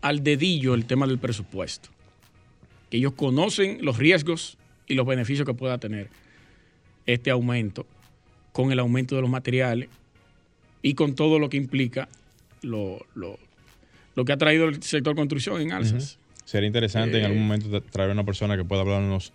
al 0.00 0.24
dedillo 0.24 0.74
el 0.74 0.86
tema 0.86 1.06
del 1.06 1.18
presupuesto. 1.18 1.88
Ellos 2.90 3.12
conocen 3.12 3.78
los 3.80 3.96
riesgos 3.96 4.58
y 4.88 4.94
los 4.94 5.06
beneficios 5.06 5.46
que 5.46 5.54
pueda 5.54 5.78
tener 5.78 6.08
este 7.06 7.30
aumento 7.30 7.86
con 8.50 8.72
el 8.72 8.80
aumento 8.80 9.14
de 9.14 9.20
los 9.22 9.30
materiales 9.30 9.88
y 10.82 10.94
con 10.94 11.14
todo 11.14 11.38
lo 11.38 11.48
que 11.48 11.58
implica 11.58 12.08
lo- 12.62 13.06
lo- 13.14 13.38
lo 14.14 14.24
que 14.24 14.32
ha 14.32 14.36
traído 14.36 14.66
el 14.68 14.82
sector 14.82 15.14
construcción 15.14 15.60
en 15.60 15.72
alzas. 15.72 16.18
Sería 16.44 16.66
interesante 16.66 17.16
en 17.18 17.22
Eh. 17.22 17.26
algún 17.26 17.42
momento 17.42 17.68
tra- 17.68 17.82
traer 17.90 18.10
una 18.10 18.24
persona 18.24 18.56
que 18.56 18.64
pueda 18.64 18.82
hablarnos 18.82 19.32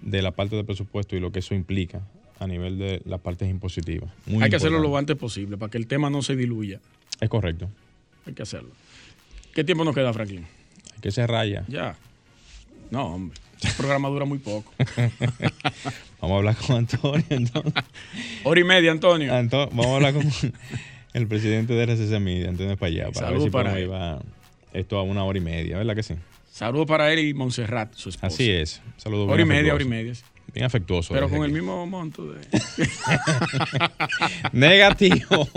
de 0.00 0.22
la 0.22 0.30
parte 0.30 0.56
del 0.56 0.64
presupuesto 0.64 1.16
y 1.16 1.20
lo 1.20 1.32
que 1.32 1.40
eso 1.40 1.54
implica 1.54 2.00
a 2.38 2.46
nivel 2.46 2.78
de 2.78 3.02
las 3.06 3.20
partes 3.20 3.48
impositivas. 3.48 4.10
Muy 4.26 4.42
Hay 4.44 4.50
que 4.50 4.56
hacerlo 4.56 4.78
lo 4.78 4.96
antes 4.96 5.16
posible 5.16 5.56
para 5.56 5.70
que 5.70 5.78
el 5.78 5.86
tema 5.86 6.10
no 6.10 6.22
se 6.22 6.36
diluya. 6.36 6.80
Es 7.20 7.28
correcto. 7.28 7.68
Hay 8.26 8.34
que 8.34 8.42
hacerlo. 8.42 8.70
¿Qué 9.54 9.64
tiempo 9.64 9.84
nos 9.84 9.94
queda, 9.94 10.12
Franklin? 10.12 10.44
Hay 10.94 11.00
que 11.00 11.10
cerrar 11.10 11.46
ya. 11.48 11.64
Ya. 11.68 11.96
No, 12.90 13.06
hombre. 13.14 13.38
El 13.62 13.72
programa 13.72 14.08
dura 14.10 14.26
muy 14.26 14.38
poco. 14.38 14.70
Vamos 16.20 16.34
a 16.34 16.38
hablar 16.38 16.56
con 16.56 16.76
Antonio. 16.76 17.24
entonces. 17.30 17.72
Hora 18.44 18.60
y 18.60 18.64
media, 18.64 18.92
Antonio. 18.92 19.34
Anto- 19.34 19.68
vamos 19.68 19.86
a 19.86 19.94
hablar 19.96 20.12
con 20.14 20.24
el 21.16 21.26
presidente 21.26 21.72
de 21.74 21.82
RCC 21.86 22.20
Media, 22.20 22.48
Antonio 22.48 22.72
Espallá, 22.72 23.04
para 23.10 23.12
ver 23.12 23.40
Saludos 23.40 23.44
si 23.44 23.50
para 23.50 23.74
llevar 23.74 24.22
esto 24.72 24.98
a 24.98 25.02
una 25.02 25.24
hora 25.24 25.38
y 25.38 25.40
media, 25.40 25.78
¿verdad 25.78 25.94
que 25.94 26.02
sí? 26.02 26.14
Saludos 26.52 26.86
para 26.86 27.12
él 27.12 27.18
y 27.20 27.34
Montserrat, 27.34 27.92
su 27.94 28.08
esposa. 28.10 28.26
Así 28.26 28.50
es. 28.50 28.80
Saludos 28.96 29.28
Hora 29.30 29.42
y 29.42 29.44
media, 29.44 29.74
hora 29.74 29.82
y 29.82 29.86
media. 29.88 30.14
sí. 30.14 30.22
Bien 30.54 30.64
afectuoso. 30.64 31.12
Pero 31.12 31.28
con 31.28 31.44
el 31.44 31.52
mismo 31.52 31.84
monto 31.86 32.32
de. 32.32 32.40
Negativo. 34.52 35.48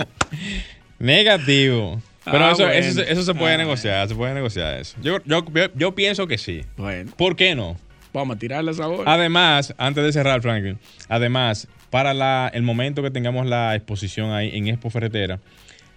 Negativo. 0.99 2.01
Pero 2.25 2.45
Ah, 2.45 2.51
eso, 2.51 2.63
bueno. 2.65 2.73
eso, 2.79 2.93
se- 3.01 3.11
eso 3.11 3.23
se 3.23 3.33
puede 3.33 3.53
Ah, 3.53 3.57
negociar, 3.57 4.07
se 4.07 4.15
puede 4.15 4.33
negociar 4.33 4.79
eso. 4.79 4.97
Yo, 5.01 5.17
yo, 5.25 5.45
yo- 5.53 5.73
yo 5.75 5.95
pienso 5.95 6.27
que 6.27 6.37
sí. 6.37 6.61
Bueno, 6.77 7.11
¿Por 7.17 7.35
qué 7.35 7.55
no? 7.55 7.77
vamos 8.13 8.35
a 8.35 8.39
tirarlas 8.39 8.79
ahora. 8.79 9.11
Además, 9.13 9.73
antes 9.77 10.03
de 10.03 10.11
cerrar, 10.11 10.41
Franklin, 10.41 10.77
además, 11.07 11.67
para 11.89 12.13
la- 12.13 12.49
el 12.53 12.63
momento 12.63 13.01
que 13.03 13.11
tengamos 13.11 13.45
la 13.47 13.75
exposición 13.75 14.31
ahí 14.31 14.51
en 14.53 14.67
Expo 14.67 14.89
Ferretera, 14.89 15.39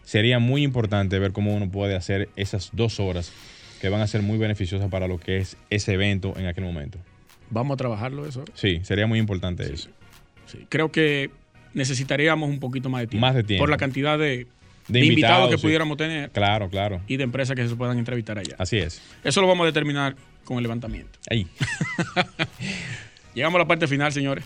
sería 0.04 0.38
muy 0.38 0.62
importante 0.62 1.18
ver 1.18 1.32
cómo 1.32 1.54
uno 1.54 1.70
puede 1.70 1.94
hacer 1.96 2.28
esas 2.36 2.70
dos 2.72 2.98
horas 3.00 3.32
que 3.80 3.88
van 3.88 4.00
a 4.00 4.06
ser 4.06 4.22
muy 4.22 4.38
beneficiosas 4.38 4.88
para 4.90 5.06
lo 5.08 5.18
que 5.18 5.38
es 5.38 5.56
ese 5.70 5.92
evento 5.94 6.34
en 6.36 6.46
aquel 6.46 6.64
momento. 6.64 6.98
Vamos 7.50 7.74
a 7.74 7.76
trabajarlo 7.76 8.26
eso. 8.26 8.44
Sí, 8.54 8.80
sería 8.84 9.06
muy 9.06 9.18
importante 9.18 9.64
eso. 9.72 9.90
Sí. 10.46 10.66
Creo 10.68 10.90
que 10.90 11.30
necesitaríamos 11.74 12.48
un 12.48 12.60
poquito 12.60 12.88
más 12.88 13.02
de 13.02 13.06
tiempo. 13.08 13.26
Más 13.26 13.34
de 13.34 13.42
tiempo. 13.44 13.62
Por 13.62 13.70
la 13.70 13.76
cantidad 13.76 14.18
de, 14.18 14.24
De 14.24 14.46
de 14.88 14.98
invitados, 15.04 15.08
invitados, 15.08 15.50
que 15.50 15.56
sí. 15.58 15.62
pudiéramos 15.62 15.96
tener 15.96 16.30
Claro, 16.30 16.68
claro. 16.68 17.00
y 17.06 17.16
de 17.16 17.24
empresas 17.24 17.54
que 17.56 17.66
se 17.68 17.74
puedan 17.76 17.98
entrevistar 17.98 18.38
allá. 18.38 18.54
Así 18.58 18.78
es. 18.78 19.02
Eso 19.24 19.40
lo 19.40 19.46
vamos 19.48 19.64
a 19.64 19.66
determinar 19.66 20.16
con 20.44 20.56
el 20.56 20.62
levantamiento. 20.64 21.18
Ahí. 21.30 21.46
Llegamos 23.34 23.56
a 23.56 23.60
la 23.60 23.66
parte 23.68 23.86
final, 23.86 24.12
señores. 24.12 24.44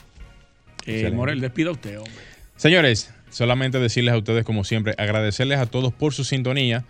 Eh. 0.86 1.10
Morel, 1.10 1.40
despida 1.40 1.70
usted, 1.70 1.98
hombre. 1.98 2.14
Señores, 2.56 3.12
solamente 3.30 3.78
decirles 3.78 4.14
a 4.14 4.18
ustedes, 4.18 4.44
como 4.44 4.64
siempre, 4.64 4.94
agradecerles 4.98 5.58
a 5.58 5.66
todos 5.66 5.92
por 5.92 6.14
su 6.14 6.24
sintonía. 6.24 6.84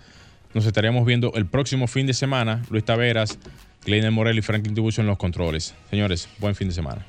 Nos 0.55 0.67
estaríamos 0.67 1.05
viendo 1.05 1.33
el 1.35 1.47
próximo 1.47 1.87
fin 1.87 2.07
de 2.07 2.15
semana. 2.15 2.63
Luis 2.71 2.85
Taveras, 2.85 3.39
Gleiner 3.85 4.11
Morel 4.11 4.39
y 4.39 4.43
Franklin 4.43 4.75
Tibucho 4.75 5.01
en 5.01 5.07
los 5.07 5.19
controles. 5.19 5.75
Señores, 5.91 6.29
buen 6.39 6.55
fin 6.55 6.69
de 6.69 6.75
semana. 6.75 7.05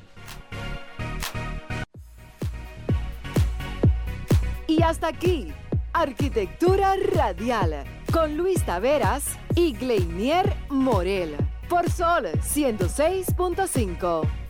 Y 4.66 4.82
hasta 4.82 5.08
aquí, 5.08 5.48
Arquitectura 5.92 6.94
Radial, 7.14 7.84
con 8.12 8.36
Luis 8.36 8.62
Taveras 8.64 9.38
y 9.54 9.72
Gleinier 9.72 10.52
Morel, 10.68 11.34
por 11.68 11.90
Sol 11.90 12.26
106.5. 12.26 14.47